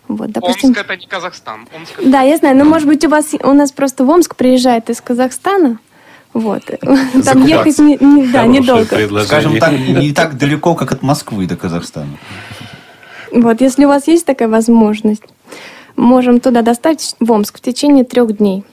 Вот, 0.07 0.31
допустим. 0.31 0.69
Омск 0.69 0.81
это 0.81 0.95
не 0.97 1.07
Казахстан. 1.07 1.67
Омск 1.75 1.99
это- 1.99 2.09
Да, 2.09 2.21
я 2.21 2.37
знаю, 2.37 2.55
но 2.57 2.65
может 2.65 2.87
быть 2.87 3.03
у 3.05 3.09
вас 3.09 3.33
у 3.43 3.53
нас 3.53 3.71
просто 3.71 4.03
в 4.05 4.09
Омск 4.09 4.35
приезжает 4.35 4.89
из 4.89 5.01
Казахстана. 5.01 5.79
Вот. 6.33 6.63
Там 6.65 6.97
Закупаться. 7.23 7.47
ехать 7.47 7.79
не, 7.79 7.97
не- 7.99 8.27
да, 8.27 8.45
недолго. 8.45 9.23
Скажем 9.25 9.57
так, 9.57 9.71
не 9.71 10.11
так 10.13 10.37
далеко, 10.37 10.75
как 10.75 10.91
от 10.91 11.01
Москвы 11.01 11.47
до 11.47 11.55
Казахстана. 11.55 12.17
Вот, 13.31 13.61
если 13.61 13.85
у 13.85 13.87
вас 13.87 14.07
есть 14.07 14.25
такая 14.25 14.47
возможность, 14.47 15.23
можем 15.95 16.39
туда 16.39 16.61
доставить 16.61 17.15
в 17.19 17.31
Омск 17.31 17.57
в 17.57 17.61
течение 17.61 18.03
трех 18.03 18.37
дней. 18.37 18.63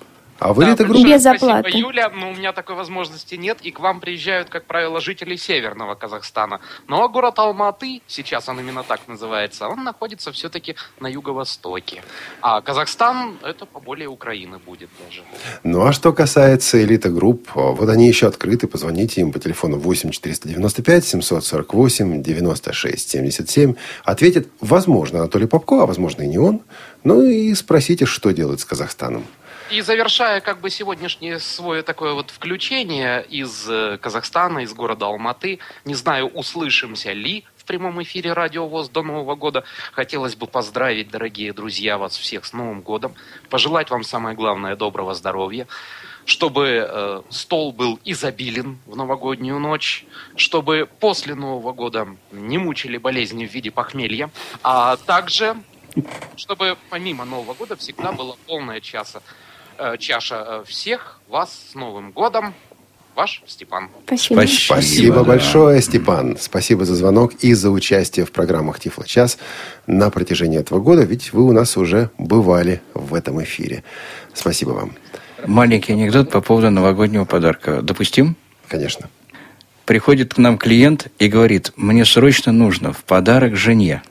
А 0.42 0.52
вы 0.52 0.64
Да, 0.64 0.70
Элита 0.70 0.84
большое 0.84 1.04
Групп? 1.04 1.14
Без 1.14 1.22
спасибо, 1.22 1.58
оплаты. 1.58 1.78
Юля, 1.78 2.10
но 2.10 2.30
у 2.30 2.34
меня 2.34 2.52
такой 2.52 2.74
возможности 2.74 3.36
нет, 3.36 3.58
и 3.62 3.70
к 3.70 3.78
вам 3.78 4.00
приезжают, 4.00 4.48
как 4.48 4.64
правило, 4.64 5.00
жители 5.00 5.36
северного 5.36 5.94
Казахстана. 5.94 6.60
Но 6.88 7.08
город 7.08 7.38
Алматы, 7.38 8.02
сейчас 8.08 8.48
он 8.48 8.58
именно 8.58 8.82
так 8.82 9.00
называется, 9.06 9.68
он 9.68 9.84
находится 9.84 10.32
все-таки 10.32 10.74
на 10.98 11.06
юго-востоке. 11.06 12.02
А 12.40 12.60
Казахстан, 12.60 13.38
это 13.44 13.66
поболее 13.66 14.08
Украины 14.08 14.58
будет 14.58 14.90
даже. 15.04 15.22
Ну, 15.62 15.86
а 15.86 15.92
что 15.92 16.12
касается 16.12 16.82
Элита 16.82 17.08
Групп, 17.08 17.48
вот 17.54 17.88
они 17.88 18.08
еще 18.08 18.26
открыты. 18.26 18.66
Позвоните 18.66 19.20
им 19.20 19.32
по 19.32 19.38
телефону 19.38 19.78
8 19.78 20.10
495 20.10 21.04
748 21.04 22.22
96 22.22 23.10
77. 23.10 23.74
Ответит, 24.02 24.48
возможно, 24.60 25.20
Анатолий 25.20 25.46
Попко, 25.46 25.82
а 25.82 25.86
возможно 25.86 26.22
и 26.22 26.26
не 26.26 26.38
он. 26.38 26.62
Ну 27.04 27.22
и 27.22 27.54
спросите, 27.54 28.06
что 28.06 28.32
делать 28.32 28.60
с 28.60 28.64
Казахстаном. 28.64 29.24
И 29.70 29.80
завершая 29.80 30.40
как 30.40 30.60
бы 30.60 30.70
сегодняшнее 30.70 31.38
свое 31.38 31.82
такое 31.82 32.12
вот 32.12 32.30
включение 32.30 33.24
из 33.24 33.68
э, 33.68 33.98
Казахстана, 33.98 34.60
из 34.60 34.72
города 34.74 35.06
Алматы, 35.06 35.60
не 35.84 35.94
знаю, 35.94 36.26
услышимся 36.28 37.12
ли 37.12 37.44
в 37.56 37.64
прямом 37.64 38.02
эфире 38.02 38.32
Радио 38.32 38.66
ВОЗ 38.66 38.88
до 38.90 39.02
Нового 39.02 39.34
года. 39.34 39.64
Хотелось 39.92 40.36
бы 40.36 40.46
поздравить, 40.46 41.10
дорогие 41.10 41.52
друзья, 41.52 41.96
вас 41.96 42.16
всех 42.16 42.44
с 42.44 42.52
Новым 42.52 42.82
годом. 42.82 43.14
Пожелать 43.50 43.90
вам 43.90 44.02
самое 44.04 44.36
главное 44.36 44.76
доброго 44.76 45.14
здоровья. 45.14 45.66
Чтобы 46.24 46.86
э, 46.88 47.22
стол 47.30 47.72
был 47.72 47.98
изобилен 48.04 48.78
в 48.86 48.96
новогоднюю 48.96 49.58
ночь, 49.58 50.04
чтобы 50.36 50.88
после 51.00 51.34
Нового 51.34 51.72
года 51.72 52.08
не 52.30 52.58
мучили 52.58 52.96
болезни 52.98 53.46
в 53.46 53.52
виде 53.52 53.70
похмелья, 53.70 54.30
а 54.62 54.96
также 54.96 55.56
чтобы 56.36 56.76
помимо 56.90 57.24
Нового 57.24 57.54
года 57.54 57.76
всегда 57.76 58.12
была 58.12 58.36
полная 58.46 58.80
часа, 58.80 59.22
чаша 59.98 60.44
э, 60.46 60.64
всех 60.66 61.20
вас 61.28 61.50
с 61.70 61.74
Новым 61.74 62.12
годом. 62.12 62.54
Ваш 63.14 63.42
Степан. 63.46 63.90
Спасибо. 64.06 64.40
Спасибо. 64.40 64.74
Спасибо 64.74 65.16
да. 65.16 65.24
большое, 65.24 65.82
Степан. 65.82 66.36
Спасибо 66.40 66.84
за 66.84 66.94
звонок 66.94 67.34
и 67.40 67.52
за 67.52 67.70
участие 67.70 68.24
в 68.24 68.32
программах 68.32 68.80
Тифло 68.80 69.04
час 69.04 69.38
на 69.86 70.08
протяжении 70.10 70.58
этого 70.58 70.80
года, 70.80 71.02
ведь 71.02 71.32
вы 71.34 71.44
у 71.44 71.52
нас 71.52 71.76
уже 71.76 72.10
бывали 72.16 72.80
в 72.94 73.14
этом 73.14 73.42
эфире. 73.42 73.84
Спасибо 74.32 74.70
вам. 74.70 74.92
Маленький 75.46 75.92
анекдот 75.92 76.30
по 76.30 76.40
поводу 76.40 76.70
новогоднего 76.70 77.24
подарка. 77.24 77.82
Допустим? 77.82 78.36
Конечно. 78.68 79.10
Приходит 79.84 80.34
к 80.34 80.38
нам 80.38 80.56
клиент 80.56 81.08
и 81.18 81.28
говорит, 81.28 81.72
мне 81.76 82.04
срочно 82.04 82.52
нужно 82.52 82.92
в 82.92 83.04
подарок 83.04 83.56
жене 83.56 84.02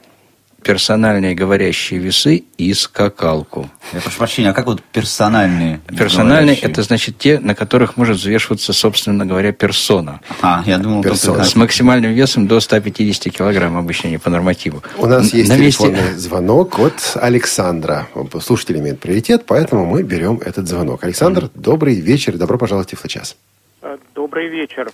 персональные 0.63 1.33
говорящие 1.35 1.99
весы 1.99 2.43
и 2.57 2.73
скакалку. 2.73 3.69
Я 3.93 3.99
прошу 4.01 4.17
прощения, 4.17 4.49
а 4.49 4.53
как 4.53 4.65
вот 4.67 4.81
персональные? 4.83 5.79
Персональные 5.97 6.55
это 6.57 6.83
значит 6.83 7.17
те, 7.17 7.39
на 7.39 7.55
которых 7.55 7.97
может 7.97 8.17
взвешиваться, 8.17 8.71
собственно 8.73 9.25
говоря, 9.25 9.51
персона. 9.51 10.21
А, 10.41 10.63
я 10.65 10.77
думал, 10.77 11.01
Персона. 11.03 11.37
только 11.37 11.49
С 11.49 11.55
максимальным 11.55 12.13
весом 12.13 12.47
до 12.47 12.59
150 12.59 13.29
килограмм 13.33 13.75
обычно 13.77 14.07
не 14.09 14.17
по 14.19 14.29
нормативу. 14.29 14.83
У 14.97 15.05
нас 15.07 15.33
есть 15.33 15.49
на 15.49 15.57
месте- 15.57 15.83
телефонный 15.87 16.13
звонок 16.13 16.79
от 16.79 17.13
Александра. 17.15 18.07
Слушатель 18.41 18.77
имеет 18.79 18.99
приоритет, 18.99 19.45
поэтому 19.47 19.85
мы 19.85 20.03
берем 20.03 20.39
этот 20.45 20.67
звонок. 20.67 21.03
Александр, 21.03 21.49
добрый 21.55 21.95
вечер, 21.95 22.37
добро 22.37 22.57
пожаловать 22.57 22.87
в 22.87 22.91
Тифло 22.91 23.09
час. 23.09 23.35
Э, 23.81 23.97
Добрый 24.13 24.47
вечер. 24.49 24.91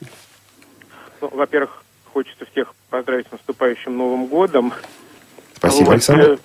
Ну, 1.22 1.30
во-первых, 1.34 1.84
хочется 2.14 2.46
всех 2.52 2.74
поздравить 2.90 3.28
с 3.28 3.32
наступающим 3.32 3.98
Новым 3.98 4.28
годом. 4.28 4.72
Спасибо, 5.58 5.86
Вот, 5.86 5.94
Александр. 5.94 6.38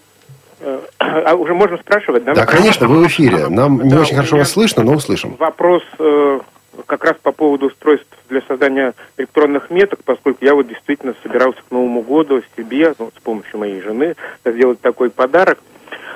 э, 0.61 0.81
э, 0.99 1.23
А 1.25 1.35
уже 1.35 1.55
можно 1.55 1.77
спрашивать, 1.77 2.25
да? 2.25 2.35
Да, 2.35 2.47
конечно, 2.47 2.89
вы 2.89 3.05
в 3.05 3.07
эфире. 3.09 3.49
Нам 3.49 3.83
не 3.83 3.91
Да, 3.91 4.01
очень 4.01 4.15
у 4.15 4.17
хорошо 4.17 4.37
вас 4.39 4.51
слышно, 4.51 4.83
но 4.83 4.95
услышим. 4.95 5.37
Вопрос 5.39 5.83
э, 5.99 6.41
как 6.87 7.05
раз 7.05 7.17
по 7.23 7.33
поводу 7.33 7.67
устройств 7.67 8.07
для 8.31 8.41
создания 8.49 8.95
электронных 9.19 9.71
меток, 9.71 10.01
поскольку 10.05 10.45
я 10.45 10.55
вот 10.55 10.67
действительно 10.69 11.15
собирался 11.23 11.59
к 11.69 11.71
Новому 11.71 12.01
году 12.03 12.43
себе, 12.57 12.95
ну, 12.99 13.11
с 13.17 13.21
помощью 13.23 13.59
моей 13.59 13.83
жены, 13.83 14.17
сделать 14.45 14.81
такой 14.81 15.11
подарок. 15.11 15.59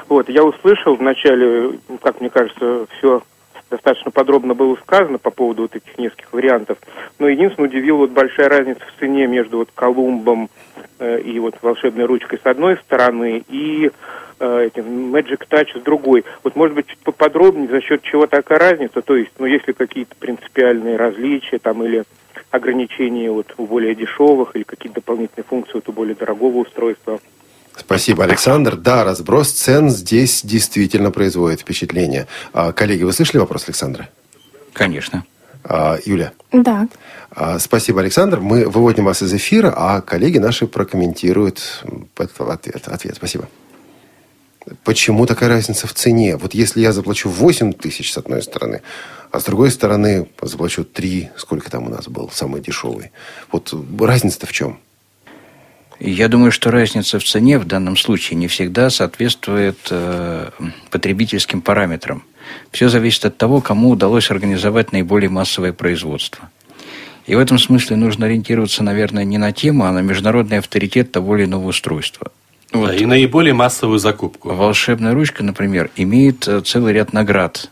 Вот, 0.09 0.29
я 0.31 0.43
услышал 0.45 0.95
вначале, 0.97 1.79
как 2.03 2.21
мне 2.21 2.31
кажется, 2.31 2.87
все 2.99 3.23
достаточно 3.71 4.11
подробно 4.11 4.55
было 4.55 4.77
сказано 4.77 5.19
по 5.19 5.31
поводу 5.31 5.63
вот 5.63 5.75
этих 5.75 5.99
нескольких 5.99 6.33
вариантов. 6.33 6.79
Но 7.19 7.29
единственное 7.29 7.69
удивила 7.69 7.99
вот 7.99 8.11
большая 8.11 8.49
разница 8.49 8.81
в 8.81 8.99
цене 9.01 9.27
между 9.27 9.59
вот 9.59 9.71
Колумбом 9.75 10.49
э, 10.99 11.21
и 11.21 11.39
вот 11.39 11.57
волшебной 11.63 12.05
ручкой 12.05 12.39
с 12.43 12.47
одной 12.47 12.77
стороны 12.79 13.43
и 13.49 13.91
э, 14.39 14.67
этим 14.67 15.15
Magic 15.15 15.47
Touch 15.51 15.79
с 15.79 15.83
другой. 15.83 16.25
Вот 16.45 16.57
может 16.57 16.75
быть 16.75 16.87
чуть 16.87 16.99
поподробнее, 17.01 17.69
за 17.69 17.81
счет 17.81 18.03
чего 18.03 18.27
такая 18.27 18.59
разница, 18.59 19.03
то 19.03 19.17
есть, 19.17 19.33
ну, 19.39 19.47
есть 19.47 19.67
ли 19.67 19.75
какие-то 19.75 20.15
принципиальные 20.17 20.97
различия 20.97 21.59
там 21.59 21.83
или 21.83 22.05
ограничения 22.51 23.31
вот 23.31 23.53
у 23.57 23.67
более 23.67 23.95
дешевых 23.95 24.55
или 24.55 24.63
какие-то 24.63 24.97
дополнительные 24.97 25.45
функции 25.45 25.75
вот 25.75 25.89
у 25.89 25.93
более 25.93 26.15
дорогого 26.15 26.59
устройства. 26.59 27.19
Спасибо, 27.77 28.25
Александр. 28.25 28.77
Да, 28.77 29.05
разброс 29.05 29.51
цен 29.51 29.91
здесь 29.91 30.43
действительно 30.43 31.11
производит 31.11 31.61
впечатление. 31.61 32.27
А, 32.53 32.73
коллеги, 32.73 33.03
вы 33.03 33.13
слышали 33.13 33.39
вопрос 33.39 33.65
Александра? 33.67 34.09
Конечно. 34.73 35.25
А, 35.63 35.99
Юля. 36.05 36.33
Да. 36.53 36.89
А, 37.31 37.59
Спасибо, 37.59 38.01
Александр. 38.01 38.41
Мы 38.41 38.67
выводим 38.69 39.05
вас 39.05 39.23
из 39.23 39.33
эфира, 39.35 39.73
а 39.77 40.01
коллеги 40.01 40.39
наши 40.39 40.67
прокомментируют 40.67 41.85
этот 42.17 42.41
ответ. 42.41 42.89
ответ. 42.89 43.17
Спасибо. 43.17 43.49
Почему 44.83 45.27
такая 45.27 45.49
разница 45.49 45.87
в 45.87 45.93
цене? 45.93 46.37
Вот 46.37 46.55
если 46.55 46.81
я 46.81 46.93
заплачу 46.93 47.29
8 47.29 47.73
тысяч 47.75 48.13
с 48.13 48.19
одной 48.19 48.43
стороны, 48.43 48.83
а 49.31 49.39
с 49.39 49.45
другой 49.45 49.71
стороны 49.71 50.29
заплачу 50.41 50.85
3, 50.85 51.31
сколько 51.37 51.71
там 51.71 51.87
у 51.87 51.91
нас 51.91 52.09
был, 52.09 52.31
самый 52.33 52.61
дешевый. 52.61 53.13
Вот 53.53 53.73
разница-то 54.01 54.47
в 54.47 54.53
чем? 54.53 54.81
Я 55.99 56.29
думаю, 56.29 56.53
что 56.53 56.71
разница 56.71 57.19
в 57.19 57.25
цене 57.25 57.59
в 57.59 57.65
данном 57.65 57.97
случае 57.97 58.37
не 58.37 58.49
всегда 58.49 58.91
соответствует 58.91 59.79
э, 59.91 60.51
потребительским 60.91 61.63
параметрам. 61.63 62.23
Все 62.71 62.89
зависит 62.89 63.25
от 63.25 63.39
того, 63.39 63.61
кому 63.61 63.91
удалось 63.91 64.31
организовать 64.31 64.93
наиболее 64.93 65.31
массовое 65.31 65.73
производство. 65.73 66.51
И 67.27 67.35
в 67.35 67.39
этом 67.39 67.59
смысле 67.59 67.97
нужно 67.97 68.27
ориентироваться, 68.27 68.85
наверное, 68.85 69.25
не 69.25 69.39
на 69.39 69.53
тему, 69.53 69.85
а 69.85 69.93
на 69.93 70.01
международный 70.01 70.59
авторитет 70.59 71.13
того 71.13 71.37
или 71.37 71.47
иного 71.47 71.69
устройства. 71.69 72.31
Вот. 72.73 72.89
Да, 72.89 72.95
и 72.95 73.07
наиболее 73.07 73.55
массовую 73.55 73.99
закупку. 73.99 74.51
Волшебная 74.51 75.15
ручка, 75.15 75.43
например, 75.43 75.91
имеет 75.97 76.47
э, 76.47 76.61
целый 76.61 76.93
ряд 76.93 77.13
наград. 77.13 77.71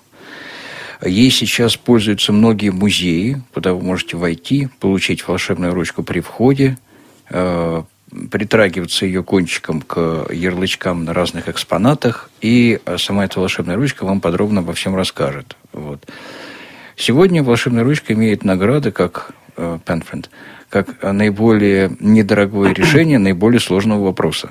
Ей 1.04 1.30
сейчас 1.30 1.76
пользуются 1.76 2.32
многие 2.32 2.70
музеи, 2.70 3.42
куда 3.52 3.74
вы 3.74 3.82
можете 3.82 4.16
войти, 4.16 4.68
получить 4.80 5.26
волшебную 5.26 5.74
ручку 5.74 6.02
при 6.02 6.20
входе, 6.20 6.78
э, 7.28 7.82
притрагиваться 8.30 9.06
ее 9.06 9.22
кончиком 9.22 9.80
к 9.80 10.26
ярлычкам 10.30 11.04
на 11.04 11.12
разных 11.12 11.48
экспонатах, 11.48 12.30
и 12.40 12.80
сама 12.96 13.24
эта 13.24 13.40
волшебная 13.40 13.76
ручка 13.76 14.04
вам 14.04 14.20
подробно 14.20 14.60
обо 14.60 14.72
всем 14.72 14.94
расскажет. 14.94 15.56
Вот. 15.72 16.06
Сегодня 16.96 17.42
волшебная 17.42 17.84
ручка 17.84 18.12
имеет 18.12 18.44
награды, 18.44 18.92
как 18.92 19.32
э, 19.56 19.78
Penfriend, 19.84 20.26
как 20.68 21.02
наиболее 21.02 21.96
недорогое 22.00 22.72
решение 22.74 23.18
наиболее 23.18 23.60
сложного 23.60 24.04
вопроса. 24.04 24.50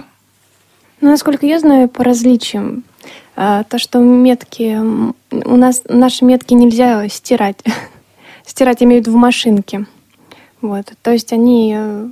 Ну, 0.99 1.09
насколько 1.09 1.45
я 1.45 1.59
знаю, 1.59 1.89
по 1.89 2.03
различиям, 2.03 2.83
э, 3.35 3.63
то, 3.69 3.79
что 3.79 3.99
метки, 3.99 4.77
у 5.31 5.55
нас 5.55 5.83
наши 5.87 6.25
метки 6.25 6.53
нельзя 6.53 7.07
стирать. 7.07 7.63
стирать 8.45 8.83
имеют 8.83 9.07
в 9.07 9.15
машинке. 9.15 9.85
Вот. 10.61 10.93
То 11.01 11.11
есть 11.11 11.31
они 11.33 11.73
э, 11.77 12.07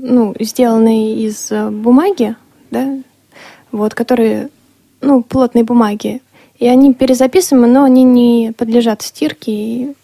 ну, 0.00 0.34
сделанные 0.38 1.24
из 1.26 1.50
э, 1.50 1.70
бумаги, 1.70 2.36
да, 2.70 2.98
вот, 3.72 3.94
которые, 3.94 4.50
ну, 5.00 5.22
плотные 5.22 5.64
бумаги. 5.64 6.20
И 6.58 6.66
они 6.66 6.94
перезаписываемы, 6.94 7.66
но 7.66 7.84
они 7.84 8.04
не 8.04 8.52
подлежат 8.56 9.02
стирке, 9.02 9.52
и 9.52 9.94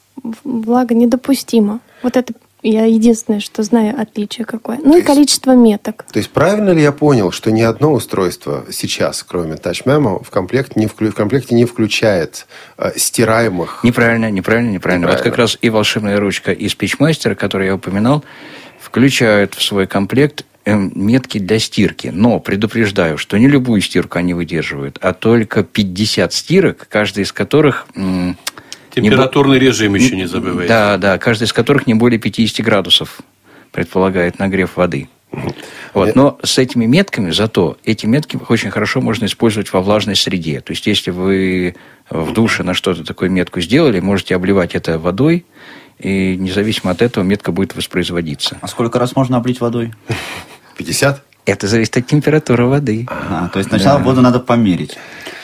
влага 0.44 0.94
недопустима. 0.94 1.80
Вот 2.02 2.16
это 2.16 2.34
я 2.62 2.84
единственное, 2.84 3.40
что 3.40 3.62
знаю 3.64 4.00
отличие 4.00 4.44
какое. 4.44 4.76
Ну 4.76 4.84
то 4.84 4.90
и 4.90 4.94
есть, 4.96 5.06
количество 5.06 5.52
меток. 5.52 6.04
То 6.12 6.18
есть 6.18 6.30
правильно 6.30 6.70
ли 6.70 6.82
я 6.82 6.92
понял, 6.92 7.32
что 7.32 7.50
ни 7.50 7.60
одно 7.60 7.92
устройство 7.92 8.64
сейчас, 8.70 9.24
кроме 9.24 9.54
Touch 9.54 9.84
Memo, 9.84 10.22
в, 10.22 10.30
комплект 10.30 10.76
не 10.76 10.86
вклю... 10.86 11.10
в 11.10 11.14
комплекте 11.14 11.56
не 11.56 11.64
включает 11.64 12.46
э, 12.78 12.92
стираемых? 12.96 13.80
Неправильно, 13.82 14.30
неправильно, 14.30 14.70
неправильно, 14.70 15.04
неправильно. 15.04 15.08
Вот 15.08 15.22
как 15.22 15.36
раз 15.36 15.58
и 15.60 15.70
волшебная 15.70 16.20
ручка 16.20 16.52
из 16.52 16.76
PitchMaster, 16.76 17.34
которую 17.34 17.66
я 17.66 17.74
упоминал, 17.74 18.22
включают 18.92 19.54
в 19.54 19.62
свой 19.62 19.86
комплект 19.86 20.44
эм, 20.66 20.92
метки 20.94 21.38
для 21.38 21.58
стирки. 21.58 22.08
Но 22.12 22.40
предупреждаю, 22.40 23.16
что 23.16 23.38
не 23.38 23.48
любую 23.48 23.80
стирку 23.80 24.18
они 24.18 24.34
выдерживают, 24.34 24.98
а 25.00 25.14
только 25.14 25.64
50 25.64 26.30
стирок, 26.30 26.86
каждая 26.90 27.24
из 27.24 27.32
которых... 27.32 27.86
Температурный 28.94 29.58
не... 29.58 29.64
режим 29.64 29.94
еще 29.94 30.14
не 30.14 30.26
забывайте. 30.28 30.68
Да, 30.68 30.98
да, 30.98 31.16
каждая 31.16 31.46
из 31.46 31.54
которых 31.54 31.86
не 31.86 31.94
более 31.94 32.18
50 32.18 32.62
градусов 32.62 33.22
предполагает 33.72 34.38
нагрев 34.38 34.76
воды. 34.76 35.08
Вот. 35.94 36.14
Но 36.14 36.38
с 36.42 36.58
этими 36.58 36.84
метками, 36.84 37.30
зато 37.30 37.78
эти 37.84 38.04
метки 38.04 38.38
очень 38.50 38.70
хорошо 38.70 39.00
можно 39.00 39.24
использовать 39.24 39.72
во 39.72 39.80
влажной 39.80 40.16
среде. 40.16 40.60
То 40.60 40.72
есть, 40.72 40.86
если 40.86 41.10
вы 41.10 41.76
в 42.10 42.34
душе 42.34 42.62
на 42.62 42.74
что-то 42.74 43.04
такое 43.04 43.30
метку 43.30 43.62
сделали, 43.62 44.00
можете 44.00 44.36
обливать 44.36 44.74
это 44.74 44.98
водой, 44.98 45.46
и 45.98 46.36
независимо 46.36 46.90
от 46.90 47.02
этого 47.02 47.24
метка 47.24 47.52
будет 47.52 47.74
воспроизводиться. 47.74 48.58
А 48.60 48.68
сколько 48.68 48.98
раз 48.98 49.16
можно 49.16 49.36
облить 49.36 49.60
водой? 49.60 49.92
50? 50.76 51.22
Это 51.44 51.66
зависит 51.66 51.96
от 51.96 52.06
температуры 52.06 52.66
воды. 52.66 53.06
Ага, 53.08 53.50
то 53.52 53.58
есть 53.58 53.68
сначала 53.68 53.98
да. 53.98 54.04
воду 54.04 54.20
надо 54.20 54.38
померить. 54.38 54.96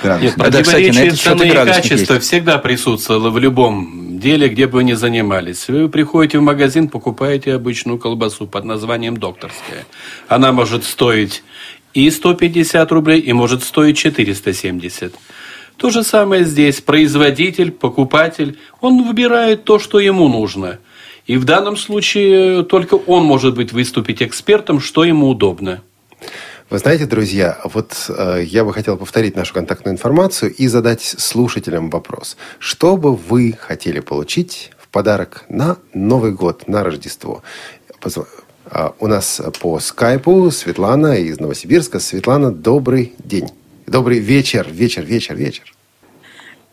Нет, 0.04 0.34
а 0.38 0.44
противоречие 0.44 1.10
цены 1.10 1.48
и 1.48 1.50
качества 1.50 2.14
есть. 2.14 2.26
всегда 2.26 2.58
присутствовало 2.58 3.30
в 3.30 3.38
любом 3.38 4.20
деле, 4.20 4.48
где 4.48 4.68
бы 4.68 4.74
вы 4.74 4.84
ни 4.84 4.92
занимались. 4.92 5.66
Вы 5.66 5.88
приходите 5.88 6.38
в 6.38 6.42
магазин, 6.42 6.88
покупаете 6.88 7.54
обычную 7.54 7.98
колбасу 7.98 8.46
под 8.46 8.64
названием 8.64 9.16
«Докторская». 9.16 9.86
Она 10.28 10.52
может 10.52 10.84
стоить 10.84 11.42
и 11.94 12.08
150 12.10 12.92
рублей, 12.92 13.20
и 13.20 13.32
может 13.32 13.64
стоить 13.64 13.98
470. 13.98 15.14
То 15.78 15.90
же 15.90 16.02
самое 16.02 16.44
здесь. 16.44 16.80
Производитель, 16.80 17.70
покупатель, 17.70 18.58
он 18.80 19.04
выбирает 19.04 19.64
то, 19.64 19.78
что 19.78 20.00
ему 20.00 20.28
нужно. 20.28 20.80
И 21.26 21.36
в 21.36 21.44
данном 21.44 21.76
случае 21.76 22.64
только 22.64 22.94
он 22.94 23.24
может 23.24 23.54
быть 23.54 23.72
выступить 23.72 24.20
экспертом, 24.22 24.80
что 24.80 25.04
ему 25.04 25.28
удобно. 25.28 25.82
Вы 26.68 26.78
знаете, 26.78 27.06
друзья, 27.06 27.58
вот 27.64 27.94
э, 28.08 28.42
я 28.44 28.64
бы 28.64 28.72
хотел 28.74 28.96
повторить 28.96 29.36
нашу 29.36 29.54
контактную 29.54 29.94
информацию 29.94 30.52
и 30.52 30.66
задать 30.66 31.02
слушателям 31.02 31.90
вопрос. 31.90 32.36
Что 32.58 32.96
бы 32.96 33.14
вы 33.14 33.56
хотели 33.58 34.00
получить 34.00 34.72
в 34.78 34.88
подарок 34.88 35.44
на 35.48 35.76
Новый 35.94 36.32
год, 36.32 36.66
на 36.66 36.82
Рождество? 36.82 37.42
А, 38.70 38.94
у 38.98 39.06
нас 39.06 39.40
по 39.60 39.78
скайпу 39.78 40.50
Светлана 40.50 41.14
из 41.14 41.38
Новосибирска. 41.38 42.00
Светлана, 42.00 42.50
добрый 42.50 43.14
день. 43.18 43.48
Добрый 43.88 44.18
вечер, 44.18 44.66
вечер, 44.70 45.02
вечер, 45.02 45.34
вечер. 45.34 45.72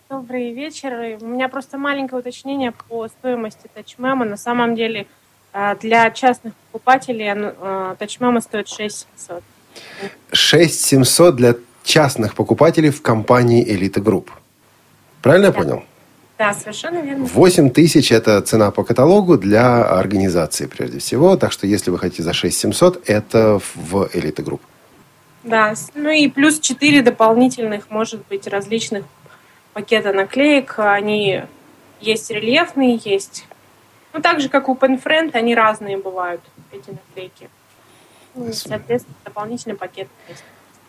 Добрый 0.10 0.52
вечер. 0.54 1.18
У 1.22 1.28
меня 1.28 1.48
просто 1.48 1.78
маленькое 1.78 2.20
уточнение 2.20 2.74
по 2.74 3.08
стоимости 3.08 3.70
Touch 3.74 4.00
Memo. 4.00 4.26
На 4.26 4.36
самом 4.36 4.76
деле 4.76 5.08
э, 5.54 5.76
для 5.82 6.12
частных 6.12 6.54
покупателей 6.72 7.32
э, 7.34 7.96
Touch 7.98 8.22
Memo 8.22 8.42
стоит 8.42 8.68
6700. 8.68 9.44
6700 10.34 11.36
для 11.38 11.56
частных 11.86 12.36
покупателей 12.36 12.90
в 12.90 13.02
компании 13.02 13.64
Элита 13.64 14.02
Групп. 14.02 14.30
Правильно 15.22 15.52
да. 15.52 15.58
я 15.58 15.64
понял? 15.64 15.84
Да, 16.38 16.54
совершенно 16.54 17.00
верно. 17.00 17.24
8 17.24 17.70
тысяч– 17.70 18.12
это 18.12 18.42
цена 18.42 18.72
по 18.72 18.84
каталогу 18.84 19.38
для 19.38 19.86
организации, 19.86 20.66
прежде 20.66 21.00
всего. 21.00 21.38
Так 21.38 21.54
что, 21.54 21.66
если 21.66 21.92
вы 21.92 21.98
хотите 21.98 22.24
за 22.24 22.34
6700, 22.34 23.10
это 23.10 23.62
в 23.76 24.10
Элита 24.14 24.44
Групп. 24.44 24.62
Да, 25.46 25.76
ну 25.94 26.10
и 26.10 26.28
плюс 26.28 26.60
4 26.60 27.04
дополнительных, 27.04 27.92
может 27.92 28.26
быть, 28.28 28.48
различных 28.48 29.06
пакета 29.74 30.12
наклеек. 30.12 30.80
Они 30.80 31.44
есть 32.02 32.32
рельефные, 32.32 33.00
есть... 33.04 33.46
Ну, 34.12 34.22
так 34.22 34.42
же, 34.42 34.50
как 34.50 34.70
у 34.70 34.76
Penfriend, 34.76 35.32
они 35.34 35.54
разные 35.54 35.98
бывают, 35.98 36.42
эти 36.72 36.90
наклейки. 36.90 37.50
Ну, 38.34 38.52
соответственно, 38.54 39.16
дополнительный 39.24 39.76
пакет 39.76 40.08
есть. 40.28 40.44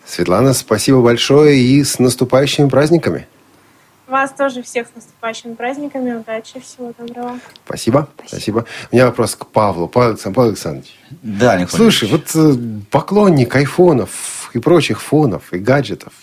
Светлана, 0.05 0.53
спасибо 0.53 1.01
большое 1.01 1.57
и 1.57 1.83
с 1.83 1.99
наступающими 1.99 2.67
праздниками. 2.69 3.27
Вас 4.07 4.31
тоже 4.31 4.63
всех 4.63 4.87
с 4.87 4.95
наступающими 4.95 5.53
праздниками. 5.53 6.13
Удачи, 6.13 6.61
всего 6.61 6.93
доброго. 6.97 7.39
Спасибо. 7.65 8.07
Спасибо. 8.15 8.27
Спасибо. 8.27 8.65
У 8.89 8.95
меня 8.95 9.05
вопрос 9.07 9.35
к 9.35 9.45
Павлу. 9.47 9.89
Павел, 9.89 10.17
Павел 10.17 10.49
Александрович. 10.49 10.97
Да, 11.21 11.57
Николай 11.57 11.67
Слушай, 11.67 12.09
вот 12.09 12.33
э, 12.33 12.53
поклонник 12.89 13.53
айфонов 13.53 14.36
и 14.57 14.59
прочих 14.59 15.01
фонов 15.01 15.53
и 15.53 15.59
гаджетов. 15.59 16.13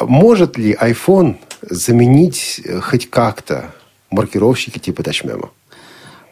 Может 0.00 0.56
ли 0.56 0.74
iPhone 0.74 1.36
заменить 1.62 2.60
э, 2.64 2.80
хоть 2.80 3.10
как-то 3.10 3.72
маркировщики 4.10 4.78
типа 4.78 5.02
TouchMemo? 5.02 5.50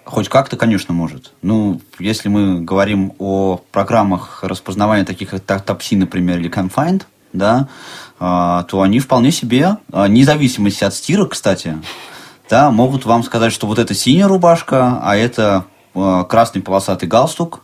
Хоть 0.05 0.29
как-то, 0.29 0.57
конечно, 0.57 0.93
может. 0.93 1.33
Ну, 1.43 1.81
если 1.99 2.29
мы 2.29 2.63
говорим 2.63 3.13
о 3.19 3.61
программах 3.71 4.43
распознавания 4.43 5.05
таких 5.05 5.31
как 5.31 5.65
Tapsi, 5.65 5.97
например, 5.97 6.39
или 6.39 6.51
Confind, 6.51 7.03
да, 7.33 7.69
а, 8.19 8.65
то 8.65 8.83
они 8.83 8.99
вполне 8.99 9.31
себе, 9.31 9.77
а, 9.93 10.09
независимости 10.09 10.83
от 10.83 10.95
стирок, 10.95 11.33
кстати, 11.33 11.79
да, 12.49 12.73
могут 12.73 13.05
вам 13.05 13.23
сказать, 13.23 13.53
что 13.53 13.69
вот 13.69 13.79
это 13.79 13.95
синяя 13.95 14.27
рубашка, 14.27 15.01
а 15.01 15.17
это 15.17 15.67
а, 15.95 16.25
красный 16.25 16.61
полосатый 16.63 17.09
галстук, 17.09 17.63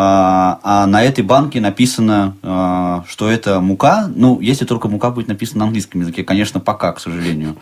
а, 0.00 0.60
а 0.62 0.86
на 0.86 1.02
этой 1.02 1.24
банке 1.24 1.60
написано, 1.60 2.36
а, 2.44 3.02
что 3.08 3.28
это 3.28 3.58
мука. 3.58 4.08
Ну, 4.14 4.38
если 4.38 4.64
только 4.64 4.86
мука 4.86 5.10
будет 5.10 5.26
написана 5.26 5.58
на 5.58 5.64
английском 5.64 6.02
языке, 6.02 6.22
конечно, 6.22 6.60
пока, 6.60 6.92
к 6.92 7.00
сожалению. 7.00 7.56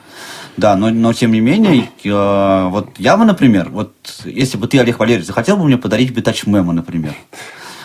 Да, 0.58 0.76
но, 0.76 0.90
но 0.90 1.14
тем 1.14 1.32
не 1.32 1.40
менее, 1.40 1.88
а, 2.04 2.68
вот 2.68 2.90
я 2.98 3.16
бы, 3.16 3.24
например, 3.24 3.70
вот 3.70 3.94
если 4.26 4.58
бы 4.58 4.68
ты, 4.68 4.78
Олег 4.78 4.98
Валерьевич, 4.98 5.26
захотел 5.26 5.56
бы 5.56 5.64
мне 5.64 5.78
подарить 5.78 6.12
бы 6.12 6.20
тачмемо, 6.20 6.74
например. 6.74 7.14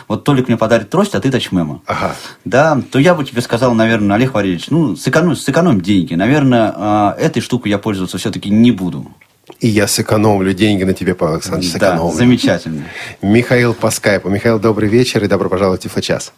Вот 0.09 0.25
Толик 0.25 0.49
мне 0.49 0.57
подарит 0.57 0.89
трость, 0.89 1.15
а 1.15 1.21
ты 1.21 1.31
тачмемо. 1.31 1.81
Ага. 1.85 2.13
Да, 2.43 2.77
то 2.91 2.99
я 2.99 3.15
бы 3.15 3.23
тебе 3.23 3.39
сказал, 3.39 3.73
наверное, 3.73 4.17
Олег 4.17 4.33
Валерьевич, 4.33 4.69
ну, 4.69 4.97
сэкономь, 4.97 5.37
сэкономь 5.37 5.79
деньги. 5.79 6.15
Наверное, 6.15 7.13
этой 7.13 7.41
штукой 7.41 7.71
я 7.71 7.77
пользоваться 7.77 8.17
все-таки 8.17 8.49
не 8.49 8.71
буду. 8.71 9.13
И 9.61 9.67
я 9.67 9.87
сэкономлю 9.87 10.53
деньги 10.53 10.83
на 10.83 10.93
тебе, 10.93 11.13
Павел 11.13 11.35
Александрович, 11.35 11.71
Да, 11.73 11.91
сэкономлю. 11.91 12.15
замечательно. 12.17 12.83
Михаил 13.21 13.73
по 13.75 13.91
скайпу. 13.91 14.27
Михаил, 14.29 14.59
добрый 14.59 14.89
вечер 14.89 15.23
и 15.23 15.27
добро 15.27 15.49
пожаловать 15.49 15.81
в 15.81 15.83
Тифлочас. 15.83 16.33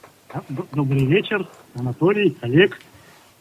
Д- 0.50 0.64
Добрый 0.74 1.06
вечер, 1.06 1.48
Анатолий, 1.76 2.36
Олег. 2.42 2.80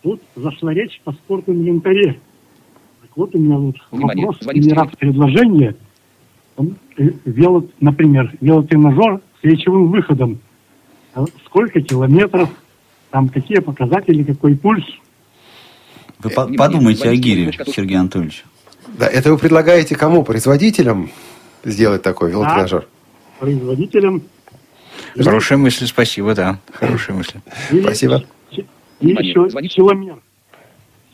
Тут 0.03 0.23
зашла 0.37 0.73
речь 0.73 1.01
о 1.05 1.13
спортивном 1.13 1.63
инвентаре. 1.65 2.21
Так 3.01 3.11
вот 3.17 3.35
у 3.35 3.39
меня 3.39 3.57
вот 3.57 3.77
Внимание, 3.91 4.27
вопрос, 4.27 4.55
не 4.55 4.73
раз 4.73 4.89
предложение. 4.99 5.75
Э, 6.59 6.63
вело- 7.25 7.69
например, 7.81 8.33
велотренажер 8.41 9.21
с 9.41 9.45
речевым 9.45 9.91
выходом. 9.91 10.39
А 11.15 11.25
Сколько 11.47 11.81
километров, 11.81 12.51
там 13.11 13.29
какие 13.31 13.59
показатели, 13.59 14.23
какой 14.23 14.55
пульс. 14.57 14.85
Вы 16.21 16.31
по- 16.31 16.47
подумайте 16.47 17.09
о 17.09 17.17
гире, 17.17 17.51
Сергей 17.67 17.97
Анатольевич. 17.99 18.45
Да, 18.89 19.07
это 19.07 19.31
вы 19.33 19.39
предлагаете 19.39 19.97
кому? 19.97 20.23
Производителям 20.25 21.11
сделать 21.65 22.03
такой 22.03 22.31
велотренажер? 22.31 22.87
Производителям 23.39 24.23
Хорошая 25.19 25.59
мысль, 25.59 25.87
спасибо, 25.87 26.35
да. 26.35 26.59
Хорошая 26.73 27.17
мысль. 27.17 27.39
Или- 27.71 27.83
Спасибо. 27.83 28.25
И 29.01 29.09
еще 29.09 29.49
силомер. 29.69 30.17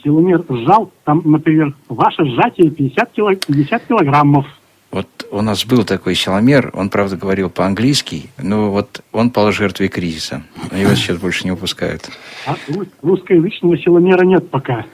Силомер 0.05 0.45
сжал, 0.49 0.93
там, 1.05 1.23
например, 1.25 1.75
ваше 1.89 2.25
сжатие 2.25 2.71
50, 2.71 3.13
кило, 3.13 3.35
50 3.35 3.83
килограммов. 3.87 4.47
Вот 4.91 5.07
у 5.31 5.43
нас 5.43 5.65
был 5.67 5.85
такой 5.85 6.15
силомер, 6.15 6.71
он, 6.75 6.89
правда, 6.91 7.17
говорил 7.17 7.51
по-английски, 7.51 8.31
но 8.39 8.71
вот 8.71 9.03
он 9.13 9.31
пал 9.31 9.53
жертвой 9.53 9.89
кризиса. 9.89 10.43
Его 10.73 10.95
сейчас 10.95 11.19
больше 11.19 11.45
не 11.45 11.51
выпускают. 11.51 12.09
А 12.47 12.57
рус- 12.69 12.89
русскоязычного 13.03 13.77
силомера 13.79 14.25
нет 14.25 14.51
пока. 14.51 14.87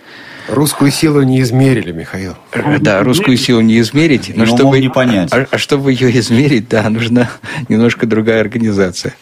Русскую 0.48 0.90
силу 0.90 1.22
не 1.22 1.40
измерили, 1.40 1.92
Михаил. 1.92 2.34
Да, 2.80 3.02
русскую 3.02 3.36
силу 3.36 3.60
не 3.60 3.78
измерить, 3.80 4.36
но 4.36 4.46
чтобы, 4.46 4.78
не 4.78 4.90
понять. 4.90 5.32
А, 5.32 5.46
а 5.50 5.58
чтобы 5.58 5.92
ее 5.92 6.16
измерить, 6.18 6.68
да, 6.68 6.88
нужна 6.90 7.30
немножко 7.68 8.06
другая 8.06 8.40
организация. 8.40 9.14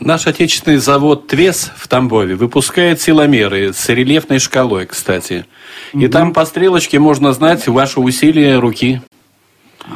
Наш 0.00 0.26
отечественный 0.26 0.76
завод 0.76 1.26
ТВЕС 1.26 1.72
в 1.76 1.88
Тамбове 1.88 2.34
выпускает 2.34 3.00
силомеры 3.00 3.72
с 3.72 3.88
рельефной 3.88 4.38
шкалой, 4.38 4.84
кстати. 4.84 5.46
И 5.94 6.06
там 6.08 6.34
по 6.34 6.44
стрелочке 6.44 6.98
можно 6.98 7.32
знать 7.32 7.66
ваше 7.66 8.00
усилие 8.00 8.58
руки. 8.58 9.00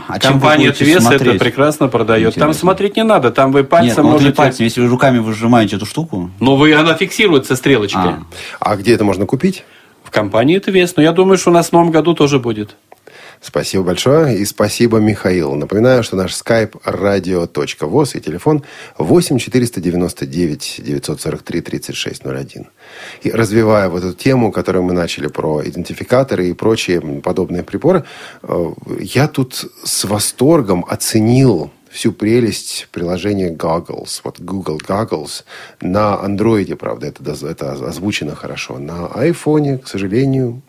А 0.06 0.18
Компания 0.18 0.70
ТВЕС 0.70 1.04
это 1.10 1.34
прекрасно 1.34 1.88
продает. 1.88 2.34
Там 2.34 2.44
Интересно. 2.44 2.60
смотреть 2.60 2.96
не 2.96 3.02
надо, 3.02 3.30
там 3.30 3.50
вы 3.52 3.64
пальцем 3.64 3.88
Нет, 3.88 4.04
ну, 4.04 4.10
можете... 4.12 4.32
пальцем, 4.32 4.64
если 4.64 4.80
вы 4.80 4.86
руками 4.86 5.18
вы 5.18 5.34
сжимаете 5.34 5.76
эту 5.76 5.84
штуку. 5.84 6.30
Но 6.38 6.56
вы, 6.56 6.72
она 6.72 6.94
фиксируется 6.94 7.56
стрелочкой. 7.56 8.02
А. 8.02 8.22
А 8.60 8.76
где 8.76 8.94
это 8.94 9.04
можно 9.04 9.26
купить? 9.26 9.64
Компании 10.10 10.58
ТВЕС. 10.58 10.96
Но 10.96 11.02
я 11.02 11.12
думаю, 11.12 11.38
что 11.38 11.50
у 11.50 11.54
нас 11.54 11.68
в 11.68 11.72
новом 11.72 11.90
году 11.90 12.14
тоже 12.14 12.38
будет. 12.38 12.76
Спасибо 13.42 13.84
большое 13.84 14.36
и 14.36 14.44
спасибо, 14.44 14.98
Михаил. 14.98 15.54
Напоминаю, 15.54 16.02
что 16.02 16.14
наш 16.14 16.34
скайп 16.34 16.76
radio.voz 16.84 18.18
и 18.18 18.20
телефон 18.20 18.64
8 18.98 19.38
499 19.38 20.80
943 20.84 21.60
3601. 21.62 22.66
И 23.22 23.30
развивая 23.30 23.88
вот 23.88 24.04
эту 24.04 24.14
тему, 24.14 24.52
которую 24.52 24.82
мы 24.82 24.92
начали 24.92 25.28
про 25.28 25.62
идентификаторы 25.66 26.48
и 26.48 26.52
прочие 26.52 27.00
подобные 27.00 27.62
приборы, 27.62 28.04
э, 28.42 28.72
я 29.00 29.26
тут 29.26 29.64
с 29.84 30.04
восторгом 30.04 30.84
оценил 30.86 31.70
всю 31.90 32.12
прелесть 32.12 32.88
приложения 32.92 33.50
Goggles, 33.50 34.20
вот 34.24 34.40
Google 34.40 34.78
Goggles, 34.78 35.44
на 35.80 36.20
андроиде, 36.20 36.76
правда, 36.76 37.08
это, 37.08 37.46
это 37.46 37.72
озвучено 37.72 38.34
хорошо, 38.34 38.78
на 38.78 39.08
айфоне, 39.08 39.78
к 39.78 39.88
сожалению, 39.88 40.62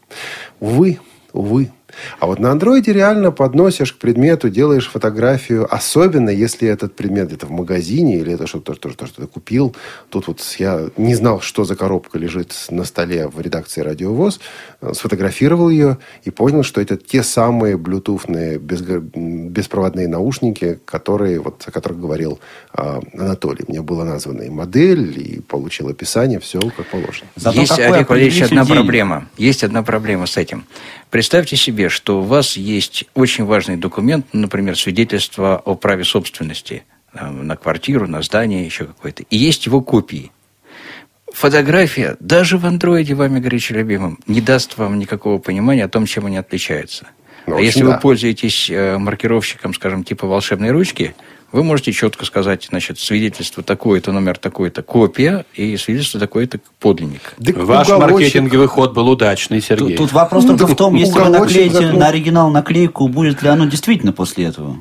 увы, 0.59 0.99
увы. 1.31 1.71
А 2.19 2.27
вот 2.27 2.39
на 2.39 2.51
андроиде 2.51 2.93
реально 2.93 3.31
подносишь 3.31 3.93
к 3.93 3.97
предмету, 3.97 4.49
делаешь 4.49 4.89
фотографию, 4.89 5.67
особенно 5.73 6.29
если 6.29 6.67
этот 6.67 6.95
предмет 6.95 7.27
где-то 7.27 7.45
в 7.45 7.51
магазине 7.51 8.19
или 8.19 8.33
это 8.33 8.47
что-то, 8.47 8.73
что, 8.73 8.89
что, 8.91 9.05
что 9.05 9.21
ты 9.21 9.27
купил. 9.27 9.75
Тут 10.09 10.27
вот 10.27 10.41
я 10.59 10.89
не 10.97 11.15
знал, 11.15 11.41
что 11.41 11.63
за 11.63 11.75
коробка 11.75 12.17
лежит 12.17 12.53
на 12.69 12.83
столе 12.83 13.27
в 13.27 13.39
редакции 13.39 13.81
Радиовоз, 13.81 14.39
э, 14.81 14.93
сфотографировал 14.93 15.69
ее 15.69 15.97
и 16.23 16.29
понял, 16.31 16.63
что 16.63 16.81
это 16.81 16.97
те 16.97 17.23
самые 17.23 17.77
блютуфные 17.77 18.57
беспроводные 18.57 20.07
наушники, 20.07 20.79
которые, 20.85 21.39
вот, 21.39 21.63
о 21.65 21.71
которых 21.71 21.99
говорил 21.99 22.39
а, 22.73 23.01
Анатолий. 23.13 23.65
Мне 23.67 23.81
была 23.81 24.05
названа 24.05 24.43
и 24.43 24.49
модель, 24.49 25.19
и 25.19 25.39
получил 25.41 25.89
описание, 25.89 26.39
все 26.39 26.59
как 26.59 26.87
положено. 26.87 27.29
Есть, 27.53 27.79
Олег 27.79 28.09
Валерьевич, 28.09 28.43
одна 28.43 28.65
проблема. 28.65 29.27
Есть 29.37 29.63
одна 29.63 29.83
проблема 29.83 30.25
с 30.25 30.37
этим. 30.37 30.65
Представьте 31.09 31.57
себе, 31.57 31.80
что 31.89 32.19
у 32.19 32.23
вас 32.23 32.57
есть 32.57 33.05
очень 33.13 33.45
важный 33.45 33.77
документ, 33.77 34.27
например, 34.33 34.77
свидетельство 34.77 35.57
о 35.57 35.75
праве 35.75 36.03
собственности 36.03 36.83
на 37.13 37.55
квартиру, 37.57 38.07
на 38.07 38.21
здание, 38.21 38.65
еще 38.65 38.85
какое-то. 38.85 39.23
И 39.29 39.37
есть 39.37 39.65
его 39.65 39.81
копии. 39.81 40.31
Фотография, 41.33 42.17
даже 42.19 42.57
в 42.57 42.65
андроиде 42.65 43.15
вами 43.15 43.39
горячо 43.39 43.73
любимым, 43.73 44.19
не 44.27 44.41
даст 44.41 44.77
вам 44.77 44.99
никакого 44.99 45.37
понимания 45.37 45.85
о 45.85 45.89
том, 45.89 46.05
чем 46.05 46.25
они 46.25 46.37
отличаются. 46.37 47.07
Ну, 47.47 47.57
а 47.57 47.61
если 47.61 47.81
да. 47.81 47.91
вы 47.91 47.99
пользуетесь 47.99 48.69
э, 48.69 48.97
маркировщиком, 48.97 49.73
скажем, 49.73 50.03
типа 50.03 50.27
волшебной 50.27 50.71
ручки, 50.71 51.15
вы 51.51 51.63
можете 51.63 51.91
четко 51.91 52.25
сказать, 52.25 52.67
значит, 52.69 52.99
свидетельство 52.99 53.63
такое-то, 53.63 54.11
номер 54.11 54.37
такой-то, 54.37 54.81
копия, 54.83 55.45
и 55.53 55.75
свидетельство 55.77 56.19
такое-то, 56.19 56.59
подлинник. 56.79 57.33
Ваш 57.37 57.89
маркетинговый 57.89 58.67
ход 58.67 58.93
был 58.93 59.09
удачный, 59.09 59.61
Сергей. 59.61 59.97
Тут 59.97 60.11
вопрос 60.11 60.45
только 60.45 60.67
в 60.67 60.75
том, 60.75 60.95
если 60.95 61.19
вы 61.19 61.29
Уголочек 61.29 61.71
наклеите 61.71 61.91
на 61.91 62.07
оригинал 62.07 62.49
наклейку, 62.51 63.07
будет 63.07 63.41
ли 63.41 63.49
оно 63.49 63.65
действительно 63.65 64.13
после 64.13 64.45
этого? 64.45 64.77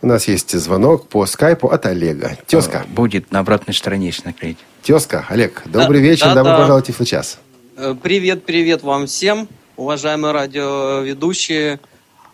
У 0.00 0.06
нас 0.06 0.28
есть 0.28 0.56
звонок 0.56 1.08
по 1.08 1.26
скайпу 1.26 1.68
от 1.68 1.84
Олега. 1.86 2.38
Тезка. 2.46 2.86
Будет 2.88 3.32
на 3.32 3.40
обратной 3.40 3.74
стороне, 3.74 4.06
если 4.06 4.26
наклеить. 4.26 4.58
Тезка, 4.82 5.26
Олег, 5.28 5.64
добрый 5.66 6.00
Да, 6.00 6.06
вечер, 6.06 6.26
да, 6.26 6.34
добро 6.36 6.52
да. 6.52 6.58
пожаловать 6.58 6.84
в 6.84 6.86
Тифлочас. 6.88 7.40
Э, 7.76 7.96
Привет, 8.00 8.44
привет 8.44 8.82
вам 8.82 9.06
всем, 9.06 9.48
уважаемые 9.76 10.32
радиоведущие. 10.32 11.80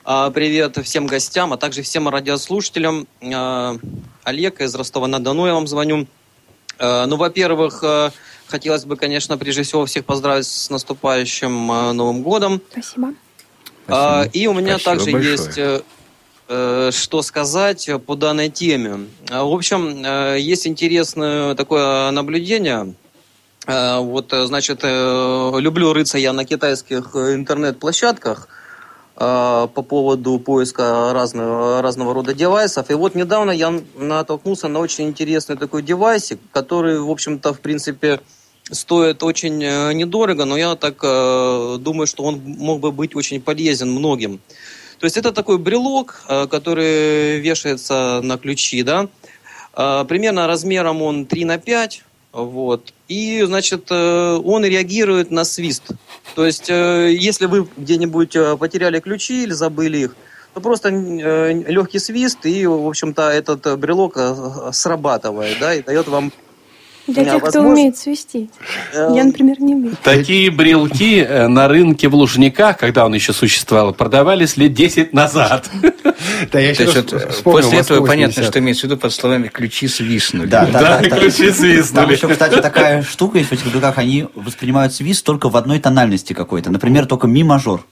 А, 0.07 0.30
Привет 0.30 0.76
всем 0.84 1.07
гостям, 1.07 1.55
а 1.55 1.57
также 1.57 1.80
всем 1.80 2.09
радиослушателям. 2.11 3.07
А, 3.22 3.76
Олег 4.22 4.61
из 4.61 4.74
Ростова-на-Дону, 4.74 5.46
я 5.46 5.55
вам 5.55 5.66
звоню. 5.66 6.07
Э, 6.78 7.07
Ну, 7.07 7.16
во-первых, 7.16 7.82
хотелось 8.46 8.84
бы, 8.84 8.96
конечно, 8.96 9.38
прежде 9.38 9.62
всего 9.62 9.86
всех 9.86 10.05
поздравить 10.05 10.46
с 10.46 10.68
наступающим 10.70 11.66
Новым 11.96 12.22
годом. 12.22 12.61
Спасибо. 12.72 13.14
А, 13.88 14.24
И 14.32 14.46
у 14.46 14.52
меня 14.52 14.78
Спасибо 14.78 14.84
также 15.05 15.12
большое. 15.12 15.32
есть 15.32 15.59
э, 15.59 15.82
э, 16.48 16.90
что 16.92 17.22
сказать 17.22 17.88
по 18.07 18.14
данной 18.14 18.50
теме. 18.50 19.07
А, 19.30 19.44
В 19.44 19.52
общем, 19.55 20.05
э, 20.05 20.36
есть 20.38 20.66
интересное 20.66 21.55
такое 21.55 22.11
наблюдение. 22.11 22.94
Вот, 23.66 24.30
значит, 24.30 24.82
люблю 24.82 25.94
рыться 25.94 26.18
я 26.18 26.34
на 26.34 26.44
китайских 26.44 27.16
интернет-площадках 27.16 28.48
по 29.16 29.68
поводу 29.68 30.40
поиска 30.40 31.12
разного, 31.12 31.80
разного 31.82 32.14
рода 32.14 32.34
девайсов. 32.34 32.90
И 32.90 32.94
вот 32.94 33.14
недавно 33.14 33.52
я 33.52 33.72
натолкнулся 33.96 34.66
на 34.66 34.80
очень 34.80 35.04
интересный 35.04 35.56
такой 35.56 35.82
девайсик, 35.82 36.40
который, 36.50 36.98
в 36.98 37.08
общем-то, 37.08 37.54
в 37.54 37.60
принципе, 37.60 38.20
стоит 38.70 39.22
очень 39.22 39.62
э, 39.62 39.92
недорого, 39.92 40.46
но 40.46 40.56
я 40.56 40.74
так 40.74 40.96
э, 41.02 41.76
думаю, 41.78 42.06
что 42.06 42.24
он 42.24 42.42
мог 42.44 42.80
бы 42.80 42.90
быть 42.90 43.14
очень 43.14 43.40
полезен 43.40 43.90
многим. 43.90 44.40
То 44.98 45.04
есть 45.04 45.16
это 45.16 45.32
такой 45.32 45.58
брелок, 45.58 46.22
э, 46.28 46.46
который 46.48 47.38
вешается 47.38 48.20
на 48.22 48.36
ключи, 48.36 48.82
да, 48.82 49.08
Э, 49.76 50.04
примерно 50.08 50.46
размером 50.46 51.02
он 51.02 51.26
3 51.26 51.44
на 51.44 51.58
5, 51.58 52.04
вот, 52.35 52.93
и, 53.07 53.45
значит, 53.47 53.87
э, 53.91 54.41
он 54.45 54.64
реагирует 54.64 55.30
на 55.30 55.45
свист. 55.45 55.85
То 56.35 56.45
есть, 56.45 56.68
э, 56.68 57.12
если 57.12 57.47
вы 57.47 57.68
где-нибудь 57.76 58.35
э, 58.35 58.57
потеряли 58.57 58.99
ключи 58.99 59.45
или 59.45 59.53
забыли 59.53 59.99
их, 59.99 60.16
то 60.53 60.61
просто 60.61 60.89
легкий 60.89 62.01
свист, 62.01 62.45
и, 62.45 62.66
в 62.66 62.89
общем-то, 62.89 63.22
этот 63.30 63.78
брелок 63.78 64.16
срабатывает, 64.72 65.59
да, 65.61 65.74
и 65.74 65.82
дает 65.82 66.07
вам 66.09 66.32
Для 67.07 67.22
э, 67.22 67.24
тех, 67.26 67.34
кто 67.36 67.44
возможность- 67.46 67.72
умеет 67.72 67.96
свистеть. 67.98 68.50
Я, 68.92 69.24
например, 69.24 69.61
не 69.61 69.74
умею. 69.74 69.96
Такие 70.02 70.50
брелки 70.50 71.20
э, 71.20 71.48
на 71.48 71.68
рынке 71.68 72.09
в 72.09 72.14
Лужниках, 72.14 72.78
когда 72.78 73.05
он 73.05 73.12
еще 73.14 73.32
существовал, 73.32 73.92
продавались 73.92 74.57
лет 74.57 74.72
10 74.74 75.12
назад. 75.12 75.70
Да, 76.50 76.59
я 76.59 76.74
сейчас 76.74 76.94
вот, 76.96 77.12
э, 77.12 77.28
вспомнил 77.30 77.62
после 77.62 77.78
этого 77.80 78.07
понятно, 78.07 78.40
80-х. 78.40 78.50
что 78.50 78.59
имеется 78.59 78.86
в 78.86 78.90
виду 78.90 79.00
под 79.00 79.12
словами 79.12 79.48
«ключи 79.48 79.86
свистнули». 79.88 80.46
Да, 80.46 80.66
да, 80.66 80.80
да, 80.80 80.98
да. 81.00 81.11
ключи 81.18 81.46
Там 81.48 81.55
свистнули. 81.55 82.12
еще, 82.14 82.28
кстати, 82.28 82.61
такая 82.61 83.02
штука 83.02 83.38
есть 83.38 83.50
в 83.50 83.52
этих 83.52 83.66
брелках, 83.70 83.98
они 83.98 84.26
воспринимают 84.34 84.94
свист 84.94 85.24
только 85.24 85.48
в 85.48 85.57
одной 85.57 85.78
тональности 85.80 86.32
какой-то. 86.32 86.70
Например, 86.70 87.07
только 87.07 87.26
ми 87.26 87.44
мажор. 87.44 87.84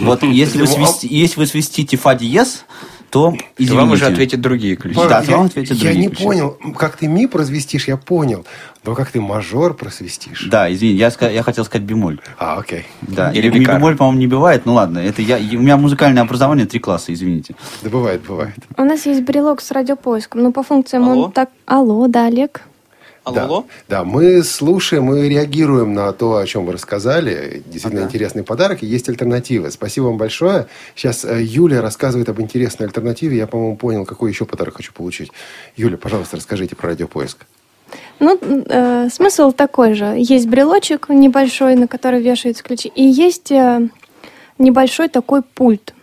Вот 0.00 0.22
если 0.22 0.58
вы, 0.62 0.66
свисти- 0.66 1.06
если 1.08 1.40
вы 1.40 1.46
свистите 1.46 1.96
фа 1.96 2.14
диез, 2.14 2.64
то 3.10 3.34
извините. 3.58 3.74
вам 3.80 3.92
уже 3.92 4.06
ответят 4.06 4.40
другие 4.40 4.76
ключи. 4.76 4.94
Да, 5.08 5.22
я, 5.26 5.36
вам 5.36 5.46
ответят 5.46 5.76
я 5.76 5.84
другие 5.84 6.00
не 6.06 6.08
ключи. 6.08 6.24
понял, 6.24 6.56
как 6.76 6.96
ты 6.96 7.08
ми 7.08 7.26
просвистишь, 7.26 7.88
я 7.88 7.96
понял. 7.96 8.46
Но 8.84 8.94
как 8.94 9.10
ты 9.10 9.20
мажор 9.20 9.74
просвистишь? 9.74 10.46
Да, 10.50 10.72
извини, 10.72 10.94
я, 10.94 11.12
я 11.20 11.42
хотел 11.42 11.64
сказать 11.64 11.86
бемоль. 11.86 12.18
А, 12.38 12.56
окей. 12.58 12.86
Да, 13.02 13.30
Или 13.32 13.48
или 13.48 13.58
бикар. 13.58 13.76
бемоль, 13.76 13.96
по-моему, 13.96 14.18
не 14.20 14.26
бывает. 14.26 14.62
Ну 14.64 14.74
ладно, 14.74 14.98
это 14.98 15.20
я, 15.22 15.36
у 15.36 15.60
меня 15.60 15.76
музыкальное 15.76 16.22
образование 16.22 16.66
три 16.66 16.78
класса, 16.80 17.12
извините. 17.12 17.54
Да 17.82 17.90
бывает, 17.90 18.22
бывает. 18.26 18.54
У 18.78 18.84
нас 18.84 19.04
есть 19.06 19.22
брелок 19.22 19.60
с 19.60 19.70
радиопоиском, 19.70 20.42
но 20.42 20.52
по 20.52 20.62
функциям 20.62 21.08
Алло? 21.08 21.24
он 21.24 21.32
так... 21.32 21.50
Алло, 21.66 22.06
да, 22.08 22.26
Олег? 22.26 22.62
Да, 23.24 23.64
да, 23.88 24.04
мы 24.04 24.42
слушаем, 24.42 25.04
мы 25.04 25.28
реагируем 25.28 25.92
на 25.92 26.12
то, 26.12 26.36
о 26.36 26.46
чем 26.46 26.64
вы 26.64 26.72
рассказали. 26.72 27.62
Действительно 27.66 28.04
интересный 28.04 28.42
подарок, 28.42 28.82
и 28.82 28.86
есть 28.86 29.08
альтернативы. 29.08 29.70
Спасибо 29.70 30.04
вам 30.06 30.16
большое. 30.16 30.66
Сейчас 30.94 31.24
э, 31.24 31.42
Юля 31.42 31.82
рассказывает 31.82 32.28
об 32.28 32.40
интересной 32.40 32.86
альтернативе. 32.86 33.36
Я, 33.36 33.46
по-моему, 33.46 33.76
понял, 33.76 34.04
какой 34.06 34.30
еще 34.30 34.46
подарок 34.46 34.76
хочу 34.76 34.92
получить. 34.92 35.30
Юля, 35.76 35.98
пожалуйста, 35.98 36.36
расскажите 36.36 36.74
про 36.76 36.88
радиопоиск. 36.88 37.46
Ну, 38.18 38.38
э, 38.40 39.08
смысл 39.10 39.52
такой 39.52 39.94
же. 39.94 40.14
Есть 40.16 40.46
брелочек 40.46 41.08
небольшой, 41.08 41.74
на 41.74 41.88
который 41.88 42.22
вешаются 42.22 42.62
ключи, 42.62 42.90
и 42.94 43.02
есть 43.02 43.50
э, 43.50 43.88
небольшой 44.58 45.08
такой 45.08 45.42
пульт, 45.42 45.94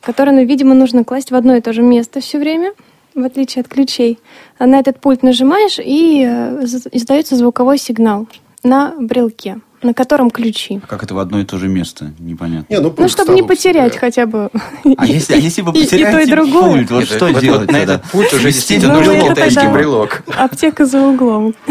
который, 0.00 0.32
ну, 0.34 0.44
видимо, 0.44 0.74
нужно 0.74 1.04
класть 1.04 1.30
в 1.30 1.34
одно 1.34 1.56
и 1.56 1.60
то 1.60 1.72
же 1.72 1.82
место 1.82 2.20
все 2.20 2.38
время, 2.38 2.72
в 3.14 3.24
отличие 3.24 3.60
от 3.62 3.68
ключей. 3.68 4.18
А 4.58 4.66
на 4.66 4.78
этот 4.78 5.00
пульт 5.00 5.22
нажимаешь, 5.22 5.78
и 5.78 6.24
э, 6.26 6.64
издается 6.92 7.36
звуковой 7.36 7.78
сигнал 7.78 8.26
на 8.62 8.94
брелке, 8.98 9.60
на 9.82 9.94
котором 9.94 10.30
ключи. 10.30 10.80
Как 10.86 11.02
это 11.02 11.14
в 11.14 11.18
одно 11.18 11.40
и 11.40 11.44
то 11.44 11.58
же 11.58 11.68
место? 11.68 12.12
Непонятно. 12.18 12.72
Не, 12.72 12.80
ну, 12.80 12.94
Ну, 12.96 13.08
чтобы 13.08 13.34
не 13.34 13.42
потерять 13.42 13.96
хотя 13.96 14.26
бы. 14.26 14.50
А 14.96 15.06
если, 15.06 15.34
а 15.34 15.36
если 15.36 15.62
вы 15.62 15.72
И- 15.74 15.84
и 15.84 15.86
то, 15.88 15.96
и 15.96 16.04
потеряете 16.04 16.30
другое. 16.36 16.62
пульт, 16.72 16.90
вот 16.90 17.04
Это- 17.04 17.14
что 17.16 17.24
вот- 17.26 17.34
вот 17.34 17.42
делать 17.42 17.70
на 17.72 17.76
этот 17.78 18.02
пульт 18.10 18.32
уже 18.32 18.44
действительно 18.52 18.92
Ну, 18.94 19.00
нужен 19.00 19.20
китайский 19.34 19.68
брелок. 19.68 20.22
Аптека 20.36 20.84
за 20.86 21.00
углом. 21.00 21.54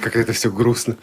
Как 0.00 0.16
это 0.16 0.32
все 0.32 0.50
грустно. 0.50 0.96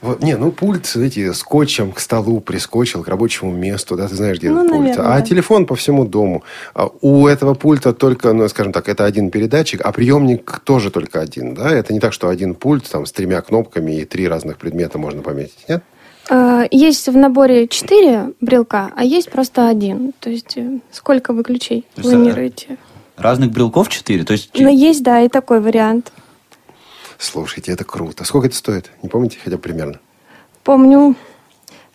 Вот, 0.00 0.22
не, 0.22 0.36
ну 0.36 0.52
пульт, 0.52 0.86
знаете, 0.86 1.32
скотчем 1.34 1.92
к 1.92 1.98
столу 2.00 2.40
прискочил, 2.40 3.02
к 3.02 3.08
рабочему 3.08 3.50
месту, 3.52 3.96
да, 3.96 4.06
ты 4.08 4.14
знаешь, 4.14 4.38
где 4.38 4.50
Ну, 4.50 4.60
этот 4.60 4.70
пульт. 4.70 4.80
наверное, 4.82 5.12
А 5.14 5.20
да. 5.20 5.22
телефон 5.26 5.66
по 5.66 5.74
всему 5.74 6.04
дому. 6.04 6.44
А 6.74 6.88
у 7.00 7.26
этого 7.26 7.54
пульта 7.54 7.92
только, 7.92 8.32
ну, 8.32 8.48
скажем 8.48 8.72
так, 8.72 8.88
это 8.88 9.04
один 9.04 9.30
передатчик, 9.30 9.80
а 9.84 9.90
приемник 9.92 10.60
тоже 10.64 10.90
только 10.90 11.20
один, 11.20 11.54
да? 11.54 11.70
Это 11.70 11.92
не 11.92 12.00
так, 12.00 12.12
что 12.12 12.28
один 12.28 12.54
пульт 12.54 12.84
там 12.88 13.06
с 13.06 13.12
тремя 13.12 13.40
кнопками 13.40 13.92
и 14.00 14.04
три 14.04 14.28
разных 14.28 14.56
предмета 14.58 14.98
можно 14.98 15.22
пометить, 15.22 15.64
нет? 15.68 15.82
Э, 16.30 16.66
Есть 16.70 17.08
в 17.08 17.16
наборе 17.16 17.66
4 17.68 18.34
брелка, 18.40 18.90
а 18.94 19.02
есть 19.02 19.30
просто 19.30 19.68
один. 19.68 20.12
То 20.20 20.30
есть 20.30 20.56
э, 20.56 20.78
сколько 20.92 21.32
вы 21.32 21.42
ключей 21.42 21.86
То 21.94 22.02
есть, 22.02 22.10
планируете? 22.12 22.76
Разных 23.16 23.50
брелков 23.50 23.88
четыре? 23.88 24.24
То 24.24 24.34
есть 24.34 24.50
Но 24.54 24.68
есть, 24.68 25.02
да, 25.02 25.22
и 25.22 25.28
такой 25.28 25.60
вариант. 25.60 26.12
Слушайте, 27.18 27.72
это 27.72 27.84
круто. 27.84 28.24
Сколько 28.24 28.46
это 28.46 28.56
стоит? 28.56 28.90
Не 29.02 29.08
помните 29.08 29.38
хотя 29.42 29.56
бы 29.56 29.62
примерно? 29.62 29.98
Помню, 30.64 31.16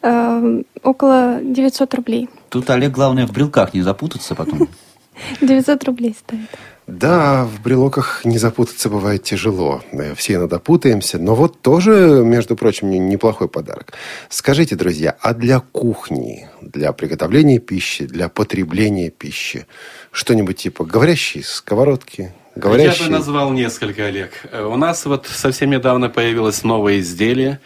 э, 0.01 0.61
около 0.83 1.39
900 1.41 1.93
рублей. 1.95 2.29
тут, 2.49 2.69
Олег, 2.69 2.91
главное 2.91 3.25
в 3.25 3.31
брелках 3.31 3.73
не 3.73 3.81
запутаться 3.81 4.35
потом. 4.35 4.67
900 5.41 5.83
рублей 5.85 6.15
стоит. 6.17 6.49
Да, 6.85 7.45
в 7.45 7.61
брелоках 7.61 8.25
не 8.25 8.37
запутаться 8.37 8.89
бывает 8.89 9.23
тяжело. 9.23 9.81
Э, 9.93 10.13
Все 10.15 10.33
иногда 10.33 10.59
путаемся. 10.59 11.17
Но 11.19 11.33
вот 11.35 11.61
тоже, 11.61 12.21
между 12.25 12.57
прочим, 12.57 12.89
не- 12.89 12.99
неплохой 12.99 13.47
подарок. 13.47 13.93
Скажите, 14.27 14.75
друзья, 14.75 15.15
а 15.21 15.33
для 15.33 15.61
кухни, 15.61 16.49
для 16.61 16.91
приготовления 16.91 17.59
пищи, 17.59 18.05
для 18.05 18.27
потребления 18.27 19.09
пищи, 19.11 19.65
что-нибудь 20.11 20.57
типа 20.57 20.83
говорящие 20.83 21.45
сковородки, 21.45 22.33
Я 22.55 22.61
говорящие... 22.61 23.07
бы 23.07 23.13
назвал 23.13 23.51
несколько, 23.51 24.05
Олег. 24.05 24.31
Э, 24.51 24.63
У 24.63 24.75
нас 24.77 25.05
вот 25.05 25.27
совсем 25.27 25.71
недавно 25.71 26.09
появилось 26.09 26.63
новое 26.63 26.99
изделие, 26.99 27.59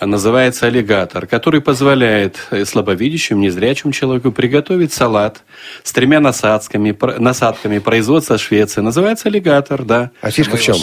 называется 0.00 0.66
аллигатор, 0.66 1.26
который 1.26 1.60
позволяет 1.60 2.46
э, 2.50 2.64
слабовидящему, 2.64 3.40
незрячему 3.40 3.92
человеку 3.92 4.32
приготовить 4.32 4.92
салат 4.92 5.42
с 5.82 5.92
тремя 5.92 6.20
насадками, 6.20 6.96
насадками 7.18 7.78
производства 7.78 8.38
Швеции. 8.38 8.80
Называется 8.80 9.28
аллигатор, 9.28 9.84
да. 9.84 10.10
А 10.20 10.30
фишка 10.30 10.56
в 10.56 10.62
чем? 10.62 10.76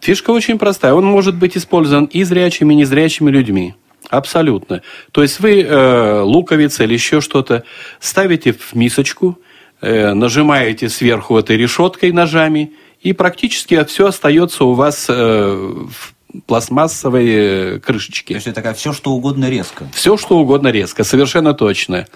Фишка 0.00 0.30
очень 0.30 0.58
простая. 0.58 0.92
Он 0.92 1.04
может 1.04 1.36
быть 1.36 1.56
использован 1.56 2.04
и 2.06 2.24
зрячими, 2.24 2.74
и 2.74 2.76
незрячими 2.76 3.30
людьми. 3.30 3.74
Абсолютно. 4.10 4.82
То 5.12 5.22
есть 5.22 5.40
вы 5.40 5.62
э, 5.62 6.20
луковица 6.20 6.84
или 6.84 6.92
еще 6.92 7.20
что-то 7.20 7.64
ставите 8.00 8.52
в 8.52 8.74
мисочку, 8.74 9.38
нажимаете 9.82 10.88
сверху 10.88 11.36
этой 11.36 11.56
решеткой 11.56 12.12
ножами, 12.12 12.72
и 13.04 13.12
практически 13.12 13.84
все 13.84 14.06
остается 14.06 14.64
у 14.64 14.72
вас 14.72 15.06
э, 15.08 15.12
в 15.14 16.14
пластмассовой 16.46 17.26
э, 17.28 17.72
То 17.74 17.86
крышечке. 17.86 18.34
есть 18.34 18.46
это 18.46 18.56
такая 18.56 18.74
все, 18.74 18.92
что 18.92 19.12
угодно 19.12 19.48
резко. 19.48 19.86
Все, 19.92 20.16
что 20.16 20.38
угодно 20.38 20.68
резко, 20.68 21.04
совершенно 21.04 21.52
точно. 21.54 22.06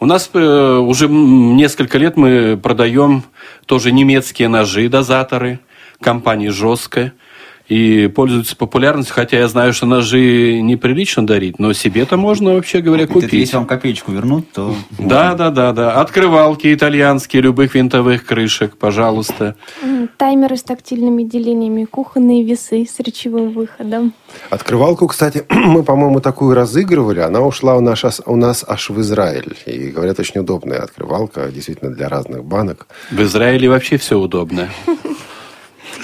У 0.00 0.06
нас 0.06 0.30
э, 0.32 0.76
уже 0.78 1.08
несколько 1.08 1.98
лет 1.98 2.16
мы 2.16 2.58
продаем 2.60 3.22
тоже 3.66 3.92
немецкие 3.92 4.48
ножи, 4.48 4.88
дозаторы, 4.88 5.60
компании 6.00 6.48
«Жестко». 6.48 7.12
И 7.68 8.08
пользуются 8.08 8.56
популярностью, 8.56 9.14
хотя 9.14 9.38
я 9.38 9.48
знаю, 9.48 9.72
что 9.72 9.86
ножи 9.86 10.60
неприлично 10.60 11.26
дарить, 11.26 11.58
но 11.58 11.72
себе-то 11.72 12.18
можно, 12.18 12.52
вообще 12.54 12.80
говоря, 12.80 13.04
Это 13.04 13.14
купить. 13.14 13.32
если 13.32 13.56
вам 13.56 13.64
копеечку 13.66 14.12
вернут, 14.12 14.52
то... 14.52 14.74
Да, 14.98 15.34
да, 15.34 15.48
да, 15.50 15.72
да. 15.72 16.00
Открывалки 16.00 16.74
итальянские, 16.74 17.40
любых 17.40 17.74
винтовых 17.74 18.26
крышек, 18.26 18.76
пожалуйста. 18.76 19.56
Таймеры 20.18 20.58
с 20.58 20.62
тактильными 20.62 21.22
делениями, 21.22 21.84
кухонные 21.86 22.44
весы 22.44 22.84
с 22.86 23.00
речевым 23.00 23.50
выходом. 23.52 24.12
Открывалку, 24.50 25.06
кстати, 25.06 25.44
мы, 25.48 25.82
по-моему, 25.84 26.20
такую 26.20 26.54
разыгрывали. 26.54 27.20
Она 27.20 27.40
ушла 27.40 27.76
у 27.76 27.80
нас, 27.80 28.04
аж- 28.04 28.20
у 28.26 28.36
нас 28.36 28.62
аж 28.68 28.90
в 28.90 29.00
Израиль. 29.00 29.56
И, 29.64 29.88
говорят, 29.88 30.20
очень 30.20 30.40
удобная 30.40 30.80
открывалка, 30.80 31.48
действительно, 31.50 31.90
для 31.90 32.10
разных 32.10 32.44
банок. 32.44 32.86
В 33.10 33.22
Израиле 33.22 33.70
вообще 33.70 33.96
все 33.96 34.18
удобно. 34.18 34.68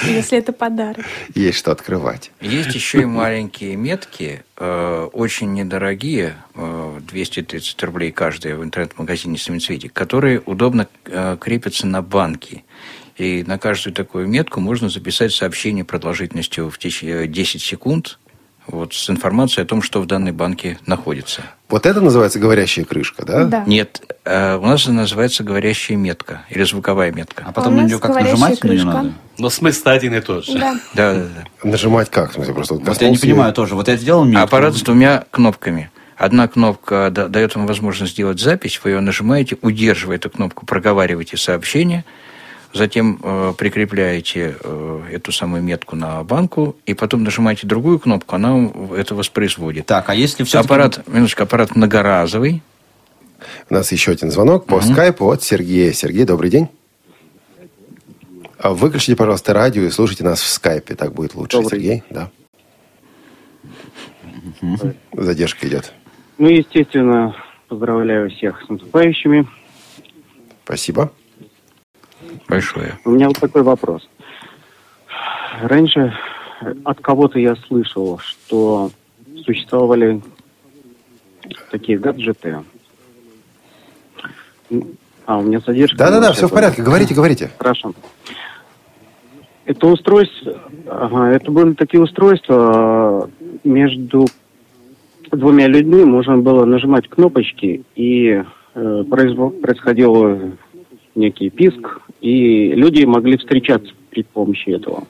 Если 0.07 0.39
это 0.39 0.53
подарок. 0.53 1.05
Есть 1.35 1.59
что 1.59 1.73
открывать. 1.73 2.31
Есть 2.41 2.75
еще 2.75 3.03
и 3.03 3.05
маленькие 3.05 3.77
метки, 3.77 4.43
э, 4.57 5.09
очень 5.13 5.53
недорогие, 5.53 6.37
э, 6.55 7.01
230 7.09 7.83
рублей 7.83 8.13
каждая 8.13 8.57
в 8.57 8.65
интернет-магазине 8.65 9.37
«Семицветик», 9.39 9.93
которые 9.93 10.41
удобно 10.41 10.89
э, 11.07 11.37
крепятся 11.41 11.87
на 11.87 12.03
банки. 12.03 12.65
И 13.17 13.45
на 13.47 13.59
каждую 13.59 13.93
такую 13.95 14.27
метку 14.29 14.61
можно 14.61 14.89
записать 14.89 15.33
сообщение 15.33 15.85
продолжительностью 15.85 16.71
в 16.71 16.79
теч- 16.79 17.07
э, 17.07 17.27
10 17.27 17.61
секунд 17.61 18.19
вот, 18.71 18.95
с 18.95 19.11
информацией 19.11 19.65
о 19.65 19.67
том, 19.67 19.83
что 19.83 20.01
в 20.01 20.07
данной 20.07 20.33
банке 20.33 20.79
находится. 20.87 21.43
Вот 21.69 21.87
это 21.87 22.01
называется 22.01 22.39
говорящая 22.39 22.85
крышка, 22.85 23.25
да? 23.25 23.45
Да. 23.45 23.65
Нет, 23.67 24.03
э, 24.25 24.57
у 24.57 24.67
нас 24.67 24.87
она 24.89 25.03
называется 25.03 25.45
говорящая 25.45 25.97
метка 25.97 26.43
или 26.49 26.65
звуковая 26.65 27.13
метка. 27.13 27.45
А 27.47 27.53
потом 27.53 27.75
у 27.75 27.77
на 27.77 27.83
нее 27.83 27.99
как 27.99 28.15
нажимать 28.15 28.63
на 28.63 28.69
нее 28.69 28.81
крышка. 28.81 28.87
надо? 28.87 29.13
Но 29.39 29.51
смысл 29.51 29.89
один 29.89 30.15
и 30.15 30.21
тот 30.21 30.45
же. 30.45 30.59
Да. 30.59 30.75
Да, 30.95 31.15
да, 31.15 31.23
да. 31.63 31.69
Нажимать 31.69 32.11
как? 32.11 32.31
В 32.31 32.35
смысле, 32.35 32.55
просто 32.55 32.75
вот 32.75 32.87
Вот 32.87 33.01
я 33.01 33.11
не 33.11 33.19
понимаю 33.19 33.53
тоже. 33.53 33.75
Вот 33.75 33.89
я 33.89 33.97
сделал 33.97 34.25
метку. 34.25 34.43
Аппарат 34.43 34.75
с 34.75 34.83
двумя 34.83 35.25
кнопками. 35.31 35.91
Одна 36.17 36.49
кнопка 36.49 37.09
да- 37.11 37.29
дает 37.29 37.55
вам 37.57 37.67
возможность 37.67 38.13
сделать 38.13 38.39
запись, 38.41 38.79
вы 38.85 38.91
ее 38.91 39.01
нажимаете, 39.01 39.57
удерживая 39.63 40.17
эту 40.17 40.29
кнопку, 40.29 40.67
проговариваете 40.67 41.39
сообщение, 41.39 42.05
затем 42.73 43.19
э, 43.23 43.53
прикрепляете 43.57 44.57
э, 44.63 45.03
эту 45.13 45.33
самую 45.33 45.63
метку 45.63 45.97
на 45.97 46.23
банку, 46.23 46.77
и 46.87 46.95
потом 46.95 47.25
нажимаете 47.25 47.67
другую 47.67 47.99
кнопку, 47.99 48.37
она 48.37 48.71
это 48.97 49.15
воспроизводит. 49.15 49.87
Так, 49.87 50.09
а 50.09 50.15
если 50.15 50.45
все 50.45 50.61
Аппарат, 50.61 51.07
минуточку, 51.09 51.43
аппарат 51.43 51.75
многоразовый. 51.75 52.63
У 53.69 53.75
нас 53.75 53.91
еще 53.93 54.13
один 54.13 54.31
звонок 54.31 54.67
по 54.67 54.81
скайпу 54.81 55.31
от 55.31 55.43
Сергея. 55.43 55.93
Сергей, 55.93 56.25
добрый 56.25 56.51
день. 56.51 56.69
А 58.59 58.75
Выключите, 58.75 59.17
пожалуйста, 59.17 59.55
радио 59.55 59.83
и 59.85 59.91
слушайте 59.91 60.23
нас 60.23 60.41
в 60.43 60.47
скайпе. 60.47 60.95
Так 60.95 61.15
будет 61.15 61.35
лучше. 61.35 61.57
Добрый 61.57 61.71
Сергей, 61.71 62.03
да. 62.11 62.31
Задержка 65.13 65.67
идет. 65.67 65.95
Ну, 66.37 66.49
естественно, 66.49 67.35
поздравляю 67.69 68.31
всех 68.31 68.63
с 68.63 68.69
наступающими. 68.69 69.47
Спасибо. 70.65 71.13
Большое. 72.49 72.99
У 73.05 73.11
меня 73.11 73.29
вот 73.29 73.39
такой 73.39 73.63
вопрос. 73.63 74.09
Раньше 75.63 76.13
от 76.85 77.01
кого-то 77.01 77.39
я 77.39 77.57
слышал, 77.57 78.19
что 78.19 78.91
существовали 79.45 80.21
такие 81.71 81.99
гаджеты. 81.99 82.59
А, 85.27 85.39
у 85.39 85.43
меня 85.43 85.61
задержка. 85.61 85.97
Да-да-да, 85.97 86.33
все 86.33 86.49
в 86.49 86.53
порядке. 86.53 86.83
Говорите, 86.83 87.15
говорите. 87.15 87.51
Хорошо. 87.59 87.93
Это 89.65 89.87
устройство, 89.87 90.61
ага, 90.89 91.31
это 91.31 91.51
были 91.51 91.75
такие 91.75 92.03
устройства 92.03 93.31
между 93.63 94.27
двумя 95.31 95.69
людьми 95.69 96.05
можно 96.05 96.39
было 96.39 96.65
нажимать 96.65 97.09
кнопочки 97.09 97.85
и 97.95 98.43
э, 98.75 99.05
произво- 99.09 99.51
происходило 99.61 100.51
некий 101.15 101.51
писк, 101.51 102.01
и 102.21 102.73
люди 102.73 103.05
могли 103.05 103.37
встречаться 103.37 103.93
при 104.11 104.23
помощи 104.23 104.71
этого. 104.71 105.05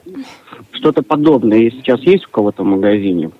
Что-то 0.71 1.01
подобное 1.03 1.69
сейчас 1.71 2.01
есть 2.01 2.25
у 2.27 2.29
кого-то 2.29 2.63
в 2.63 2.67
магазине? 2.67 3.31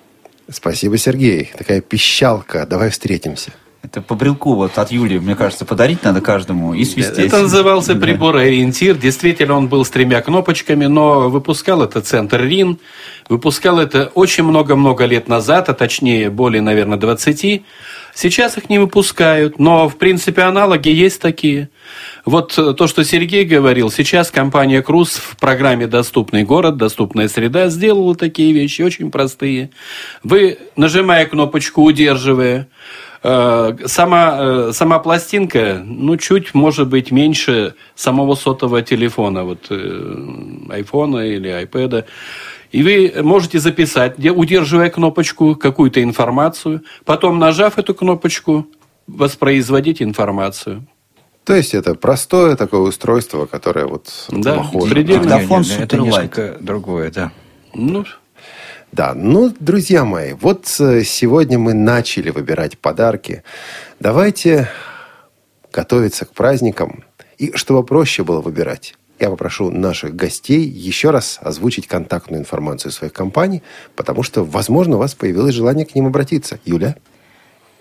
Спасибо, 0.50 0.98
Сергей. 0.98 1.50
Такая 1.58 1.82
пищалка. 1.82 2.66
Давай 2.70 2.90
встретимся. 2.90 3.54
Это 3.84 4.00
по 4.00 4.14
брелку 4.14 4.54
вот 4.54 4.78
от 4.78 4.92
Юли, 4.92 5.18
мне 5.18 5.36
кажется, 5.36 5.66
подарить 5.66 6.04
надо 6.04 6.22
каждому 6.22 6.76
и 6.76 6.86
свистеть. 6.86 7.28
Это 7.28 7.42
назывался 7.42 7.96
прибор 7.96 8.38
ориентир. 8.38 8.96
Действительно, 8.96 9.56
он 9.56 9.70
был 9.70 9.84
с 9.84 9.90
тремя 9.90 10.22
кнопочками, 10.22 10.86
но 10.86 11.30
выпускал 11.30 11.82
это 11.82 12.02
центр 12.02 12.42
РИН. 12.42 12.78
Выпускал 13.28 13.80
это 13.80 14.12
очень 14.14 14.44
много-много 14.44 15.06
лет 15.06 15.28
назад, 15.28 15.70
а 15.70 15.74
точнее 15.74 16.30
более, 16.30 16.62
наверное, 16.62 16.98
20. 16.98 17.64
Сейчас 18.14 18.58
их 18.58 18.70
не 18.70 18.78
выпускают, 18.78 19.58
но, 19.58 19.90
в 19.90 19.98
принципе, 19.98 20.44
аналоги 20.44 20.90
есть 20.90 21.20
такие. 21.20 21.70
Вот 22.26 22.58
э, 22.58 22.74
то, 22.74 22.88
что 22.88 23.04
Сергей 23.04 23.46
говорил, 23.46 23.90
сейчас 23.90 24.30
компания 24.32 24.82
Круз 24.82 25.14
в 25.14 25.38
программе 25.38 25.88
«Доступный 25.88 26.44
город», 26.44 26.78
«Доступная 26.78 27.30
среда» 27.30 27.70
сделала 27.70 28.16
такие 28.16 28.52
вещи, 28.52 28.82
очень 28.82 29.12
простые. 29.12 29.72
Вы, 30.24 30.60
нажимая 30.76 31.26
кнопочку, 31.26 31.84
удерживая, 31.84 32.68
Сама, 33.24 34.38
э, 34.40 34.72
сама 34.74 34.98
пластинка, 35.00 35.82
ну, 35.86 36.18
чуть, 36.18 36.56
может 36.56 36.88
быть, 36.88 37.12
меньше 37.12 37.76
самого 37.94 38.34
сотового 38.34 38.82
телефона, 38.82 39.44
вот 39.44 39.72
айфона 40.70 41.20
или 41.20 41.48
айпэда. 41.48 42.06
И 42.72 42.84
вы 42.84 43.22
можете 43.22 43.60
записать, 43.60 44.18
удерживая 44.18 44.90
кнопочку, 44.90 45.56
какую-то 45.56 46.02
информацию, 46.02 46.82
потом, 47.06 47.38
нажав 47.38 47.78
эту 47.78 47.94
кнопочку, 47.94 48.66
воспроизводить 49.08 50.02
информацию. 50.02 50.88
То 51.44 51.56
есть 51.56 51.74
это 51.74 51.96
простое 51.96 52.56
такое 52.56 52.82
устройство, 52.82 53.46
которое 53.46 53.88
вот 53.88 54.28
да, 54.30 54.58
похоже. 54.58 54.94
Предельно. 54.94 55.42
это 55.80 55.98
несколько 55.98 56.58
другое, 56.60 57.12
да. 57.12 57.32
Ну, 57.74 58.06
да, 58.92 59.14
ну, 59.16 59.54
друзья 59.58 60.04
мои, 60.04 60.34
вот 60.34 60.66
э, 60.80 61.04
сегодня 61.04 61.58
мы 61.58 61.74
начали 61.74 62.30
выбирать 62.30 62.78
подарки. 62.78 63.42
Давайте 64.02 64.70
готовиться 65.72 66.26
к 66.26 66.34
праздникам. 66.34 67.06
И 67.38 67.54
чтобы 67.56 67.86
проще 67.86 68.26
было 68.26 68.42
выбирать, 68.42 68.96
я 69.18 69.30
попрошу 69.30 69.72
наших 69.72 70.14
гостей 70.16 70.68
еще 70.68 71.12
раз 71.12 71.40
озвучить 71.42 71.88
контактную 71.88 72.42
информацию 72.42 72.92
своих 72.92 73.14
компаний, 73.14 73.64
потому 73.96 74.24
что, 74.24 74.44
возможно, 74.44 74.98
у 74.98 75.00
вас 75.00 75.16
появилось 75.16 75.56
желание 75.56 75.86
к 75.86 75.96
ним 75.96 76.08
обратиться. 76.08 76.60
Юля? 76.66 76.98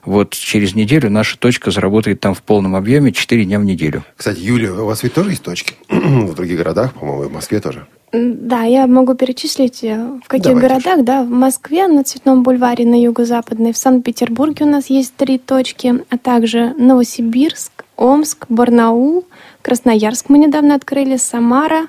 Вот 0.04 0.34
через 0.34 0.74
неделю 0.74 1.10
наша 1.10 1.38
точка 1.38 1.70
заработает 1.70 2.20
там 2.20 2.34
в 2.34 2.42
полном 2.42 2.74
объеме 2.74 3.12
4 3.12 3.44
дня 3.44 3.60
в 3.60 3.64
неделю. 3.64 4.04
Кстати, 4.16 4.40
Юлия, 4.40 4.72
у 4.72 4.86
вас 4.86 5.02
ведь 5.02 5.14
тоже 5.14 5.30
есть 5.30 5.42
точки? 5.42 5.74
в 5.88 6.34
других 6.34 6.56
городах, 6.56 6.94
по-моему, 6.94 7.24
и 7.24 7.28
в 7.28 7.32
Москве 7.32 7.60
тоже. 7.60 7.86
Да, 8.12 8.62
я 8.64 8.86
могу 8.88 9.14
перечислить, 9.14 9.84
э, 9.84 9.96
в 10.24 10.26
каких 10.26 10.54
Давайте. 10.54 10.68
городах, 10.68 11.04
да, 11.04 11.22
в 11.22 11.30
Москве 11.30 11.86
на 11.86 12.02
Цветном 12.02 12.42
бульваре 12.42 12.84
на 12.84 13.00
юго-западной, 13.00 13.72
в 13.72 13.76
Санкт-Петербурге 13.76 14.64
у 14.64 14.68
нас 14.68 14.86
есть 14.90 15.14
три 15.14 15.38
точки, 15.38 16.02
а 16.10 16.18
также 16.18 16.74
Новосибирск, 16.76 17.84
Омск, 17.96 18.46
Барнаул, 18.48 19.26
Красноярск 19.62 20.28
мы 20.28 20.38
недавно 20.38 20.74
открыли, 20.74 21.16
Самара. 21.18 21.86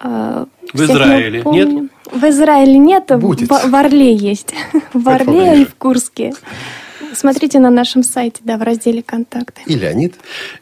э, 0.00 0.44
В 0.74 0.78
не 0.78 0.84
Израиле 0.84 1.42
помню. 1.42 1.64
нет? 1.66 1.90
В 2.12 2.24
Израиле 2.28 2.76
нет, 2.78 3.06
Будет. 3.18 3.48
в, 3.48 3.70
в 3.70 3.74
Орле 3.74 4.14
есть. 4.14 4.52
В 4.92 5.08
Орле 5.08 5.62
и 5.62 5.64
в 5.64 5.74
Курске. 5.76 6.32
Смотрите 7.14 7.58
на 7.58 7.70
нашем 7.70 8.02
сайте, 8.02 8.40
да, 8.44 8.56
в 8.56 8.62
разделе 8.62 9.02
«Контакты». 9.02 9.62
И 9.66 9.74
Леонид? 9.74 10.14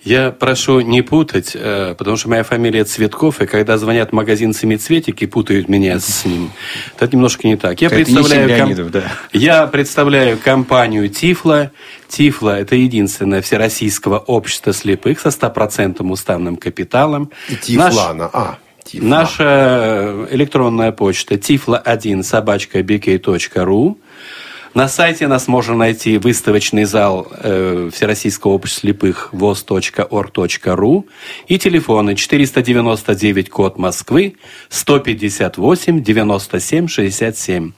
Я 0.02 0.30
прошу 0.30 0.80
не 0.80 1.02
путать, 1.02 1.52
э, 1.54 1.94
потому 1.96 2.16
что 2.16 2.28
моя 2.28 2.42
фамилия 2.42 2.84
Цветков, 2.84 3.40
и 3.40 3.46
когда 3.46 3.78
звонят 3.78 4.10
в 4.10 4.12
магазин 4.12 4.52
«Семицветик» 4.54 5.20
и 5.22 5.26
путают 5.26 5.68
меня 5.68 5.98
с 6.00 6.24
ним, 6.24 6.50
то 6.96 7.04
это 7.04 7.14
немножко 7.16 7.46
не 7.46 7.56
так. 7.56 7.80
Я 7.80 7.88
Это 7.88 7.96
не 7.98 8.04
представляю, 8.04 8.48
Леонидов, 8.48 8.90
да. 8.90 9.02
я 9.32 9.66
представляю 9.66 10.38
компанию 10.38 11.08
«Тифла». 11.08 11.70
«Тифла»– 12.08 12.58
это 12.60 12.74
единственное 12.76 13.42
всероссийского 13.42 14.18
общества 14.18 14.72
слепых 14.72 15.20
со 15.20 15.30
стопроцентным 15.30 16.10
уставным 16.10 16.56
капиталом. 16.56 17.30
И 17.48 17.76
Наш- 17.76 17.92
Тифлана. 17.94 18.30
А, 18.32 18.58
Тифла. 18.84 19.06
Наша 19.06 19.44
э, 19.44 20.28
электронная 20.30 20.92
почта 20.92 21.34
tifla1 21.34 22.22
собачка 22.22 22.80
bk.ru. 22.80 23.96
На 24.74 24.86
сайте 24.88 25.26
нас 25.28 25.48
можно 25.48 25.74
найти 25.74 26.18
выставочный 26.18 26.84
зал 26.84 27.26
э, 27.30 27.90
Всероссийского 27.92 28.52
общества 28.52 28.78
слепых 28.78 29.30
voz.org.ru 29.32 31.04
и 31.48 31.58
телефоны 31.58 32.14
499 32.14 33.50
код 33.50 33.78
Москвы 33.78 34.36
158 34.68 36.02
97 36.02 36.86
67. 36.86 37.72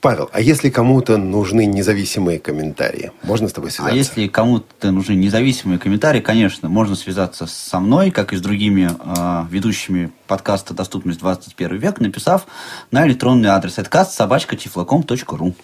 Павел, 0.00 0.28
а 0.34 0.40
если 0.42 0.68
кому-то 0.68 1.16
нужны 1.16 1.64
независимые 1.64 2.38
комментарии, 2.38 3.10
можно 3.22 3.48
с 3.48 3.54
тобой 3.54 3.70
А 3.70 3.72
связаться? 3.72 3.96
если 3.96 4.26
кому-то 4.26 4.90
нужны 4.90 5.14
независимые 5.14 5.78
комментарии, 5.78 6.20
конечно, 6.20 6.68
можно 6.68 6.94
связаться 6.94 7.46
со 7.46 7.80
мной, 7.80 8.10
как 8.10 8.34
и 8.34 8.36
с 8.36 8.42
другими 8.42 8.90
э, 8.92 9.46
ведущими 9.50 10.10
подкаста 10.26 10.74
«Доступность 10.74 11.20
21 11.20 11.76
век», 11.78 12.00
написав 12.00 12.46
на 12.90 13.06
электронный 13.06 13.48
адрес 13.48 13.78
откаст 13.78 14.12
собачка 14.12 14.56
тифлоком.ру. 14.56 15.54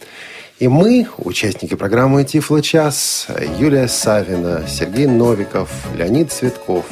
И 0.61 0.69
мы, 0.69 1.09
участники 1.17 1.75
программы 1.75 2.23
«Тифло 2.23 2.61
час», 2.61 3.29
Юлия 3.59 3.89
Савина, 3.89 4.69
Сергей 4.69 5.07
Новиков, 5.07 5.71
Леонид 5.97 6.31
Цветков, 6.31 6.85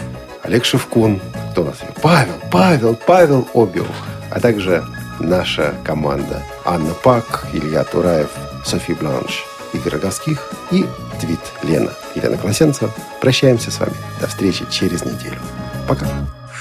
Олег 0.42 0.64
Шевкун, 0.64 1.20
кто 1.52 1.60
у 1.60 1.64
нас? 1.66 1.76
Павел, 2.00 2.32
Павел, 2.50 2.96
Павел 3.06 3.46
Обиух, 3.52 3.86
а 4.30 4.40
также 4.40 4.82
наша 5.20 5.74
команда 5.84 6.42
Анна 6.64 6.94
Пак, 6.94 7.46
Илья 7.52 7.84
Тураев, 7.84 8.30
Софи 8.64 8.94
Бланш, 8.94 9.44
Игорь 9.74 9.92
Роговских 9.92 10.50
и 10.70 10.86
Твит 11.20 11.40
Лена. 11.62 11.92
Елена 12.14 12.38
Колосенцева. 12.38 12.90
Прощаемся 13.20 13.70
с 13.70 13.80
вами. 13.80 13.92
До 14.18 14.28
встречи 14.28 14.64
через 14.70 15.04
неделю. 15.04 15.40
Пока. 15.86 16.06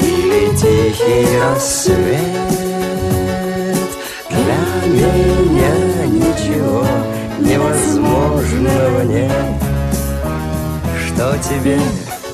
или 0.00 0.48
тихий 0.56 1.38
рассвет. 1.38 1.98
Для 4.30 4.60
меня 4.92 6.06
ничего 6.06 6.84
невозможного 7.38 9.02
нет. 9.02 9.32
Что 11.06 11.36
тебе 11.48 11.78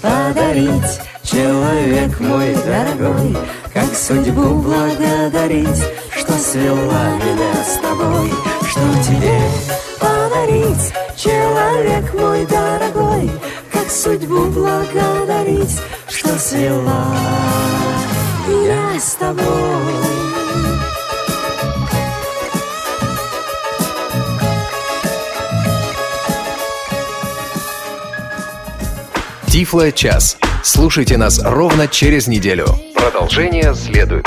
подарить, 0.01 1.01
человек 1.23 2.19
мой 2.21 2.57
дорогой, 2.65 3.37
Как 3.75 3.95
судьбу 3.95 4.55
благодарить, 4.61 5.83
что 6.17 6.33
свела 6.33 7.17
меня 7.17 7.55
с 7.65 7.79
тобой. 7.81 8.54
Что 8.75 8.81
тебе 9.05 9.39
подарить, 10.01 10.93
человек 11.17 12.13
мой 12.13 12.45
дорогой, 12.45 13.31
Как 13.73 13.89
судьбу 13.89 14.47
благодарить, 14.47 15.79
что 16.09 16.37
свела 16.37 17.07
я 18.49 18.99
с 18.99 19.15
тобой. 19.15 19.45
Тифло 29.47 29.93
час. 29.93 30.37
Слушайте 30.65 31.17
нас 31.17 31.41
ровно 31.41 31.87
через 31.87 32.27
неделю. 32.27 32.67
Продолжение 32.97 33.73
следует. 33.77 34.27